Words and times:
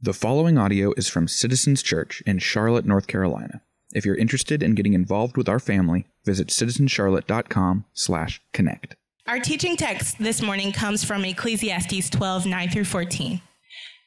The 0.00 0.12
following 0.12 0.56
audio 0.56 0.92
is 0.96 1.08
from 1.08 1.26
Citizens 1.26 1.82
Church 1.82 2.22
in 2.24 2.38
Charlotte, 2.38 2.84
North 2.84 3.08
Carolina. 3.08 3.62
If 3.92 4.06
you're 4.06 4.14
interested 4.14 4.62
in 4.62 4.76
getting 4.76 4.92
involved 4.92 5.36
with 5.36 5.48
our 5.48 5.58
family, 5.58 6.06
visit 6.24 6.50
citizenscharlotte.com/connect. 6.50 8.94
Our 9.26 9.40
teaching 9.40 9.76
text 9.76 10.20
this 10.20 10.40
morning 10.40 10.70
comes 10.70 11.02
from 11.02 11.24
Ecclesiastes 11.24 12.10
12, 12.10 12.46
9 12.46 12.70
through 12.70 12.84
14. 12.84 13.40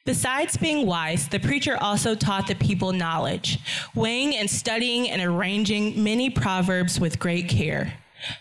Besides 0.06 0.56
being 0.56 0.86
wise, 0.86 1.28
the 1.28 1.38
preacher 1.38 1.76
also 1.76 2.14
taught 2.14 2.46
the 2.46 2.54
people 2.54 2.94
knowledge, 2.94 3.58
weighing 3.94 4.34
and 4.34 4.48
studying 4.48 5.10
and 5.10 5.20
arranging 5.20 6.02
many 6.02 6.30
proverbs 6.30 6.98
with 6.98 7.18
great 7.18 7.50
care. 7.50 7.92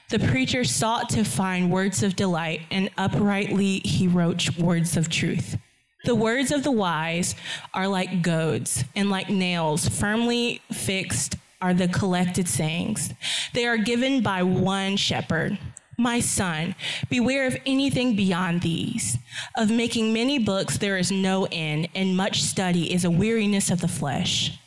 The 0.10 0.20
preacher 0.20 0.64
sought 0.64 1.10
to 1.10 1.26
find 1.26 1.70
words 1.70 2.02
of 2.02 2.16
delight, 2.16 2.62
and 2.72 2.90
uprightly 2.98 3.80
he 3.80 4.08
wrote 4.08 4.58
words 4.58 4.96
of 4.96 5.10
truth. 5.10 5.58
The 6.04 6.16
words 6.16 6.52
of 6.52 6.64
the 6.64 6.72
wise 6.72 7.36
are 7.74 7.88
like 7.88 8.24
goads, 8.24 8.84
and 8.96 9.10
like 9.10 9.30
nails 9.30 9.88
firmly 9.88 10.62
fixed 10.72 11.36
are 11.62 11.76
the 11.76 11.88
collected 11.88 12.48
sayings. 12.48 13.14
They 13.54 13.68
are 13.68 13.78
given 13.78 14.24
by 14.24 14.42
one 14.42 14.98
shepherd. 14.98 15.60
My 15.98 16.20
son, 16.20 16.74
beware 17.10 17.46
of 17.46 17.56
anything 17.68 18.16
beyond 18.16 18.62
these. 18.62 19.20
Of 19.56 19.70
making 19.70 20.12
many 20.12 20.40
books 20.40 20.80
there 20.80 20.98
is 20.98 21.12
no 21.12 21.48
end, 21.52 21.90
and 21.94 22.18
much 22.18 22.42
study 22.42 22.92
is 22.92 23.06
a 23.06 23.12
weariness 23.12 23.70
of 23.70 23.82
the 23.82 23.88
flesh. 23.88 24.58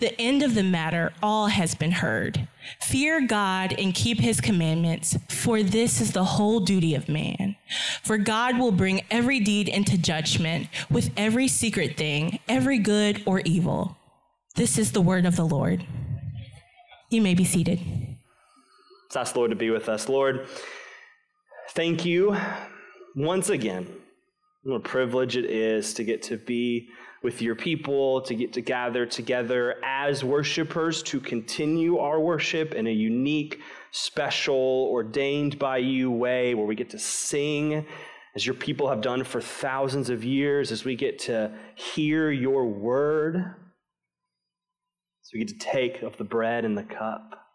The 0.00 0.18
end 0.18 0.42
of 0.42 0.54
the 0.54 0.62
matter 0.62 1.12
all 1.22 1.48
has 1.48 1.74
been 1.74 1.92
heard. 1.92 2.48
Fear 2.80 3.26
God 3.26 3.74
and 3.78 3.94
keep 3.94 4.18
his 4.18 4.40
commandments, 4.40 5.16
for 5.28 5.62
this 5.62 6.00
is 6.00 6.12
the 6.12 6.24
whole 6.24 6.60
duty 6.60 6.94
of 6.94 7.08
man. 7.08 7.56
For 8.02 8.18
God 8.18 8.58
will 8.58 8.72
bring 8.72 9.02
every 9.10 9.40
deed 9.40 9.68
into 9.68 9.98
judgment 9.98 10.68
with 10.90 11.10
every 11.16 11.48
secret 11.48 11.96
thing, 11.96 12.38
every 12.48 12.78
good 12.78 13.22
or 13.26 13.40
evil. 13.44 13.96
This 14.56 14.78
is 14.78 14.92
the 14.92 15.00
word 15.00 15.26
of 15.26 15.36
the 15.36 15.44
Lord. 15.44 15.86
You 17.10 17.22
may 17.22 17.34
be 17.34 17.44
seated. 17.44 17.80
Let's 19.04 19.16
ask 19.16 19.32
the 19.32 19.38
Lord 19.38 19.50
to 19.50 19.56
be 19.56 19.70
with 19.70 19.88
us. 19.88 20.08
Lord, 20.08 20.46
thank 21.70 22.04
you 22.04 22.36
once 23.16 23.48
again. 23.48 23.86
What 24.62 24.76
a 24.76 24.80
privilege 24.80 25.36
it 25.36 25.46
is 25.46 25.94
to 25.94 26.04
get 26.04 26.22
to 26.24 26.36
be 26.36 26.88
with 27.22 27.42
your 27.42 27.54
people, 27.54 28.20
to 28.22 28.34
get 28.34 28.52
to 28.52 28.60
gather 28.60 29.04
together 29.06 29.76
as 29.84 30.22
worshipers 30.22 31.02
to 31.04 31.20
continue 31.20 31.98
our 31.98 32.20
worship 32.20 32.74
in 32.74 32.86
a 32.86 32.92
unique, 32.92 33.60
special, 33.90 34.88
ordained 34.90 35.58
by 35.58 35.78
you 35.78 36.10
way 36.10 36.54
where 36.54 36.66
we 36.66 36.74
get 36.74 36.90
to 36.90 36.98
sing 36.98 37.86
as 38.36 38.46
your 38.46 38.54
people 38.54 38.88
have 38.88 39.00
done 39.00 39.24
for 39.24 39.40
thousands 39.40 40.10
of 40.10 40.22
years, 40.22 40.70
as 40.70 40.84
we 40.84 40.94
get 40.94 41.18
to 41.18 41.52
hear 41.74 42.30
your 42.30 42.66
word, 42.66 43.36
as 43.36 45.30
we 45.32 45.40
get 45.40 45.48
to 45.48 45.58
take 45.58 46.02
of 46.02 46.16
the 46.18 46.24
bread 46.24 46.64
and 46.64 46.78
the 46.78 46.84
cup. 46.84 47.46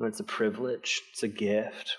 it's 0.00 0.18
a 0.18 0.24
privilege, 0.24 1.02
it's 1.12 1.22
a 1.22 1.28
gift. 1.28 1.96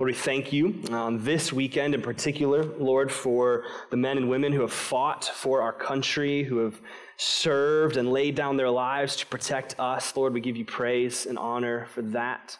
Lord, 0.00 0.12
we 0.12 0.16
thank 0.16 0.50
you 0.50 0.82
um, 0.92 1.22
this 1.22 1.52
weekend 1.52 1.94
in 1.94 2.00
particular, 2.00 2.64
Lord, 2.64 3.12
for 3.12 3.64
the 3.90 3.98
men 3.98 4.16
and 4.16 4.30
women 4.30 4.50
who 4.50 4.62
have 4.62 4.72
fought 4.72 5.26
for 5.26 5.60
our 5.60 5.74
country, 5.74 6.42
who 6.42 6.56
have 6.64 6.80
served 7.18 7.98
and 7.98 8.10
laid 8.10 8.34
down 8.34 8.56
their 8.56 8.70
lives 8.70 9.14
to 9.16 9.26
protect 9.26 9.78
us. 9.78 10.16
Lord, 10.16 10.32
we 10.32 10.40
give 10.40 10.56
you 10.56 10.64
praise 10.64 11.26
and 11.26 11.36
honor 11.36 11.84
for 11.92 12.00
that. 12.00 12.56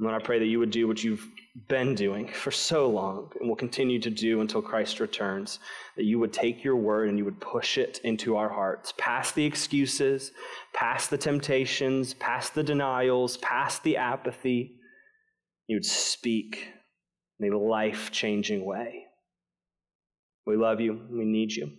Lord, 0.00 0.14
I 0.14 0.24
pray 0.24 0.38
that 0.38 0.46
you 0.46 0.58
would 0.60 0.70
do 0.70 0.88
what 0.88 1.04
you've 1.04 1.28
been 1.68 1.94
doing 1.94 2.26
for 2.28 2.50
so 2.50 2.88
long 2.88 3.30
and 3.38 3.46
will 3.46 3.54
continue 3.54 4.00
to 4.00 4.08
do 4.08 4.40
until 4.40 4.62
Christ 4.62 4.98
returns. 4.98 5.58
That 5.98 6.04
you 6.04 6.18
would 6.20 6.32
take 6.32 6.64
your 6.64 6.76
word 6.76 7.10
and 7.10 7.18
you 7.18 7.26
would 7.26 7.38
push 7.38 7.76
it 7.76 8.00
into 8.02 8.38
our 8.38 8.48
hearts, 8.48 8.94
past 8.96 9.34
the 9.34 9.44
excuses, 9.44 10.32
past 10.72 11.10
the 11.10 11.18
temptations, 11.18 12.14
past 12.14 12.54
the 12.54 12.62
denials, 12.62 13.36
past 13.36 13.82
the 13.82 13.98
apathy 13.98 14.80
you 15.66 15.76
would 15.76 15.84
speak 15.84 16.68
in 17.40 17.52
a 17.52 17.58
life 17.58 18.10
changing 18.10 18.64
way. 18.64 19.04
We 20.46 20.56
love 20.56 20.80
you. 20.80 21.00
We 21.10 21.24
need 21.24 21.52
you. 21.52 21.70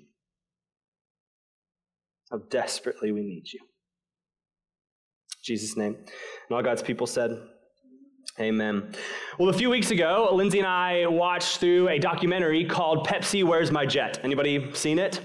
How 2.32 2.38
desperately 2.50 3.12
we 3.12 3.22
need 3.22 3.52
you. 3.52 3.60
In 3.62 5.42
Jesus' 5.44 5.78
name. 5.78 5.96
And 5.96 6.56
all 6.56 6.64
God's 6.64 6.82
people 6.82 7.08
said, 7.08 7.40
Amen. 8.40 8.94
Well, 9.40 9.48
a 9.48 9.54
few 9.54 9.70
weeks 9.70 9.92
ago, 9.92 10.30
Lindsay 10.34 10.60
and 10.60 10.68
I 10.68 11.06
watched 11.08 11.60
through 11.60 11.88
a 11.88 11.98
documentary 11.98 12.66
called 12.66 13.08
Pepsi 13.08 13.46
Where's 13.46 13.72
My 13.72 13.86
Jet? 13.86 14.20
Anybody 14.24 14.74
seen 14.74 15.00
it? 15.00 15.22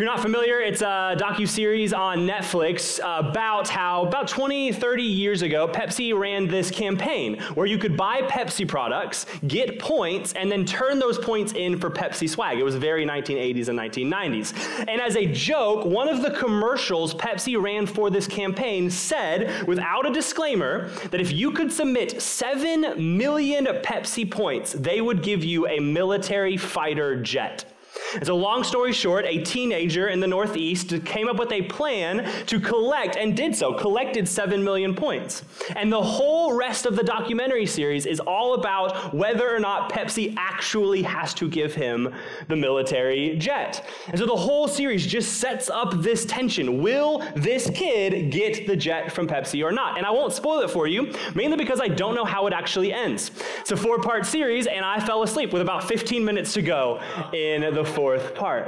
If 0.00 0.04
you're 0.04 0.14
not 0.14 0.22
familiar, 0.22 0.60
it's 0.60 0.80
a 0.80 1.14
docu-series 1.20 1.92
on 1.92 2.20
Netflix 2.20 3.00
about 3.04 3.68
how 3.68 4.06
about 4.06 4.28
20, 4.28 4.72
30 4.72 5.02
years 5.02 5.42
ago, 5.42 5.68
Pepsi 5.68 6.18
ran 6.18 6.48
this 6.48 6.70
campaign 6.70 7.38
where 7.52 7.66
you 7.66 7.76
could 7.76 7.98
buy 7.98 8.22
Pepsi 8.22 8.66
products, 8.66 9.26
get 9.46 9.78
points, 9.78 10.32
and 10.32 10.50
then 10.50 10.64
turn 10.64 10.98
those 10.98 11.18
points 11.18 11.52
in 11.52 11.78
for 11.78 11.90
Pepsi 11.90 12.30
swag. 12.30 12.58
It 12.58 12.62
was 12.62 12.76
very 12.76 13.04
1980s 13.04 13.68
and 13.68 13.78
1990s. 13.78 14.88
And 14.88 15.02
as 15.02 15.16
a 15.16 15.26
joke, 15.26 15.84
one 15.84 16.08
of 16.08 16.22
the 16.22 16.30
commercials 16.30 17.14
Pepsi 17.14 17.62
ran 17.62 17.86
for 17.86 18.08
this 18.08 18.26
campaign 18.26 18.88
said, 18.88 19.66
without 19.68 20.06
a 20.06 20.10
disclaimer, 20.10 20.88
that 21.10 21.20
if 21.20 21.30
you 21.30 21.50
could 21.50 21.70
submit 21.70 22.22
7 22.22 22.94
million 22.96 23.66
Pepsi 23.66 24.30
points, 24.30 24.72
they 24.72 25.02
would 25.02 25.22
give 25.22 25.44
you 25.44 25.66
a 25.66 25.78
military 25.78 26.56
fighter 26.56 27.20
jet. 27.20 27.69
And 28.14 28.26
so, 28.26 28.36
long 28.36 28.64
story 28.64 28.92
short, 28.92 29.24
a 29.26 29.42
teenager 29.42 30.08
in 30.08 30.20
the 30.20 30.26
Northeast 30.26 31.04
came 31.04 31.28
up 31.28 31.36
with 31.36 31.52
a 31.52 31.62
plan 31.62 32.28
to 32.46 32.58
collect, 32.58 33.16
and 33.16 33.36
did 33.36 33.54
so, 33.54 33.72
collected 33.72 34.28
7 34.28 34.62
million 34.62 34.94
points. 34.94 35.44
And 35.76 35.92
the 35.92 36.02
whole 36.02 36.54
rest 36.54 36.86
of 36.86 36.96
the 36.96 37.04
documentary 37.04 37.66
series 37.66 38.06
is 38.06 38.20
all 38.20 38.54
about 38.54 39.14
whether 39.14 39.54
or 39.54 39.60
not 39.60 39.92
Pepsi 39.92 40.34
actually 40.36 41.02
has 41.02 41.34
to 41.34 41.48
give 41.48 41.74
him 41.74 42.12
the 42.48 42.56
military 42.56 43.36
jet. 43.36 43.86
And 44.08 44.18
so, 44.18 44.26
the 44.26 44.36
whole 44.36 44.66
series 44.66 45.06
just 45.06 45.34
sets 45.38 45.70
up 45.70 46.02
this 46.02 46.24
tension. 46.24 46.82
Will 46.82 47.22
this 47.36 47.70
kid 47.70 48.30
get 48.32 48.66
the 48.66 48.76
jet 48.76 49.12
from 49.12 49.28
Pepsi 49.28 49.64
or 49.64 49.72
not? 49.72 49.98
And 49.98 50.06
I 50.06 50.10
won't 50.10 50.32
spoil 50.32 50.60
it 50.60 50.70
for 50.70 50.86
you, 50.86 51.12
mainly 51.34 51.56
because 51.56 51.80
I 51.80 51.88
don't 51.88 52.14
know 52.14 52.24
how 52.24 52.46
it 52.46 52.52
actually 52.52 52.92
ends. 52.92 53.30
It's 53.60 53.70
a 53.70 53.76
four 53.76 53.98
part 54.00 54.26
series, 54.26 54.66
and 54.66 54.84
I 54.84 54.98
fell 55.00 55.22
asleep 55.22 55.52
with 55.52 55.62
about 55.62 55.84
15 55.84 56.24
minutes 56.24 56.52
to 56.54 56.62
go 56.62 57.00
in 57.32 57.72
the 57.74 57.84
fourth 58.00 58.34
part. 58.34 58.66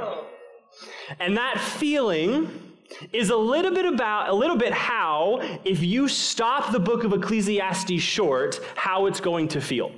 And 1.19 1.35
that 1.37 1.59
feeling 1.59 2.47
is 3.11 3.31
a 3.31 3.35
little 3.35 3.73
bit 3.73 3.85
about 3.85 4.29
a 4.29 4.33
little 4.33 4.55
bit 4.55 4.71
how 4.71 5.39
if 5.65 5.81
you 5.81 6.07
stop 6.07 6.71
the 6.71 6.79
book 6.79 7.03
of 7.03 7.13
Ecclesiastes 7.13 7.99
short, 7.99 8.59
how 8.75 9.07
it's 9.07 9.19
going 9.19 9.47
to 9.47 9.59
feel. 9.59 9.91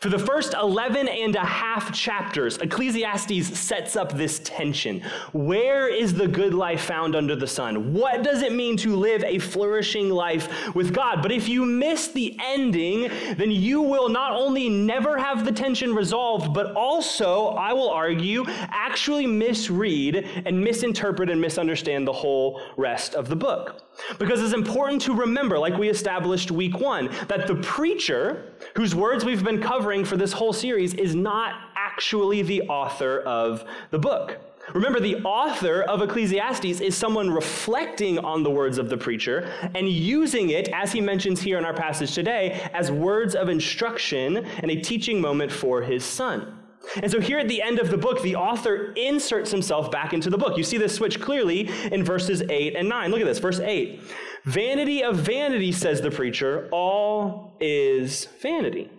For 0.00 0.10
the 0.10 0.18
first 0.18 0.54
11 0.54 1.08
and 1.08 1.34
a 1.34 1.44
half 1.44 1.92
chapters, 1.92 2.58
Ecclesiastes 2.58 3.58
sets 3.58 3.96
up 3.96 4.16
this 4.16 4.40
tension. 4.44 5.02
Where 5.32 5.88
is 5.88 6.14
the 6.14 6.28
good 6.28 6.54
life 6.54 6.82
found 6.82 7.16
under 7.16 7.34
the 7.34 7.46
sun? 7.46 7.92
What 7.92 8.22
does 8.22 8.42
it 8.42 8.52
mean 8.52 8.76
to 8.78 8.94
live 8.94 9.24
a 9.24 9.38
flourishing 9.38 10.10
life 10.10 10.74
with 10.74 10.94
God? 10.94 11.20
But 11.20 11.32
if 11.32 11.48
you 11.48 11.64
miss 11.64 12.08
the 12.08 12.36
ending, 12.40 13.10
then 13.36 13.50
you 13.50 13.82
will 13.82 14.08
not 14.08 14.32
only 14.32 14.68
never 14.68 15.18
have 15.18 15.44
the 15.44 15.52
tension 15.52 15.94
resolved, 15.94 16.54
but 16.54 16.74
also, 16.74 17.48
I 17.48 17.72
will 17.72 17.90
argue, 17.90 18.44
actually 18.48 19.26
misread 19.26 20.28
and 20.46 20.60
misinterpret 20.60 21.28
and 21.28 21.40
misunderstand 21.40 22.06
the 22.06 22.12
whole 22.12 22.60
rest 22.76 23.14
of 23.14 23.28
the 23.28 23.36
book. 23.36 23.82
Because 24.18 24.40
it's 24.42 24.54
important 24.54 25.02
to 25.02 25.12
remember, 25.12 25.58
like 25.58 25.76
we 25.76 25.88
established 25.88 26.50
week 26.52 26.78
one, 26.78 27.10
that 27.26 27.46
the 27.48 27.56
preacher, 27.56 28.52
whose 28.74 28.94
words 28.94 29.24
we've 29.24 29.44
been 29.44 29.60
covering 29.60 30.04
for 30.04 30.16
this 30.16 30.32
whole 30.32 30.52
series, 30.52 30.94
is 30.94 31.14
not 31.14 31.54
actually 31.76 32.42
the 32.42 32.62
author 32.62 33.20
of 33.20 33.64
the 33.90 33.98
book. 33.98 34.38
Remember, 34.74 35.00
the 35.00 35.16
author 35.22 35.82
of 35.82 36.02
Ecclesiastes 36.02 36.80
is 36.80 36.94
someone 36.96 37.30
reflecting 37.30 38.18
on 38.18 38.42
the 38.42 38.50
words 38.50 38.76
of 38.76 38.90
the 38.90 38.96
preacher 38.96 39.50
and 39.74 39.88
using 39.88 40.50
it, 40.50 40.68
as 40.68 40.92
he 40.92 41.00
mentions 41.00 41.40
here 41.40 41.56
in 41.56 41.64
our 41.64 41.72
passage 41.72 42.14
today, 42.14 42.68
as 42.74 42.90
words 42.90 43.34
of 43.34 43.48
instruction 43.48 44.36
and 44.36 44.70
a 44.70 44.80
teaching 44.80 45.20
moment 45.20 45.50
for 45.50 45.80
his 45.80 46.04
son. 46.04 46.54
And 46.96 47.10
so 47.10 47.20
here 47.20 47.38
at 47.38 47.48
the 47.48 47.60
end 47.60 47.78
of 47.78 47.90
the 47.90 47.98
book, 47.98 48.22
the 48.22 48.36
author 48.36 48.92
inserts 48.92 49.50
himself 49.50 49.90
back 49.90 50.12
into 50.12 50.30
the 50.30 50.38
book. 50.38 50.56
You 50.56 50.64
see 50.64 50.78
this 50.78 50.94
switch 50.94 51.20
clearly 51.20 51.68
in 51.92 52.04
verses 52.04 52.42
8 52.42 52.76
and 52.76 52.88
9. 52.88 53.10
Look 53.10 53.20
at 53.20 53.26
this, 53.26 53.38
verse 53.38 53.60
8. 53.60 54.00
Vanity 54.44 55.02
of 55.02 55.16
vanity, 55.16 55.72
says 55.72 56.00
the 56.00 56.10
preacher, 56.10 56.68
all 56.70 57.54
is 57.60 58.26
vanity. 58.40 58.90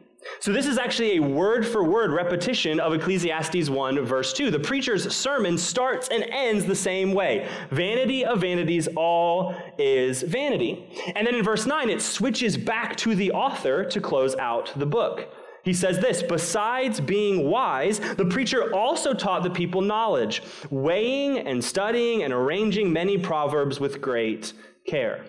So, 0.42 0.52
this 0.52 0.68
is 0.68 0.78
actually 0.78 1.18
a 1.18 1.22
word 1.22 1.66
for 1.66 1.84
word 1.84 2.12
repetition 2.12 2.80
of 2.80 2.94
Ecclesiastes 2.94 3.70
1, 3.70 4.06
verse 4.06 4.34
2. 4.34 4.52
The 4.52 4.60
preacher's 4.60 5.14
sermon 5.16 5.58
starts 5.58 6.10
and 6.10 6.24
ends 6.24 6.66
the 6.66 6.76
same 6.76 7.14
way 7.14 7.48
Vanity 7.72 8.26
of 8.26 8.42
vanities, 8.42 8.88
all 8.96 9.56
is 9.78 10.22
vanity. 10.22 10.86
And 11.16 11.26
then 11.26 11.36
in 11.36 11.44
verse 11.44 11.66
9, 11.66 11.90
it 11.90 12.02
switches 12.02 12.58
back 12.58 12.96
to 12.98 13.16
the 13.16 13.32
author 13.32 13.86
to 13.86 14.02
close 14.02 14.36
out 14.36 14.74
the 14.76 14.86
book. 14.86 15.34
He 15.64 15.74
says 15.74 16.00
this 16.00 16.22
Besides 16.22 17.00
being 17.00 17.50
wise, 17.50 18.00
the 18.00 18.26
preacher 18.26 18.74
also 18.74 19.14
taught 19.14 19.44
the 19.44 19.50
people 19.50 19.82
knowledge, 19.82 20.42
weighing 20.70 21.40
and 21.40 21.64
studying 21.64 22.24
and 22.24 22.34
arranging 22.34 22.92
many 22.92 23.18
proverbs 23.18 23.80
with 23.80 24.02
great 24.02 24.54
care. 24.90 25.26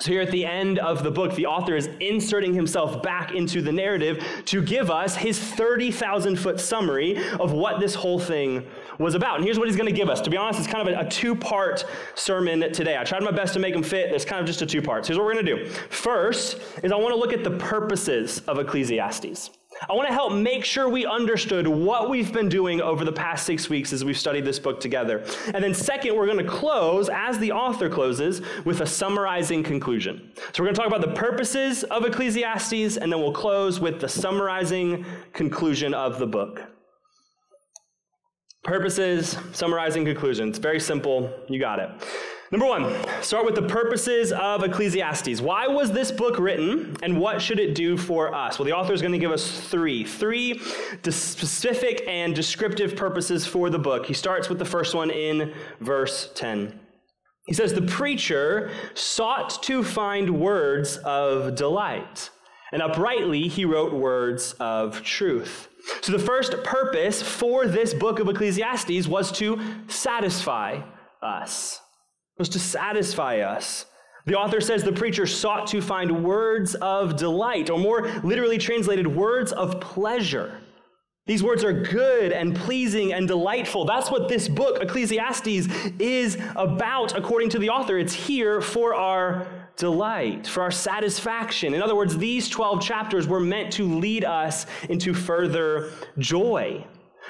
So, 0.00 0.10
here 0.10 0.22
at 0.22 0.30
the 0.30 0.46
end 0.46 0.78
of 0.78 1.04
the 1.04 1.10
book, 1.10 1.34
the 1.34 1.44
author 1.44 1.76
is 1.76 1.86
inserting 2.00 2.54
himself 2.54 3.02
back 3.02 3.34
into 3.34 3.60
the 3.60 3.70
narrative 3.70 4.24
to 4.46 4.62
give 4.62 4.90
us 4.90 5.14
his 5.14 5.38
30,000 5.38 6.36
foot 6.36 6.58
summary 6.58 7.18
of 7.34 7.52
what 7.52 7.78
this 7.78 7.94
whole 7.94 8.18
thing 8.18 8.66
was 8.98 9.14
about. 9.14 9.36
And 9.36 9.44
here's 9.44 9.58
what 9.58 9.68
he's 9.68 9.76
going 9.76 9.90
to 9.90 9.94
give 9.94 10.08
us. 10.08 10.22
To 10.22 10.30
be 10.30 10.38
honest, 10.38 10.60
it's 10.60 10.68
kind 10.68 10.88
of 10.88 10.94
a, 10.94 11.06
a 11.06 11.08
two 11.10 11.36
part 11.36 11.84
sermon 12.14 12.72
today. 12.72 12.96
I 12.96 13.04
tried 13.04 13.22
my 13.22 13.30
best 13.32 13.52
to 13.52 13.60
make 13.60 13.74
them 13.74 13.82
fit. 13.82 14.10
It's 14.12 14.24
kind 14.24 14.40
of 14.40 14.46
just 14.46 14.62
a 14.62 14.66
two 14.66 14.80
parts. 14.80 15.08
Here's 15.08 15.18
what 15.18 15.26
we're 15.26 15.34
going 15.34 15.46
to 15.46 15.56
do. 15.56 15.68
First 15.68 16.58
is 16.82 16.90
I 16.90 16.96
want 16.96 17.14
to 17.14 17.18
look 17.18 17.34
at 17.34 17.44
the 17.44 17.58
purposes 17.58 18.40
of 18.48 18.58
Ecclesiastes. 18.58 19.50
I 19.88 19.94
want 19.94 20.08
to 20.08 20.14
help 20.14 20.32
make 20.32 20.64
sure 20.64 20.88
we 20.88 21.06
understood 21.06 21.66
what 21.66 22.08
we've 22.08 22.32
been 22.32 22.48
doing 22.48 22.80
over 22.80 23.04
the 23.04 23.12
past 23.12 23.46
six 23.46 23.68
weeks 23.68 23.92
as 23.92 24.04
we've 24.04 24.18
studied 24.18 24.44
this 24.44 24.58
book 24.58 24.80
together. 24.80 25.24
And 25.52 25.62
then, 25.62 25.74
second, 25.74 26.16
we're 26.16 26.26
going 26.26 26.38
to 26.38 26.50
close, 26.50 27.08
as 27.08 27.38
the 27.38 27.52
author 27.52 27.88
closes, 27.88 28.42
with 28.64 28.80
a 28.80 28.86
summarizing 28.86 29.62
conclusion. 29.62 30.32
So, 30.52 30.62
we're 30.62 30.66
going 30.66 30.74
to 30.74 30.80
talk 30.80 30.88
about 30.88 31.00
the 31.00 31.14
purposes 31.14 31.84
of 31.84 32.04
Ecclesiastes, 32.04 32.96
and 32.96 33.12
then 33.12 33.20
we'll 33.20 33.32
close 33.32 33.80
with 33.80 34.00
the 34.00 34.08
summarizing 34.08 35.04
conclusion 35.32 35.94
of 35.94 36.18
the 36.18 36.26
book. 36.26 36.62
Purposes, 38.62 39.36
summarizing 39.52 40.04
conclusions. 40.04 40.58
Very 40.58 40.78
simple. 40.78 41.32
You 41.48 41.58
got 41.58 41.80
it. 41.80 41.90
Number 42.52 42.66
one, 42.66 42.94
start 43.22 43.46
with 43.46 43.54
the 43.54 43.62
purposes 43.62 44.30
of 44.30 44.62
Ecclesiastes. 44.62 45.40
Why 45.40 45.68
was 45.68 45.90
this 45.90 46.12
book 46.12 46.38
written 46.38 46.94
and 47.02 47.18
what 47.18 47.40
should 47.40 47.58
it 47.58 47.74
do 47.74 47.96
for 47.96 48.34
us? 48.34 48.58
Well, 48.58 48.66
the 48.66 48.72
author 48.72 48.92
is 48.92 49.00
going 49.00 49.14
to 49.14 49.18
give 49.18 49.32
us 49.32 49.50
three, 49.50 50.04
three 50.04 50.60
specific 51.02 52.06
and 52.06 52.34
descriptive 52.34 52.94
purposes 52.94 53.46
for 53.46 53.70
the 53.70 53.78
book. 53.78 54.04
He 54.04 54.12
starts 54.12 54.50
with 54.50 54.58
the 54.58 54.66
first 54.66 54.94
one 54.94 55.10
in 55.10 55.54
verse 55.80 56.30
10. 56.34 56.78
He 57.46 57.54
says, 57.54 57.72
The 57.72 57.80
preacher 57.80 58.70
sought 58.92 59.62
to 59.62 59.82
find 59.82 60.38
words 60.38 60.98
of 60.98 61.54
delight, 61.54 62.28
and 62.70 62.82
uprightly 62.82 63.48
he 63.48 63.64
wrote 63.64 63.94
words 63.94 64.54
of 64.60 65.02
truth. 65.02 65.68
So, 66.02 66.12
the 66.12 66.18
first 66.18 66.62
purpose 66.64 67.22
for 67.22 67.66
this 67.66 67.94
book 67.94 68.20
of 68.20 68.28
Ecclesiastes 68.28 69.08
was 69.08 69.32
to 69.32 69.58
satisfy 69.88 70.82
us 71.22 71.81
was 72.42 72.48
to 72.48 72.58
satisfy 72.58 73.38
us. 73.38 73.86
The 74.26 74.34
author 74.34 74.60
says 74.60 74.82
the 74.82 74.90
preacher 74.90 75.26
sought 75.26 75.68
to 75.68 75.80
find 75.80 76.24
words 76.24 76.74
of 76.74 77.14
delight, 77.14 77.70
or 77.70 77.78
more 77.78 78.08
literally 78.24 78.58
translated, 78.58 79.06
words 79.06 79.52
of 79.52 79.80
pleasure. 79.80 80.58
These 81.24 81.44
words 81.44 81.62
are 81.62 81.72
good 81.72 82.32
and 82.32 82.56
pleasing 82.56 83.12
and 83.12 83.28
delightful. 83.28 83.84
That's 83.84 84.10
what 84.10 84.28
this 84.28 84.48
book, 84.48 84.82
Ecclesiastes, 84.82 85.68
is 86.00 86.36
about, 86.56 87.16
according 87.16 87.50
to 87.50 87.60
the 87.60 87.70
author. 87.70 87.96
It's 87.96 88.12
here 88.12 88.60
for 88.60 88.92
our 88.92 89.46
delight, 89.76 90.48
for 90.48 90.64
our 90.64 90.72
satisfaction. 90.72 91.74
In 91.74 91.80
other 91.80 91.94
words, 91.94 92.18
these 92.18 92.48
12 92.48 92.82
chapters 92.82 93.28
were 93.28 93.38
meant 93.38 93.72
to 93.74 93.86
lead 93.86 94.24
us 94.24 94.66
into 94.88 95.14
further 95.14 95.92
joy. 96.18 96.84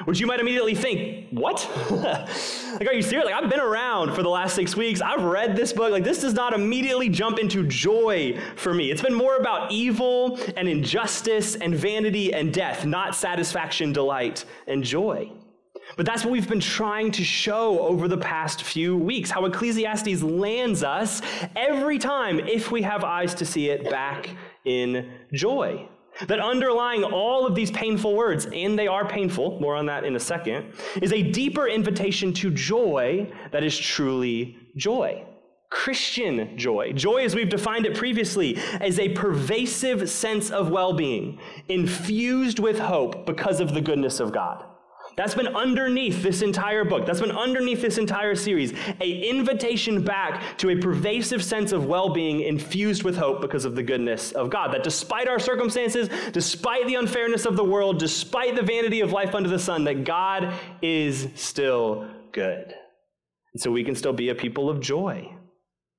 Which 0.04 0.20
you 0.20 0.26
might 0.26 0.40
immediately 0.40 0.74
think, 0.74 1.28
what? 1.30 1.68
like, 1.90 2.88
are 2.88 2.94
you 2.94 3.02
serious? 3.02 3.26
Like, 3.26 3.34
I've 3.34 3.50
been 3.50 3.60
around 3.60 4.14
for 4.14 4.22
the 4.22 4.28
last 4.28 4.54
six 4.54 4.74
weeks. 4.74 5.02
I've 5.02 5.22
read 5.22 5.54
this 5.54 5.72
book. 5.72 5.92
Like, 5.92 6.02
this 6.02 6.20
does 6.20 6.32
not 6.32 6.54
immediately 6.54 7.08
jump 7.08 7.38
into 7.38 7.66
joy 7.66 8.38
for 8.56 8.72
me. 8.72 8.90
It's 8.90 9.02
been 9.02 9.14
more 9.14 9.36
about 9.36 9.70
evil 9.70 10.38
and 10.56 10.66
injustice 10.66 11.56
and 11.56 11.74
vanity 11.74 12.32
and 12.32 12.52
death, 12.54 12.86
not 12.86 13.14
satisfaction, 13.14 13.92
delight, 13.92 14.46
and 14.66 14.82
joy. 14.82 15.30
But 15.96 16.06
that's 16.06 16.24
what 16.24 16.32
we've 16.32 16.48
been 16.48 16.60
trying 16.60 17.10
to 17.12 17.24
show 17.24 17.80
over 17.80 18.08
the 18.08 18.16
past 18.16 18.62
few 18.62 18.96
weeks 18.96 19.30
how 19.30 19.44
Ecclesiastes 19.44 20.22
lands 20.22 20.82
us 20.82 21.20
every 21.54 21.98
time, 21.98 22.40
if 22.40 22.70
we 22.70 22.82
have 22.82 23.04
eyes 23.04 23.34
to 23.34 23.44
see 23.44 23.68
it, 23.68 23.90
back 23.90 24.30
in 24.64 25.12
joy. 25.34 25.86
That 26.26 26.40
underlying 26.40 27.04
all 27.04 27.46
of 27.46 27.54
these 27.54 27.70
painful 27.70 28.14
words, 28.14 28.46
and 28.52 28.78
they 28.78 28.86
are 28.86 29.06
painful, 29.06 29.60
more 29.60 29.76
on 29.76 29.86
that 29.86 30.04
in 30.04 30.14
a 30.16 30.20
second, 30.20 30.72
is 31.00 31.12
a 31.12 31.22
deeper 31.22 31.66
invitation 31.66 32.32
to 32.34 32.50
joy 32.50 33.32
that 33.50 33.64
is 33.64 33.76
truly 33.76 34.56
joy. 34.76 35.26
Christian 35.70 36.56
joy. 36.58 36.92
Joy, 36.92 37.24
as 37.24 37.34
we've 37.34 37.48
defined 37.48 37.86
it 37.86 37.96
previously, 37.96 38.58
is 38.82 38.98
a 38.98 39.08
pervasive 39.08 40.08
sense 40.10 40.50
of 40.50 40.70
well 40.70 40.92
being, 40.92 41.40
infused 41.68 42.58
with 42.58 42.78
hope 42.78 43.24
because 43.24 43.58
of 43.58 43.72
the 43.72 43.80
goodness 43.80 44.20
of 44.20 44.32
God. 44.32 44.66
That's 45.16 45.34
been 45.34 45.48
underneath 45.48 46.22
this 46.22 46.42
entire 46.42 46.84
book. 46.84 47.06
That's 47.06 47.20
been 47.20 47.30
underneath 47.30 47.82
this 47.82 47.98
entire 47.98 48.34
series. 48.34 48.72
A 49.00 49.28
invitation 49.28 50.02
back 50.02 50.58
to 50.58 50.70
a 50.70 50.76
pervasive 50.76 51.44
sense 51.44 51.72
of 51.72 51.86
well-being 51.86 52.40
infused 52.40 53.02
with 53.02 53.16
hope 53.16 53.40
because 53.40 53.64
of 53.64 53.74
the 53.74 53.82
goodness 53.82 54.32
of 54.32 54.50
God. 54.50 54.72
That 54.72 54.82
despite 54.82 55.28
our 55.28 55.38
circumstances, 55.38 56.08
despite 56.32 56.86
the 56.86 56.94
unfairness 56.94 57.44
of 57.44 57.56
the 57.56 57.64
world, 57.64 57.98
despite 57.98 58.56
the 58.56 58.62
vanity 58.62 59.00
of 59.00 59.12
life 59.12 59.34
under 59.34 59.48
the 59.48 59.58
sun, 59.58 59.84
that 59.84 60.04
God 60.04 60.54
is 60.80 61.28
still 61.34 62.08
good. 62.32 62.74
And 63.52 63.60
so 63.60 63.70
we 63.70 63.84
can 63.84 63.94
still 63.94 64.14
be 64.14 64.30
a 64.30 64.34
people 64.34 64.70
of 64.70 64.80
joy. 64.80 65.36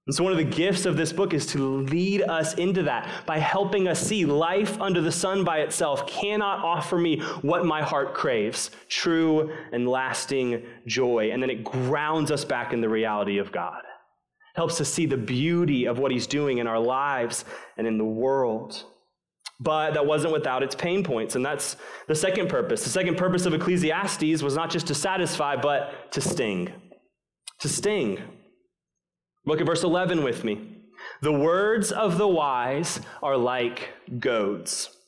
And 0.05 0.13
so, 0.13 0.23
one 0.23 0.33
of 0.33 0.37
the 0.37 0.43
gifts 0.43 0.85
of 0.85 0.97
this 0.97 1.13
book 1.13 1.33
is 1.33 1.45
to 1.47 1.77
lead 1.77 2.23
us 2.23 2.55
into 2.55 2.83
that 2.83 3.09
by 3.25 3.39
helping 3.39 3.87
us 3.87 4.05
see 4.05 4.25
life 4.25 4.79
under 4.81 4.99
the 4.99 5.11
sun 5.11 5.45
by 5.45 5.59
itself 5.59 6.05
cannot 6.07 6.59
offer 6.59 6.97
me 6.97 7.21
what 7.41 7.65
my 7.65 7.81
heart 7.81 8.13
craves 8.13 8.71
true 8.89 9.53
and 9.71 9.87
lasting 9.87 10.63
joy. 10.85 11.31
And 11.31 11.41
then 11.41 11.49
it 11.49 11.63
grounds 11.63 12.31
us 12.31 12.43
back 12.43 12.73
in 12.73 12.81
the 12.81 12.89
reality 12.89 13.37
of 13.37 13.53
God, 13.53 13.81
helps 14.55 14.81
us 14.81 14.91
see 14.91 15.05
the 15.05 15.15
beauty 15.15 15.85
of 15.85 15.99
what 15.99 16.11
He's 16.11 16.27
doing 16.27 16.57
in 16.57 16.67
our 16.67 16.79
lives 16.79 17.45
and 17.77 17.87
in 17.87 17.97
the 17.97 18.03
world. 18.03 18.83
But 19.61 19.93
that 19.93 20.05
wasn't 20.05 20.33
without 20.33 20.63
its 20.63 20.75
pain 20.75 21.05
points. 21.05 21.35
And 21.35 21.45
that's 21.45 21.77
the 22.09 22.15
second 22.15 22.49
purpose. 22.49 22.83
The 22.83 22.89
second 22.89 23.15
purpose 23.15 23.45
of 23.45 23.53
Ecclesiastes 23.53 24.41
was 24.43 24.55
not 24.55 24.69
just 24.69 24.87
to 24.87 24.95
satisfy, 24.95 25.55
but 25.55 26.11
to 26.11 26.19
sting. 26.19 26.73
To 27.59 27.69
sting. 27.69 28.19
Look 29.45 29.59
at 29.59 29.65
verse 29.65 29.83
11 29.83 30.23
with 30.23 30.43
me. 30.43 30.77
The 31.21 31.33
words 31.33 31.91
of 31.91 32.17
the 32.17 32.27
wise 32.27 33.01
are 33.21 33.35
like 33.35 33.89
goads. 34.19 35.02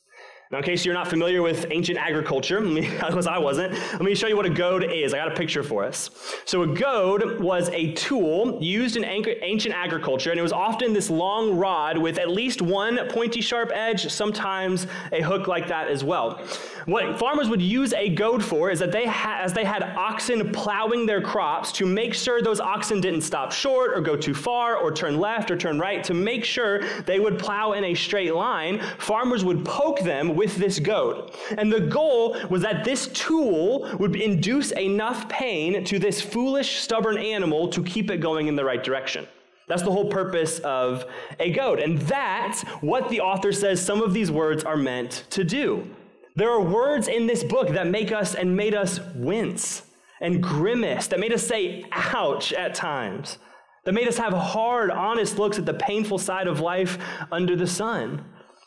Now, 0.51 0.59
in 0.59 0.63
case 0.63 0.85
you're 0.85 0.93
not 0.93 1.07
familiar 1.07 1.41
with 1.41 1.65
ancient 1.71 1.97
agriculture, 1.97 2.61
because 2.61 3.25
I 3.25 3.39
wasn't, 3.39 3.73
let 3.73 4.03
me 4.03 4.13
show 4.13 4.27
you 4.27 4.35
what 4.35 4.45
a 4.45 4.51
goad 4.51 4.83
is. 4.83 5.11
I 5.11 5.17
got 5.17 5.31
a 5.31 5.35
picture 5.35 5.63
for 5.63 5.83
us. 5.83 6.11
So, 6.45 6.61
a 6.61 6.67
goad 6.67 7.39
was 7.41 7.69
a 7.69 7.93
tool 7.93 8.59
used 8.61 8.95
in 8.95 9.03
ancient 9.03 9.73
agriculture, 9.73 10.29
and 10.29 10.39
it 10.39 10.43
was 10.43 10.53
often 10.53 10.93
this 10.93 11.09
long 11.09 11.57
rod 11.57 11.97
with 11.97 12.19
at 12.19 12.29
least 12.29 12.61
one 12.61 12.99
pointy, 13.09 13.41
sharp 13.41 13.71
edge, 13.73 14.11
sometimes 14.11 14.85
a 15.11 15.23
hook 15.23 15.47
like 15.47 15.67
that 15.67 15.87
as 15.87 16.03
well. 16.03 16.39
What 16.85 17.17
farmers 17.17 17.49
would 17.49 17.61
use 17.61 17.93
a 17.93 18.09
goad 18.09 18.45
for 18.45 18.69
is 18.69 18.77
that 18.77 18.91
they, 18.91 19.07
ha- 19.07 19.39
as 19.41 19.51
they 19.51 19.65
had 19.65 19.81
oxen 19.81 20.51
plowing 20.51 21.07
their 21.07 21.21
crops, 21.21 21.71
to 21.73 21.87
make 21.87 22.13
sure 22.13 22.43
those 22.43 22.59
oxen 22.59 23.01
didn't 23.01 23.21
stop 23.21 23.51
short 23.51 23.97
or 23.97 24.01
go 24.01 24.15
too 24.15 24.35
far 24.35 24.77
or 24.77 24.91
turn 24.91 25.19
left 25.19 25.49
or 25.49 25.57
turn 25.57 25.79
right, 25.79 26.03
to 26.03 26.13
make 26.13 26.45
sure 26.45 26.83
they 27.01 27.19
would 27.19 27.39
plow 27.39 27.71
in 27.71 27.83
a 27.85 27.95
straight 27.95 28.35
line, 28.35 28.79
farmers 28.99 29.43
would 29.43 29.65
poke 29.65 30.01
them 30.01 30.35
with 30.35 30.44
this 30.53 30.77
goad. 30.79 31.33
And 31.57 31.73
the 31.73 31.79
goal 31.81 32.37
was 32.49 32.61
that 32.61 32.83
this 32.83 33.07
tool 33.07 33.89
would 33.97 34.15
induce 34.15 34.71
enough 34.71 35.27
pain 35.29 35.83
to 35.85 35.97
this 35.97 36.21
foolish, 36.21 36.81
stubborn 36.81 37.17
animal 37.17 37.69
to 37.69 37.81
keep 37.83 38.11
it 38.11 38.17
going 38.17 38.47
in 38.47 38.55
the 38.55 38.65
right 38.65 38.83
direction. 38.83 39.27
That's 39.67 39.81
the 39.81 39.91
whole 39.91 40.09
purpose 40.09 40.59
of 40.59 41.05
a 41.39 41.51
goad. 41.51 41.79
And 41.79 41.97
that's 41.99 42.61
what 42.81 43.09
the 43.09 43.21
author 43.21 43.51
says 43.51 43.83
some 43.83 44.01
of 44.01 44.13
these 44.13 44.29
words 44.29 44.63
are 44.63 44.77
meant 44.77 45.25
to 45.31 45.43
do. 45.43 45.89
There 46.35 46.51
are 46.51 46.61
words 46.61 47.07
in 47.07 47.27
this 47.27 47.43
book 47.43 47.69
that 47.69 47.87
make 47.87 48.11
us 48.11 48.35
and 48.35 48.55
made 48.55 48.75
us 48.75 48.99
wince 49.15 49.83
and 50.21 50.43
grimace, 50.43 51.07
that 51.07 51.19
made 51.19 51.33
us 51.33 51.45
say 51.45 51.85
ouch 51.91 52.53
at 52.53 52.75
times, 52.75 53.37
that 53.85 53.93
made 53.93 54.07
us 54.07 54.17
have 54.17 54.33
hard, 54.33 54.91
honest 54.91 55.37
looks 55.37 55.57
at 55.57 55.65
the 55.65 55.73
painful 55.73 56.17
side 56.17 56.47
of 56.47 56.59
life 56.59 56.97
under 57.31 57.55
the 57.55 57.67
sun. 57.67 58.25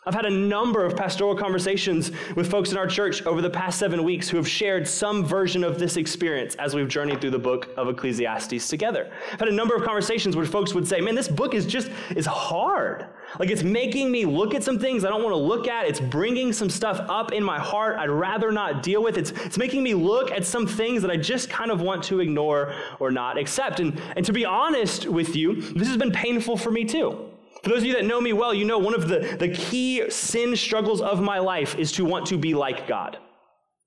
I've 0.08 0.14
had 0.14 0.24
a 0.24 0.30
number 0.30 0.86
of 0.86 0.96
pastoral 0.96 1.36
conversations 1.36 2.12
with 2.34 2.50
folks 2.50 2.72
in 2.72 2.78
our 2.78 2.86
church 2.86 3.26
over 3.26 3.42
the 3.42 3.50
past 3.50 3.78
seven 3.78 4.02
weeks 4.04 4.26
who 4.26 4.38
have 4.38 4.48
shared 4.48 4.88
some 4.88 5.22
version 5.22 5.62
of 5.62 5.78
this 5.78 5.98
experience 5.98 6.54
as 6.54 6.74
we've 6.74 6.88
journeyed 6.88 7.20
through 7.20 7.32
the 7.32 7.38
book 7.38 7.68
of 7.76 7.88
Ecclesiastes 7.88 8.68
together. 8.70 9.12
I've 9.34 9.38
had 9.38 9.48
a 9.48 9.52
number 9.52 9.76
of 9.76 9.82
conversations 9.82 10.34
where 10.34 10.46
folks 10.46 10.72
would 10.72 10.88
say, 10.88 11.02
man, 11.02 11.14
this 11.14 11.28
book 11.28 11.52
is 11.52 11.66
just, 11.66 11.90
is 12.16 12.24
hard. 12.24 13.04
Like 13.38 13.50
it's 13.50 13.62
making 13.62 14.10
me 14.10 14.24
look 14.24 14.54
at 14.54 14.64
some 14.64 14.78
things 14.78 15.04
I 15.04 15.10
don't 15.10 15.22
want 15.22 15.34
to 15.34 15.38
look 15.38 15.68
at. 15.68 15.86
It's 15.86 16.00
bringing 16.00 16.54
some 16.54 16.70
stuff 16.70 17.04
up 17.10 17.32
in 17.32 17.44
my 17.44 17.58
heart 17.58 17.98
I'd 17.98 18.08
rather 18.08 18.50
not 18.50 18.82
deal 18.82 19.02
with. 19.02 19.18
It's, 19.18 19.32
it's 19.32 19.58
making 19.58 19.82
me 19.82 19.92
look 19.92 20.30
at 20.30 20.46
some 20.46 20.66
things 20.66 21.02
that 21.02 21.10
I 21.10 21.18
just 21.18 21.50
kind 21.50 21.70
of 21.70 21.82
want 21.82 22.02
to 22.04 22.20
ignore 22.20 22.72
or 22.98 23.10
not 23.10 23.36
accept. 23.36 23.78
And, 23.80 24.00
and 24.16 24.24
to 24.24 24.32
be 24.32 24.46
honest 24.46 25.06
with 25.06 25.36
you, 25.36 25.60
this 25.60 25.86
has 25.86 25.98
been 25.98 26.12
painful 26.12 26.56
for 26.56 26.70
me 26.70 26.86
too. 26.86 27.28
For 27.62 27.70
those 27.70 27.78
of 27.78 27.84
you 27.86 27.94
that 27.94 28.04
know 28.04 28.20
me 28.20 28.32
well, 28.32 28.54
you 28.54 28.64
know 28.64 28.78
one 28.78 28.94
of 28.94 29.08
the, 29.08 29.36
the 29.38 29.48
key 29.48 30.10
sin 30.10 30.54
struggles 30.56 31.00
of 31.00 31.20
my 31.20 31.38
life 31.38 31.76
is 31.76 31.92
to 31.92 32.04
want 32.04 32.26
to 32.26 32.38
be 32.38 32.54
like 32.54 32.86
God. 32.86 33.18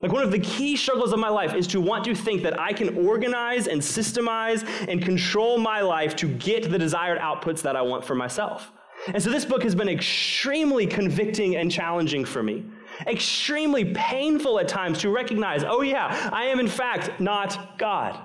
Like 0.02 0.12
one 0.12 0.24
of 0.24 0.32
the 0.32 0.40
key 0.40 0.76
struggles 0.76 1.14
of 1.14 1.20
my 1.20 1.30
life 1.30 1.54
is 1.54 1.68
to 1.68 1.80
want 1.80 2.04
to 2.06 2.16
think 2.16 2.42
that 2.44 2.60
I 2.60 2.74
can 2.74 3.06
organize 3.08 3.68
and 3.68 3.80
systemize 3.80 4.66
and 4.88 5.02
control 5.02 5.60
my 5.60 5.82
life 5.82 6.16
to 6.18 6.28
get 6.28 6.70
the 6.70 6.80
desired 6.80 7.20
outputs 7.20 7.62
that 7.62 7.76
I 7.76 7.84
want 7.84 8.04
for 8.04 8.16
myself. 8.16 8.72
And 9.08 9.22
so 9.22 9.30
this 9.30 9.46
book 9.46 9.64
has 9.64 9.76
been 9.76 9.90
extremely 9.90 10.88
convicting 10.88 11.56
and 11.56 11.72
challenging 11.72 12.26
for 12.26 12.42
me. 12.42 12.66
Extremely 13.08 13.86
painful 13.94 14.60
at 14.60 14.68
times 14.68 15.00
to 15.00 15.10
recognize, 15.10 15.64
oh 15.64 15.82
yeah, 15.82 16.30
I 16.32 16.46
am 16.46 16.60
in 16.60 16.68
fact 16.68 17.20
not 17.20 17.78
God. 17.78 18.20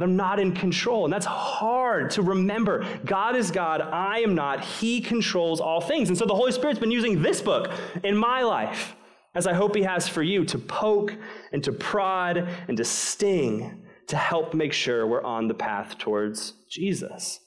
And 0.00 0.10
I'm 0.10 0.16
not 0.16 0.40
in 0.40 0.52
control. 0.52 1.04
And 1.04 1.12
that's 1.12 1.26
hard 1.26 2.08
to 2.12 2.22
remember. 2.22 2.86
God 3.04 3.36
is 3.36 3.50
God. 3.50 3.82
I 3.82 4.20
am 4.20 4.34
not. 4.34 4.64
He 4.64 5.02
controls 5.02 5.60
all 5.60 5.82
things. 5.82 6.08
And 6.08 6.16
so 6.16 6.24
the 6.24 6.34
Holy 6.34 6.52
Spirit's 6.52 6.80
been 6.80 6.90
using 6.90 7.20
this 7.20 7.42
book 7.42 7.70
in 8.02 8.16
my 8.16 8.40
life 8.40 8.96
as 9.34 9.46
I 9.46 9.52
hope 9.52 9.76
He 9.76 9.82
has 9.82 10.08
for 10.08 10.22
you, 10.22 10.46
to 10.46 10.58
poke 10.58 11.14
and 11.52 11.62
to 11.64 11.72
prod 11.72 12.48
and 12.66 12.78
to 12.78 12.84
sting 12.84 13.82
to 14.08 14.16
help 14.16 14.54
make 14.54 14.72
sure 14.72 15.06
we're 15.06 15.22
on 15.22 15.48
the 15.48 15.54
path 15.54 15.98
towards 15.98 16.54
Jesus. 16.70 17.38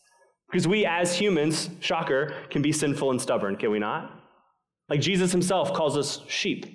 Because 0.49 0.67
we 0.67 0.85
as 0.85 1.15
humans, 1.15 1.71
shocker, 1.79 2.35
can 2.51 2.61
be 2.61 2.71
sinful 2.71 3.09
and 3.09 3.19
stubborn, 3.19 3.55
can 3.55 3.71
we 3.71 3.79
not? 3.79 4.11
Like 4.89 5.01
Jesus 5.01 5.31
himself 5.31 5.73
calls 5.73 5.97
us 5.97 6.21
sheep, 6.27 6.67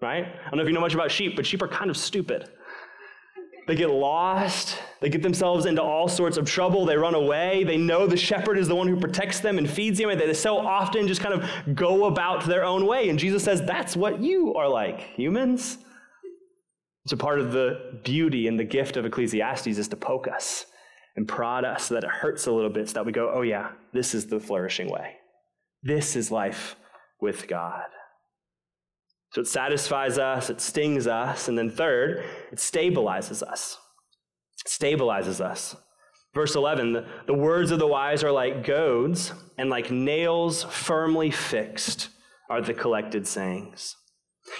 right? 0.00 0.24
I 0.24 0.50
don't 0.50 0.58
know 0.58 0.62
if 0.62 0.68
you 0.68 0.74
know 0.74 0.80
much 0.80 0.94
about 0.94 1.10
sheep, 1.10 1.34
but 1.34 1.44
sheep 1.44 1.60
are 1.60 1.68
kind 1.68 1.90
of 1.90 1.96
stupid. 1.96 2.48
They 3.66 3.74
get 3.74 3.90
lost. 3.90 4.78
They 5.04 5.10
get 5.10 5.22
themselves 5.22 5.66
into 5.66 5.82
all 5.82 6.08
sorts 6.08 6.38
of 6.38 6.46
trouble. 6.46 6.86
They 6.86 6.96
run 6.96 7.14
away. 7.14 7.62
They 7.62 7.76
know 7.76 8.06
the 8.06 8.16
shepherd 8.16 8.56
is 8.56 8.68
the 8.68 8.74
one 8.74 8.88
who 8.88 8.98
protects 8.98 9.38
them 9.38 9.58
and 9.58 9.68
feeds 9.68 9.98
them. 9.98 10.08
And 10.08 10.18
they 10.18 10.32
so 10.32 10.56
often 10.56 11.06
just 11.06 11.20
kind 11.20 11.34
of 11.34 11.76
go 11.76 12.06
about 12.06 12.46
their 12.46 12.64
own 12.64 12.86
way. 12.86 13.10
And 13.10 13.18
Jesus 13.18 13.44
says, 13.44 13.60
That's 13.60 13.98
what 13.98 14.22
you 14.22 14.54
are 14.54 14.66
like, 14.66 15.00
humans. 15.14 15.76
So, 17.06 17.18
part 17.18 17.38
of 17.38 17.52
the 17.52 18.00
beauty 18.02 18.48
and 18.48 18.58
the 18.58 18.64
gift 18.64 18.96
of 18.96 19.04
Ecclesiastes 19.04 19.66
is 19.66 19.88
to 19.88 19.96
poke 19.96 20.26
us 20.26 20.64
and 21.16 21.28
prod 21.28 21.66
us 21.66 21.84
so 21.84 21.94
that 21.96 22.04
it 22.04 22.10
hurts 22.10 22.46
a 22.46 22.52
little 22.52 22.70
bit 22.70 22.88
so 22.88 22.94
that 22.94 23.04
we 23.04 23.12
go, 23.12 23.30
Oh, 23.30 23.42
yeah, 23.42 23.72
this 23.92 24.14
is 24.14 24.28
the 24.28 24.40
flourishing 24.40 24.90
way. 24.90 25.16
This 25.82 26.16
is 26.16 26.30
life 26.30 26.76
with 27.20 27.46
God. 27.46 27.84
So 29.32 29.42
it 29.42 29.48
satisfies 29.48 30.16
us, 30.16 30.48
it 30.48 30.62
stings 30.62 31.06
us, 31.06 31.48
and 31.48 31.58
then 31.58 31.68
third, 31.68 32.24
it 32.50 32.58
stabilizes 32.58 33.42
us. 33.42 33.76
Stabilizes 34.66 35.40
us. 35.40 35.76
Verse 36.34 36.56
11 36.56 36.92
the, 36.92 37.06
the 37.26 37.34
words 37.34 37.70
of 37.70 37.78
the 37.78 37.86
wise 37.86 38.24
are 38.24 38.32
like 38.32 38.64
goads, 38.64 39.32
and 39.56 39.70
like 39.70 39.90
nails 39.90 40.64
firmly 40.64 41.30
fixed 41.30 42.08
are 42.50 42.60
the 42.60 42.74
collected 42.74 43.26
sayings. 43.26 43.96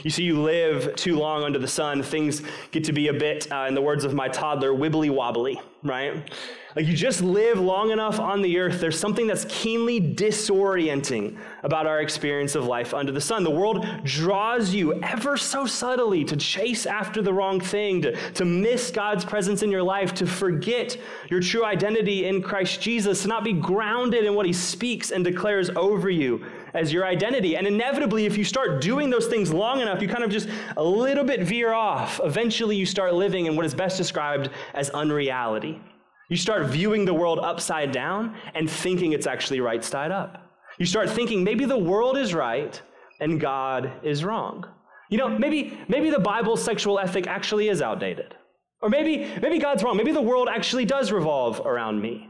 You 0.02 0.11
see, 0.11 0.23
you 0.23 0.40
live 0.40 0.96
too 0.96 1.18
long 1.18 1.42
under 1.42 1.58
the 1.58 1.68
sun, 1.68 2.02
things 2.02 2.42
get 2.70 2.84
to 2.84 2.92
be 2.92 3.08
a 3.08 3.12
bit, 3.12 3.50
uh, 3.52 3.66
in 3.68 3.75
the 3.75 3.82
words 3.82 4.04
of 4.04 4.14
my 4.14 4.28
toddler, 4.28 4.73
wibbly 4.73 5.11
wobbly, 5.11 5.61
right? 5.82 6.30
Like 6.76 6.87
you 6.87 6.97
just 6.97 7.23
live 7.23 7.61
long 7.61 7.93
enough 7.93 8.19
on 8.19 8.43
the 8.43 8.59
earth, 8.59 8.81
there's 8.81 8.99
something 8.99 9.28
that's 9.28 9.47
keenly 9.49 10.00
disorienting 10.00 11.37
about 11.62 11.87
our 11.87 12.00
experience 12.00 12.57
of 12.57 12.66
life 12.66 12.93
under 12.93 13.12
the 13.12 13.21
sun. 13.21 13.45
The 13.45 13.50
world 13.50 13.87
draws 14.02 14.75
you 14.75 15.00
ever 15.00 15.37
so 15.37 15.66
subtly 15.66 16.25
to 16.25 16.37
chase 16.37 16.85
after 16.85 17.23
the 17.23 17.33
wrong 17.33 17.61
thing, 17.61 18.02
to, 18.02 18.16
to 18.33 18.45
miss 18.45 18.90
God's 18.90 19.25
presence 19.25 19.62
in 19.62 19.71
your 19.71 19.85
life, 19.85 20.14
to 20.14 20.26
forget 20.26 20.97
your 21.31 21.38
true 21.38 21.64
identity 21.64 22.25
in 22.25 22.43
Christ 22.43 22.81
Jesus, 22.81 23.23
to 23.23 23.28
not 23.28 23.45
be 23.45 23.52
grounded 23.52 24.25
in 24.25 24.35
what 24.35 24.45
he 24.45 24.52
speaks 24.52 25.12
and 25.12 25.25
declares 25.25 25.71
over 25.76 26.11
you 26.11 26.45
as 26.75 26.93
your 26.93 27.07
identity. 27.07 27.57
And 27.57 27.69
inevitably, 27.69 28.26
if 28.26 28.37
you 28.37 28.43
start 28.43 28.81
doing 28.81 29.11
those 29.11 29.28
things 29.28 29.52
long 29.52 29.81
enough, 29.81 30.02
you 30.02 30.09
kind 30.09 30.25
of 30.25 30.31
just 30.31 30.49
a 30.76 30.83
little 30.83 31.25
bit 31.25 31.43
veer 31.45 31.73
off. 31.73 32.21
Eventually, 32.25 32.75
you 32.75 32.85
start 32.85 33.14
living 33.14 33.47
in 33.47 33.54
what 33.54 33.64
is 33.64 33.75
best 33.76 33.97
described 33.97 34.50
as 34.75 34.90
unreality. 34.90 35.81
You 36.28 36.37
start 36.37 36.66
viewing 36.66 37.04
the 37.04 37.14
world 37.14 37.38
upside 37.38 37.93
down 37.93 38.35
and 38.54 38.69
thinking 38.69 39.12
it's 39.12 39.26
actually 39.26 39.61
right 39.61 39.85
side 39.85 40.11
up. 40.11 40.40
You 40.78 40.87
start 40.87 41.11
thinking 41.11 41.45
maybe 41.45 41.64
the 41.64 41.78
world 41.78 42.16
is 42.16 42.35
right 42.35 42.81
and 43.21 43.40
God 43.40 43.93
is 44.02 44.25
wrong. 44.25 44.64
You 45.11 45.19
know, 45.19 45.28
maybe, 45.28 45.78
maybe 45.88 46.11
the 46.11 46.19
Bible's 46.19 46.62
sexual 46.62 46.99
ethic 46.99 47.26
actually 47.26 47.69
is 47.69 47.83
outdated. 47.83 48.35
Or 48.81 48.88
maybe, 48.88 49.31
maybe 49.40 49.59
God's 49.59 49.83
wrong. 49.83 49.97
Maybe 49.97 50.12
the 50.12 50.21
world 50.21 50.49
actually 50.50 50.85
does 50.85 51.12
revolve 51.12 51.61
around 51.64 52.00
me. 52.00 52.28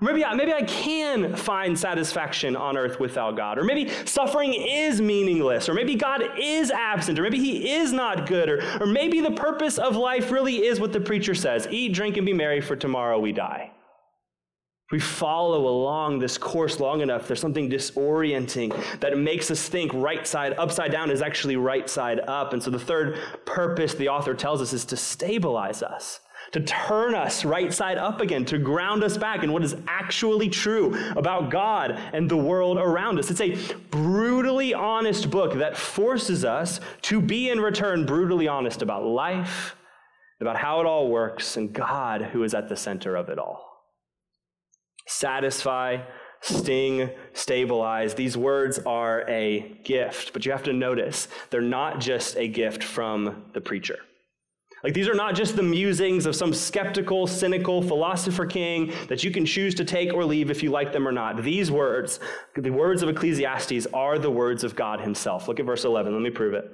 Maybe 0.00 0.24
I, 0.24 0.34
maybe 0.34 0.52
I 0.52 0.62
can 0.62 1.34
find 1.34 1.78
satisfaction 1.78 2.54
on 2.54 2.76
earth 2.76 3.00
without 3.00 3.36
God. 3.36 3.58
Or 3.58 3.64
maybe 3.64 3.90
suffering 4.04 4.52
is 4.52 5.00
meaningless. 5.00 5.68
Or 5.68 5.74
maybe 5.74 5.94
God 5.94 6.22
is 6.38 6.70
absent. 6.70 7.18
Or 7.18 7.22
maybe 7.22 7.38
he 7.38 7.72
is 7.72 7.92
not 7.92 8.26
good. 8.26 8.50
Or, 8.50 8.82
or 8.82 8.86
maybe 8.86 9.20
the 9.20 9.30
purpose 9.30 9.78
of 9.78 9.96
life 9.96 10.30
really 10.30 10.66
is 10.66 10.80
what 10.80 10.92
the 10.92 11.00
preacher 11.00 11.34
says 11.34 11.66
eat, 11.70 11.94
drink, 11.94 12.18
and 12.18 12.26
be 12.26 12.34
merry, 12.34 12.60
for 12.60 12.76
tomorrow 12.76 13.18
we 13.18 13.32
die. 13.32 13.72
If 14.88 14.92
we 14.92 15.00
follow 15.00 15.66
along 15.66 16.20
this 16.20 16.38
course 16.38 16.78
long 16.78 17.00
enough, 17.00 17.26
there's 17.26 17.40
something 17.40 17.68
disorienting 17.68 19.00
that 19.00 19.18
makes 19.18 19.50
us 19.50 19.68
think 19.68 19.92
right 19.94 20.24
side 20.24 20.54
upside 20.58 20.92
down 20.92 21.10
is 21.10 21.22
actually 21.22 21.56
right 21.56 21.90
side 21.90 22.20
up. 22.28 22.52
And 22.52 22.62
so 22.62 22.70
the 22.70 22.78
third 22.78 23.18
purpose 23.46 23.94
the 23.94 24.10
author 24.10 24.32
tells 24.34 24.60
us 24.60 24.72
is 24.72 24.84
to 24.84 24.96
stabilize 24.96 25.82
us 25.82 26.20
to 26.52 26.60
turn 26.60 27.14
us 27.14 27.44
right 27.44 27.72
side 27.72 27.98
up 27.98 28.20
again, 28.20 28.44
to 28.46 28.58
ground 28.58 29.02
us 29.02 29.16
back 29.16 29.42
in 29.42 29.52
what 29.52 29.64
is 29.64 29.76
actually 29.86 30.48
true 30.48 30.96
about 31.16 31.50
God 31.50 31.92
and 32.12 32.30
the 32.30 32.36
world 32.36 32.78
around 32.78 33.18
us. 33.18 33.30
It's 33.30 33.40
a 33.40 33.56
brutally 33.90 34.74
honest 34.74 35.30
book 35.30 35.54
that 35.54 35.76
forces 35.76 36.44
us 36.44 36.80
to 37.02 37.20
be 37.20 37.50
in 37.50 37.60
return 37.60 38.06
brutally 38.06 38.48
honest 38.48 38.82
about 38.82 39.04
life, 39.04 39.76
about 40.40 40.56
how 40.56 40.80
it 40.80 40.86
all 40.86 41.08
works, 41.08 41.56
and 41.56 41.72
God 41.72 42.22
who 42.22 42.42
is 42.42 42.54
at 42.54 42.68
the 42.68 42.76
center 42.76 43.16
of 43.16 43.28
it 43.28 43.38
all. 43.38 43.64
Satisfy, 45.06 45.98
sting, 46.40 47.10
stabilize. 47.32 48.14
These 48.14 48.36
words 48.36 48.78
are 48.80 49.28
a 49.28 49.80
gift, 49.84 50.32
but 50.32 50.44
you 50.44 50.52
have 50.52 50.64
to 50.64 50.72
notice 50.72 51.28
they're 51.50 51.60
not 51.60 52.00
just 52.00 52.36
a 52.36 52.48
gift 52.48 52.82
from 52.82 53.44
the 53.52 53.60
preacher. 53.60 53.98
Like 54.86 54.94
these 54.94 55.08
are 55.08 55.14
not 55.14 55.34
just 55.34 55.56
the 55.56 55.64
musings 55.64 56.26
of 56.26 56.36
some 56.36 56.54
skeptical, 56.54 57.26
cynical 57.26 57.82
philosopher 57.82 58.46
king 58.46 58.92
that 59.08 59.24
you 59.24 59.32
can 59.32 59.44
choose 59.44 59.74
to 59.74 59.84
take 59.84 60.14
or 60.14 60.24
leave 60.24 60.48
if 60.48 60.62
you 60.62 60.70
like 60.70 60.92
them 60.92 61.08
or 61.08 61.10
not. 61.10 61.42
These 61.42 61.72
words, 61.72 62.20
the 62.54 62.70
words 62.70 63.02
of 63.02 63.08
Ecclesiastes, 63.08 63.88
are 63.92 64.16
the 64.16 64.30
words 64.30 64.62
of 64.62 64.76
God 64.76 65.00
himself. 65.00 65.48
Look 65.48 65.58
at 65.58 65.66
verse 65.66 65.84
11. 65.84 66.12
Let 66.12 66.22
me 66.22 66.30
prove 66.30 66.54
it. 66.54 66.70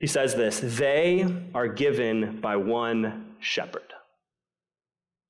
He 0.00 0.08
says 0.08 0.34
this 0.34 0.58
They 0.78 1.24
are 1.54 1.68
given 1.68 2.40
by 2.40 2.56
one 2.56 3.36
shepherd. 3.38 3.92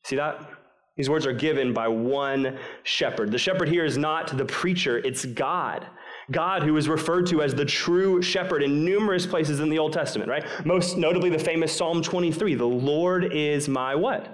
See 0.05 0.17
that? 0.17 0.49
These 0.97 1.11
words 1.11 1.27
are 1.27 1.35
given 1.35 1.75
by 1.75 1.88
one 1.88 2.59
shepherd. 2.85 3.33
The 3.33 3.38
shepherd 3.38 3.69
here 3.69 3.85
is 3.85 3.99
not 3.99 4.35
the 4.35 4.47
preacher, 4.47 4.97
it's 4.97 5.27
God. 5.27 5.87
God, 6.30 6.62
who 6.62 6.76
is 6.76 6.88
referred 6.88 7.26
to 7.28 7.42
as 7.42 7.54
the 7.54 7.64
true 7.64 8.20
shepherd 8.20 8.62
in 8.62 8.85
numerous 8.85 9.26
places 9.26 9.61
in 9.61 9.70
the 9.70 9.78
Old 9.78 9.92
Testament, 9.92 10.28
right? 10.28 10.44
Most 10.64 10.97
notably 10.97 11.30
the 11.30 11.38
famous 11.38 11.75
Psalm 11.75 12.02
23 12.02 12.54
The 12.54 12.64
Lord 12.64 13.32
is 13.32 13.68
my 13.68 13.94
what? 13.94 14.28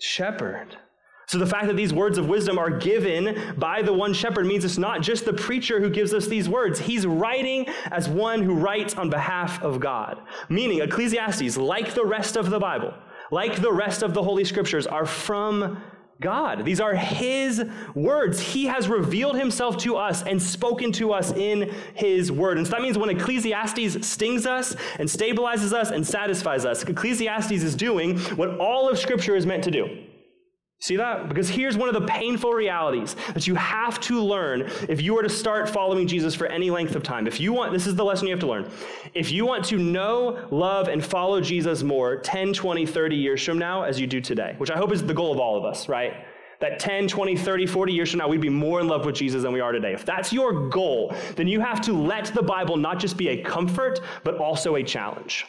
Shepherd. 0.00 0.76
So 1.28 1.36
the 1.36 1.46
fact 1.46 1.66
that 1.66 1.76
these 1.76 1.92
words 1.92 2.16
of 2.16 2.26
wisdom 2.26 2.58
are 2.58 2.70
given 2.70 3.54
by 3.58 3.82
the 3.82 3.92
one 3.92 4.14
shepherd 4.14 4.46
means 4.46 4.64
it's 4.64 4.78
not 4.78 5.02
just 5.02 5.26
the 5.26 5.32
preacher 5.34 5.78
who 5.78 5.90
gives 5.90 6.14
us 6.14 6.26
these 6.26 6.48
words. 6.48 6.78
He's 6.78 7.06
writing 7.06 7.66
as 7.90 8.08
one 8.08 8.42
who 8.42 8.54
writes 8.54 8.94
on 8.94 9.10
behalf 9.10 9.62
of 9.62 9.78
God. 9.78 10.22
Meaning, 10.48 10.80
Ecclesiastes, 10.80 11.58
like 11.58 11.92
the 11.92 12.04
rest 12.04 12.36
of 12.36 12.48
the 12.48 12.58
Bible, 12.58 12.94
like 13.30 13.60
the 13.60 13.70
rest 13.70 14.02
of 14.02 14.14
the 14.14 14.22
Holy 14.22 14.42
Scriptures, 14.42 14.86
are 14.86 15.04
from 15.04 15.82
God. 16.20 16.64
These 16.64 16.80
are 16.80 16.94
His 16.94 17.64
words. 17.94 18.40
He 18.40 18.66
has 18.66 18.88
revealed 18.88 19.36
Himself 19.36 19.76
to 19.78 19.96
us 19.96 20.22
and 20.22 20.42
spoken 20.42 20.90
to 20.92 21.12
us 21.12 21.32
in 21.32 21.72
His 21.94 22.32
word. 22.32 22.58
And 22.58 22.66
so 22.66 22.72
that 22.72 22.82
means 22.82 22.98
when 22.98 23.10
Ecclesiastes 23.10 24.06
stings 24.06 24.46
us 24.46 24.74
and 24.98 25.08
stabilizes 25.08 25.72
us 25.72 25.90
and 25.90 26.06
satisfies 26.06 26.64
us, 26.64 26.82
Ecclesiastes 26.82 27.52
is 27.52 27.74
doing 27.76 28.18
what 28.36 28.58
all 28.58 28.88
of 28.88 28.98
Scripture 28.98 29.36
is 29.36 29.46
meant 29.46 29.62
to 29.64 29.70
do. 29.70 30.07
See 30.80 30.94
that? 30.94 31.28
Because 31.28 31.48
here's 31.48 31.76
one 31.76 31.88
of 31.88 31.94
the 31.94 32.06
painful 32.06 32.52
realities 32.52 33.16
that 33.34 33.48
you 33.48 33.56
have 33.56 33.98
to 34.02 34.22
learn 34.22 34.70
if 34.88 35.02
you 35.02 35.18
are 35.18 35.22
to 35.22 35.28
start 35.28 35.68
following 35.68 36.06
Jesus 36.06 36.36
for 36.36 36.46
any 36.46 36.70
length 36.70 36.94
of 36.94 37.02
time. 37.02 37.26
If 37.26 37.40
you 37.40 37.52
want, 37.52 37.72
this 37.72 37.88
is 37.88 37.96
the 37.96 38.04
lesson 38.04 38.28
you 38.28 38.32
have 38.32 38.40
to 38.40 38.46
learn. 38.46 38.70
If 39.12 39.32
you 39.32 39.44
want 39.44 39.64
to 39.66 39.76
know, 39.76 40.46
love, 40.52 40.86
and 40.86 41.04
follow 41.04 41.40
Jesus 41.40 41.82
more 41.82 42.16
10, 42.18 42.52
20, 42.52 42.86
30 42.86 43.16
years 43.16 43.44
from 43.44 43.58
now 43.58 43.82
as 43.82 43.98
you 43.98 44.06
do 44.06 44.20
today, 44.20 44.54
which 44.58 44.70
I 44.70 44.76
hope 44.76 44.92
is 44.92 45.04
the 45.04 45.14
goal 45.14 45.32
of 45.32 45.40
all 45.40 45.58
of 45.58 45.64
us, 45.64 45.88
right? 45.88 46.14
That 46.60 46.78
10, 46.78 47.08
20, 47.08 47.36
30, 47.36 47.66
40 47.66 47.92
years 47.92 48.10
from 48.10 48.18
now, 48.18 48.28
we'd 48.28 48.40
be 48.40 48.48
more 48.48 48.80
in 48.80 48.86
love 48.86 49.04
with 49.04 49.16
Jesus 49.16 49.42
than 49.42 49.52
we 49.52 49.60
are 49.60 49.72
today. 49.72 49.94
If 49.94 50.04
that's 50.04 50.32
your 50.32 50.68
goal, 50.68 51.12
then 51.34 51.48
you 51.48 51.58
have 51.58 51.80
to 51.82 51.92
let 51.92 52.26
the 52.26 52.42
Bible 52.42 52.76
not 52.76 53.00
just 53.00 53.16
be 53.16 53.28
a 53.30 53.42
comfort, 53.42 54.00
but 54.22 54.38
also 54.38 54.76
a 54.76 54.84
challenge. 54.84 55.44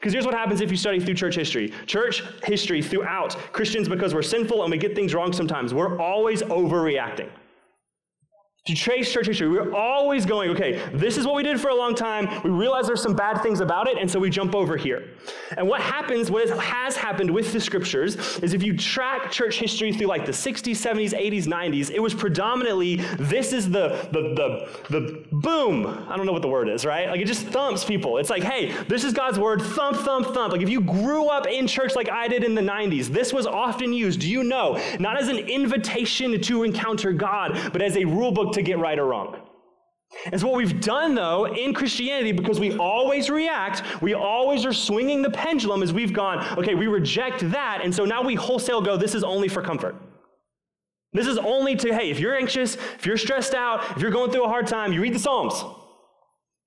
Because 0.00 0.14
here's 0.14 0.24
what 0.24 0.34
happens 0.34 0.62
if 0.62 0.70
you 0.70 0.78
study 0.78 0.98
through 0.98 1.12
church 1.12 1.34
history. 1.34 1.74
Church 1.84 2.24
history 2.44 2.80
throughout, 2.80 3.36
Christians, 3.52 3.86
because 3.86 4.14
we're 4.14 4.22
sinful 4.22 4.62
and 4.62 4.70
we 4.70 4.78
get 4.78 4.94
things 4.94 5.12
wrong 5.12 5.30
sometimes, 5.30 5.74
we're 5.74 6.00
always 6.00 6.40
overreacting. 6.42 7.28
You 8.66 8.76
trace 8.76 9.10
church 9.10 9.26
history, 9.26 9.48
we're 9.48 9.74
always 9.74 10.26
going, 10.26 10.50
okay, 10.50 10.86
this 10.92 11.16
is 11.16 11.26
what 11.26 11.34
we 11.34 11.42
did 11.42 11.58
for 11.58 11.70
a 11.70 11.74
long 11.74 11.94
time. 11.94 12.28
We 12.44 12.50
realize 12.50 12.86
there's 12.86 13.02
some 13.02 13.16
bad 13.16 13.40
things 13.42 13.60
about 13.60 13.88
it, 13.88 13.96
and 13.96 14.08
so 14.08 14.20
we 14.20 14.28
jump 14.28 14.54
over 14.54 14.76
here. 14.76 15.14
And 15.56 15.66
what 15.66 15.80
happens, 15.80 16.30
what 16.30 16.46
has 16.50 16.94
happened 16.94 17.30
with 17.30 17.54
the 17.54 17.60
scriptures, 17.60 18.16
is 18.40 18.52
if 18.52 18.62
you 18.62 18.76
track 18.76 19.30
church 19.30 19.58
history 19.58 19.94
through 19.94 20.08
like 20.08 20.26
the 20.26 20.32
60s, 20.32 20.72
70s, 20.72 21.18
80s, 21.18 21.44
90s, 21.46 21.90
it 21.90 22.00
was 22.00 22.12
predominantly 22.12 22.96
this 23.18 23.54
is 23.54 23.70
the, 23.70 24.06
the, 24.12 24.34
the, 24.34 24.98
the 24.98 25.24
boom. 25.32 25.86
I 26.10 26.18
don't 26.18 26.26
know 26.26 26.32
what 26.32 26.42
the 26.42 26.48
word 26.48 26.68
is, 26.68 26.84
right? 26.84 27.08
Like 27.08 27.20
it 27.20 27.26
just 27.26 27.46
thumps 27.46 27.82
people. 27.82 28.18
It's 28.18 28.28
like, 28.28 28.42
hey, 28.42 28.72
this 28.88 29.04
is 29.04 29.14
God's 29.14 29.38
word, 29.38 29.62
thump, 29.62 29.96
thump, 29.96 30.34
thump. 30.34 30.52
Like 30.52 30.60
if 30.60 30.68
you 30.68 30.82
grew 30.82 31.28
up 31.28 31.46
in 31.46 31.66
church 31.66 31.96
like 31.96 32.10
I 32.10 32.28
did 32.28 32.44
in 32.44 32.54
the 32.54 32.60
90s, 32.60 33.06
this 33.06 33.32
was 33.32 33.46
often 33.46 33.94
used, 33.94 34.20
do 34.20 34.28
you 34.28 34.44
know, 34.44 34.78
not 35.00 35.18
as 35.18 35.28
an 35.28 35.38
invitation 35.38 36.38
to 36.42 36.62
encounter 36.62 37.14
God, 37.14 37.58
but 37.72 37.80
as 37.80 37.96
a 37.96 38.04
rule 38.04 38.30
book 38.30 38.49
to 38.54 38.62
get 38.62 38.78
right 38.78 38.98
or 38.98 39.06
wrong. 39.06 39.36
And 40.26 40.40
so, 40.40 40.48
what 40.48 40.56
we've 40.56 40.80
done 40.80 41.14
though 41.14 41.46
in 41.46 41.72
Christianity, 41.72 42.32
because 42.32 42.58
we 42.58 42.76
always 42.76 43.30
react, 43.30 43.82
we 44.02 44.14
always 44.14 44.66
are 44.66 44.72
swinging 44.72 45.22
the 45.22 45.30
pendulum 45.30 45.82
as 45.82 45.92
we've 45.92 46.12
gone, 46.12 46.44
okay, 46.58 46.74
we 46.74 46.88
reject 46.88 47.48
that. 47.50 47.80
And 47.82 47.94
so 47.94 48.04
now 48.04 48.22
we 48.22 48.34
wholesale 48.34 48.80
go, 48.80 48.96
this 48.96 49.14
is 49.14 49.22
only 49.22 49.48
for 49.48 49.62
comfort. 49.62 49.96
This 51.12 51.26
is 51.26 51.38
only 51.38 51.74
to, 51.76 51.94
hey, 51.94 52.10
if 52.10 52.20
you're 52.20 52.36
anxious, 52.36 52.74
if 52.74 53.06
you're 53.06 53.16
stressed 53.16 53.54
out, 53.54 53.96
if 53.96 54.02
you're 54.02 54.12
going 54.12 54.30
through 54.30 54.44
a 54.44 54.48
hard 54.48 54.66
time, 54.66 54.92
you 54.92 55.00
read 55.00 55.14
the 55.14 55.18
Psalms. 55.18 55.64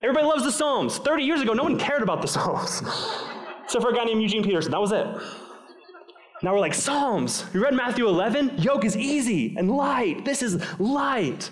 Everybody 0.02 0.26
loves 0.26 0.44
the 0.44 0.52
Psalms. 0.52 0.98
30 0.98 1.24
years 1.24 1.42
ago, 1.42 1.54
no 1.54 1.64
one 1.64 1.80
cared 1.80 2.02
about 2.02 2.22
the 2.22 2.28
Psalms, 2.28 2.82
except 3.64 3.82
for 3.82 3.92
a 3.92 3.96
guy 3.96 4.04
named 4.04 4.22
Eugene 4.22 4.44
Peterson. 4.44 4.72
That 4.72 4.82
was 4.82 4.92
it. 4.92 5.08
Now 6.42 6.52
we're 6.52 6.60
like, 6.60 6.74
Psalms. 6.74 7.46
You 7.54 7.64
read 7.64 7.74
Matthew 7.74 8.06
11? 8.08 8.58
Yoke 8.58 8.84
is 8.84 8.98
easy 8.98 9.56
and 9.58 9.72
light. 9.72 10.26
This 10.26 10.44
is 10.44 10.62
light. 10.78 11.52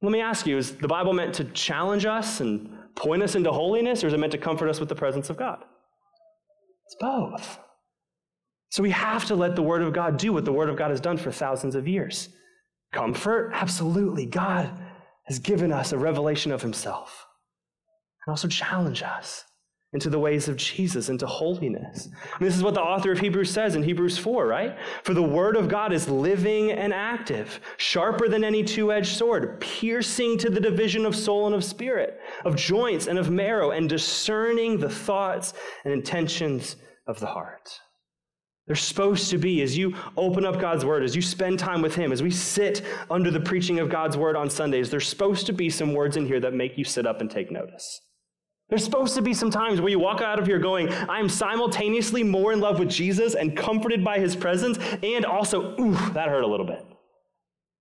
Let 0.00 0.12
me 0.12 0.20
ask 0.20 0.46
you 0.46 0.56
is 0.56 0.76
the 0.76 0.88
Bible 0.88 1.12
meant 1.12 1.34
to 1.34 1.44
challenge 1.44 2.06
us 2.06 2.40
and 2.40 2.70
point 2.94 3.22
us 3.22 3.34
into 3.34 3.50
holiness, 3.52 4.04
or 4.04 4.08
is 4.08 4.12
it 4.12 4.20
meant 4.20 4.32
to 4.32 4.38
comfort 4.38 4.68
us 4.68 4.80
with 4.80 4.88
the 4.88 4.94
presence 4.94 5.30
of 5.30 5.36
God? 5.36 5.64
It's 6.86 6.96
both. 7.00 7.58
So 8.70 8.82
we 8.82 8.90
have 8.90 9.24
to 9.26 9.34
let 9.34 9.56
the 9.56 9.62
Word 9.62 9.82
of 9.82 9.92
God 9.92 10.16
do 10.16 10.32
what 10.32 10.44
the 10.44 10.52
Word 10.52 10.68
of 10.68 10.76
God 10.76 10.90
has 10.90 11.00
done 11.00 11.16
for 11.16 11.32
thousands 11.32 11.74
of 11.74 11.88
years. 11.88 12.28
Comfort? 12.92 13.50
Absolutely. 13.54 14.26
God 14.26 14.70
has 15.26 15.38
given 15.38 15.72
us 15.72 15.92
a 15.92 15.98
revelation 15.98 16.52
of 16.52 16.62
Himself 16.62 17.26
and 18.24 18.32
also 18.32 18.48
challenge 18.48 19.02
us 19.02 19.44
into 19.94 20.10
the 20.10 20.18
ways 20.18 20.48
of 20.48 20.56
Jesus, 20.56 21.08
into 21.08 21.26
holiness. 21.26 22.06
And 22.38 22.46
this 22.46 22.54
is 22.54 22.62
what 22.62 22.74
the 22.74 22.82
author 22.82 23.10
of 23.10 23.20
Hebrews 23.20 23.50
says 23.50 23.74
in 23.74 23.82
Hebrews 23.82 24.18
4, 24.18 24.46
right? 24.46 24.76
For 25.02 25.14
the 25.14 25.22
word 25.22 25.56
of 25.56 25.68
God 25.68 25.94
is 25.94 26.10
living 26.10 26.70
and 26.72 26.92
active, 26.92 27.58
sharper 27.78 28.28
than 28.28 28.44
any 28.44 28.62
two 28.62 28.92
edged 28.92 29.16
sword, 29.16 29.60
piercing 29.60 30.36
to 30.38 30.50
the 30.50 30.60
division 30.60 31.06
of 31.06 31.16
soul 31.16 31.46
and 31.46 31.54
of 31.54 31.64
spirit, 31.64 32.20
of 32.44 32.54
joints 32.54 33.06
and 33.06 33.18
of 33.18 33.30
marrow, 33.30 33.70
and 33.70 33.88
discerning 33.88 34.78
the 34.78 34.90
thoughts 34.90 35.54
and 35.84 35.94
intentions 35.94 36.76
of 37.06 37.18
the 37.18 37.26
heart. 37.26 37.80
They're 38.66 38.76
supposed 38.76 39.30
to 39.30 39.38
be, 39.38 39.62
as 39.62 39.78
you 39.78 39.94
open 40.18 40.44
up 40.44 40.60
God's 40.60 40.84
word, 40.84 41.02
as 41.02 41.16
you 41.16 41.22
spend 41.22 41.58
time 41.58 41.80
with 41.80 41.94
Him, 41.94 42.12
as 42.12 42.22
we 42.22 42.30
sit 42.30 42.82
under 43.10 43.30
the 43.30 43.40
preaching 43.40 43.78
of 43.78 43.88
God's 43.88 44.18
word 44.18 44.36
on 44.36 44.50
Sundays, 44.50 44.90
there's 44.90 45.08
supposed 45.08 45.46
to 45.46 45.54
be 45.54 45.70
some 45.70 45.94
words 45.94 46.18
in 46.18 46.26
here 46.26 46.40
that 46.40 46.52
make 46.52 46.76
you 46.76 46.84
sit 46.84 47.06
up 47.06 47.22
and 47.22 47.30
take 47.30 47.50
notice. 47.50 48.02
There's 48.68 48.84
supposed 48.84 49.14
to 49.14 49.22
be 49.22 49.32
some 49.32 49.50
times 49.50 49.80
where 49.80 49.90
you 49.90 49.98
walk 49.98 50.20
out 50.20 50.38
of 50.38 50.46
here 50.46 50.58
going, 50.58 50.92
I 50.92 51.20
am 51.20 51.28
simultaneously 51.28 52.22
more 52.22 52.52
in 52.52 52.60
love 52.60 52.78
with 52.78 52.90
Jesus 52.90 53.34
and 53.34 53.56
comforted 53.56 54.04
by 54.04 54.18
his 54.18 54.36
presence, 54.36 54.78
and 55.02 55.24
also, 55.24 55.74
ooh, 55.80 55.96
that 56.12 56.28
hurt 56.28 56.42
a 56.44 56.46
little 56.46 56.66
bit. 56.66 56.84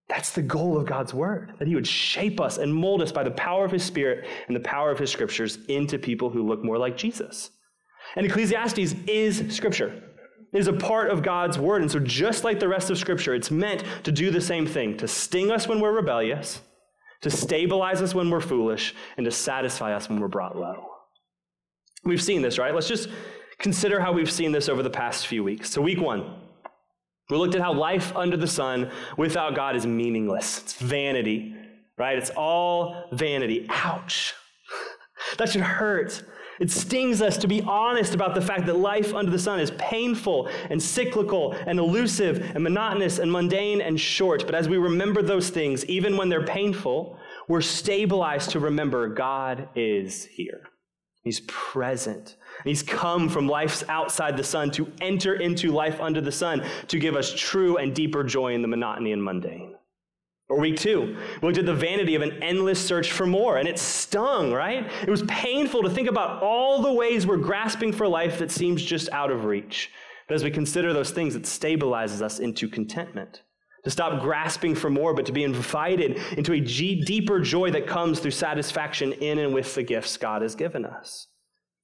That's 0.08 0.32
the 0.32 0.42
goal 0.42 0.78
of 0.78 0.86
God's 0.86 1.14
word, 1.14 1.52
that 1.60 1.68
he 1.68 1.76
would 1.76 1.86
shape 1.86 2.40
us 2.40 2.58
and 2.58 2.74
mold 2.74 3.02
us 3.02 3.12
by 3.12 3.24
the 3.24 3.32
power 3.32 3.66
of 3.66 3.72
his 3.72 3.84
spirit 3.84 4.26
and 4.48 4.56
the 4.56 4.62
power 4.62 4.90
of 4.90 5.00
his 5.00 5.12
scriptures 5.12 5.60
into 5.68 6.00
people 6.00 6.30
who 6.30 6.48
look 6.48 6.64
more 6.64 6.78
like 6.78 6.96
Jesus. 6.96 7.52
And 8.16 8.26
Ecclesiastes 8.26 8.96
is 9.06 9.44
scripture. 9.54 10.02
It 10.54 10.60
is 10.60 10.68
a 10.68 10.74
part 10.74 11.10
of 11.10 11.22
God's 11.22 11.60
word. 11.60 11.82
And 11.82 11.92
so, 11.92 12.00
just 12.00 12.46
like 12.46 12.62
the 12.62 12.70
rest 12.70 12.90
of 12.90 12.98
scripture, 12.98 13.36
it's 13.36 13.52
meant 13.52 13.84
to 14.04 14.14
do 14.14 14.32
the 14.32 14.40
same 14.40 14.66
thing 14.66 14.96
to 14.98 15.08
sting 15.08 15.52
us 15.52 15.68
when 15.68 15.82
we're 15.82 15.92
rebellious 15.92 16.62
to 17.22 17.30
stabilize 17.30 18.02
us 18.02 18.14
when 18.14 18.30
we're 18.30 18.42
foolish, 18.42 18.96
and 19.18 19.26
to 19.26 19.32
satisfy 19.32 19.94
us 19.94 20.10
when 20.10 20.20
we're 20.20 20.28
brought 20.28 20.58
low. 20.58 20.86
We've 22.04 22.22
seen 22.22 22.42
this, 22.42 22.58
right? 22.58 22.74
Let's 22.74 22.88
just 22.88 23.10
consider 23.60 24.00
how 24.00 24.12
we've 24.14 24.32
seen 24.32 24.52
this 24.52 24.70
over 24.70 24.84
the 24.84 24.90
past 24.90 25.28
few 25.28 25.44
weeks. 25.44 25.70
So, 25.70 25.82
week 25.82 26.00
one, 26.00 26.34
we 27.30 27.38
looked 27.38 27.56
at 27.56 27.62
how 27.62 27.74
life 27.74 28.16
under 28.16 28.38
the 28.38 28.48
sun 28.48 28.92
without 29.18 29.56
God 29.56 29.76
is 29.76 29.86
meaningless. 29.86 30.62
It's 30.62 30.76
vanity, 30.76 31.56
right? 31.98 32.18
It's 32.18 32.30
all 32.32 33.10
vanity. 33.12 33.66
Ouch. 33.70 34.34
that 35.38 35.50
should 35.50 35.62
hurt. 35.62 36.24
It 36.60 36.72
stings 36.72 37.22
us 37.22 37.38
to 37.38 37.48
be 37.48 37.62
honest 37.62 38.16
about 38.16 38.36
the 38.36 38.42
fact 38.42 38.66
that 38.66 38.78
life 38.78 39.14
under 39.14 39.32
the 39.32 39.40
sun 39.40 39.60
is 39.60 39.72
painful 39.72 40.50
and 40.70 40.82
cyclical 40.82 41.54
and 41.54 41.80
elusive 41.80 42.52
and 42.56 42.64
monotonous 42.64 43.20
and 43.20 43.32
mundane 43.32 43.82
and 43.82 44.00
short. 44.00 44.46
But 44.46 44.56
as 44.56 44.68
we 44.68 44.78
remember 44.78 45.22
those 45.22 45.50
things, 45.50 45.86
even 45.86 46.18
when 46.18 46.30
they're 46.30 46.46
painful, 46.46 47.18
we're 47.48 47.62
stabilized 47.62 48.50
to 48.52 48.60
remember 48.60 49.08
God 49.08 49.70
is 49.76 50.26
here. 50.26 50.64
He's 51.24 51.42
present. 51.42 52.38
He's 52.64 52.82
come 52.82 53.30
from 53.30 53.48
life's 53.48 53.84
outside 53.90 54.38
the 54.38 54.44
sun 54.44 54.72
to 54.72 54.92
enter 55.02 55.36
into 55.36 55.72
life 55.72 56.00
under 56.00 56.22
the 56.22 56.32
sun 56.32 56.66
to 56.88 57.00
give 57.00 57.16
us 57.16 57.34
true 57.34 57.78
and 57.78 57.94
deeper 57.94 58.24
joy 58.24 58.54
in 58.54 58.62
the 58.62 58.68
monotony 58.68 59.12
and 59.12 59.24
mundane. 59.24 59.77
Or 60.50 60.60
week 60.60 60.78
two, 60.78 61.18
we 61.42 61.48
looked 61.48 61.58
at 61.58 61.66
the 61.66 61.74
vanity 61.74 62.16
of 62.16 62.22
an 62.22 62.42
endless 62.42 62.84
search 62.84 63.12
for 63.12 63.26
more, 63.26 63.58
and 63.58 63.68
it 63.68 63.78
stung, 63.78 64.54
right? 64.54 64.90
It 65.02 65.10
was 65.10 65.24
painful 65.24 65.84
to 65.84 65.90
think 65.90 66.08
about 66.08 66.42
all 66.42 66.82
the 66.82 66.94
ways 66.94 67.28
we're 67.28 67.36
grasping 67.38 67.92
for 67.92 68.08
life 68.08 68.40
that 68.40 68.52
seems 68.52 68.82
just 68.82 69.10
out 69.10 69.30
of 69.30 69.44
reach. 69.44 69.92
But 70.28 70.36
as 70.36 70.46
we 70.46 70.52
consider 70.52 70.94
those 70.94 71.12
things, 71.12 71.36
it 71.36 71.44
stabilizes 71.44 72.22
us 72.22 72.40
into 72.40 72.70
contentment. 72.70 73.42
To 73.84 73.90
stop 73.90 74.22
grasping 74.22 74.74
for 74.74 74.90
more, 74.90 75.14
but 75.14 75.26
to 75.26 75.32
be 75.34 75.44
invited 75.44 76.18
into 76.38 76.54
a 76.54 76.60
G- 76.60 77.04
deeper 77.04 77.40
joy 77.40 77.72
that 77.72 77.88
comes 77.88 78.20
through 78.20 78.32
satisfaction 78.32 79.14
in 79.14 79.40
and 79.40 79.54
with 79.54 79.76
the 79.76 79.84
gifts 79.84 80.18
God 80.18 80.42
has 80.42 80.56
given 80.56 80.86
us. 80.86 81.28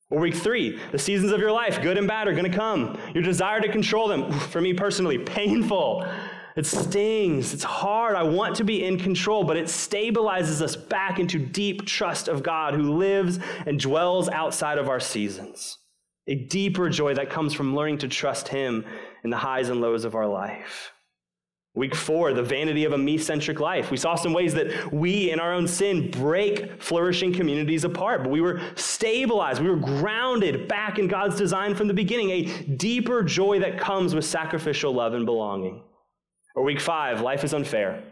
Or 0.10 0.20
week 0.20 0.36
three, 0.36 0.80
the 0.92 1.00
seasons 1.00 1.32
of 1.32 1.40
your 1.40 1.52
life, 1.52 1.82
good 1.82 1.98
and 1.98 2.08
bad, 2.08 2.28
are 2.28 2.34
going 2.34 2.50
to 2.50 2.58
come. 2.58 2.98
Your 3.14 3.24
desire 3.24 3.62
to 3.62 3.70
control 3.70 4.08
them, 4.08 4.32
for 4.50 4.62
me 4.62 4.74
personally, 4.74 5.18
painful. 5.18 6.06
It 6.56 6.66
stings. 6.66 7.54
It's 7.54 7.64
hard. 7.64 8.16
I 8.16 8.24
want 8.24 8.56
to 8.58 8.64
be 8.64 8.84
in 8.84 9.00
control, 9.00 9.44
but 9.44 9.58
it 9.58 9.66
stabilizes 9.66 10.62
us 10.62 10.76
back 10.76 11.20
into 11.20 11.40
deep 11.40 11.86
trust 11.86 12.28
of 12.28 12.44
God 12.44 12.76
who 12.76 12.98
lives 12.98 13.40
and 13.66 13.80
dwells 13.80 14.30
outside 14.30 14.78
of 14.78 14.88
our 14.88 15.00
seasons. 15.00 15.80
A 16.28 16.36
deeper 16.36 16.90
joy 16.90 17.16
that 17.16 17.30
comes 17.30 17.54
from 17.54 17.76
learning 17.76 17.98
to 18.00 18.08
trust 18.08 18.48
Him 18.48 18.86
in 19.24 19.30
the 19.30 19.38
highs 19.38 19.70
and 19.70 19.82
lows 19.82 20.06
of 20.06 20.16
our 20.16 20.28
life. 20.28 20.92
Week 21.76 21.96
four, 21.96 22.34
the 22.34 22.44
vanity 22.44 22.86
of 22.86 22.94
a 22.94 22.98
me 23.00 23.18
centric 23.18 23.60
life. 23.60 23.90
We 23.90 23.98
saw 23.98 24.14
some 24.14 24.32
ways 24.32 24.54
that 24.54 24.94
we, 24.94 25.32
in 25.32 25.40
our 25.40 25.52
own 25.52 25.68
sin, 25.68 26.12
break 26.12 26.80
flourishing 26.80 27.34
communities 27.34 27.84
apart, 27.84 28.22
but 28.22 28.30
we 28.30 28.42
were 28.42 28.62
stabilized. 28.76 29.60
We 29.60 29.72
were 29.72 29.78
grounded 29.78 30.68
back 30.68 31.00
in 31.00 31.08
God's 31.08 31.36
design 31.36 31.74
from 31.74 31.88
the 31.88 31.94
beginning, 31.96 32.30
a 32.30 32.44
deeper 32.76 33.24
joy 33.24 33.58
that 33.60 33.80
comes 33.80 34.14
with 34.14 34.24
sacrificial 34.24 34.94
love 34.94 35.16
and 35.16 35.26
belonging. 35.26 35.82
Or 36.56 36.64
week 36.64 36.80
five, 36.80 37.22
life 37.22 37.44
is 37.44 37.54
unfair. 37.54 38.04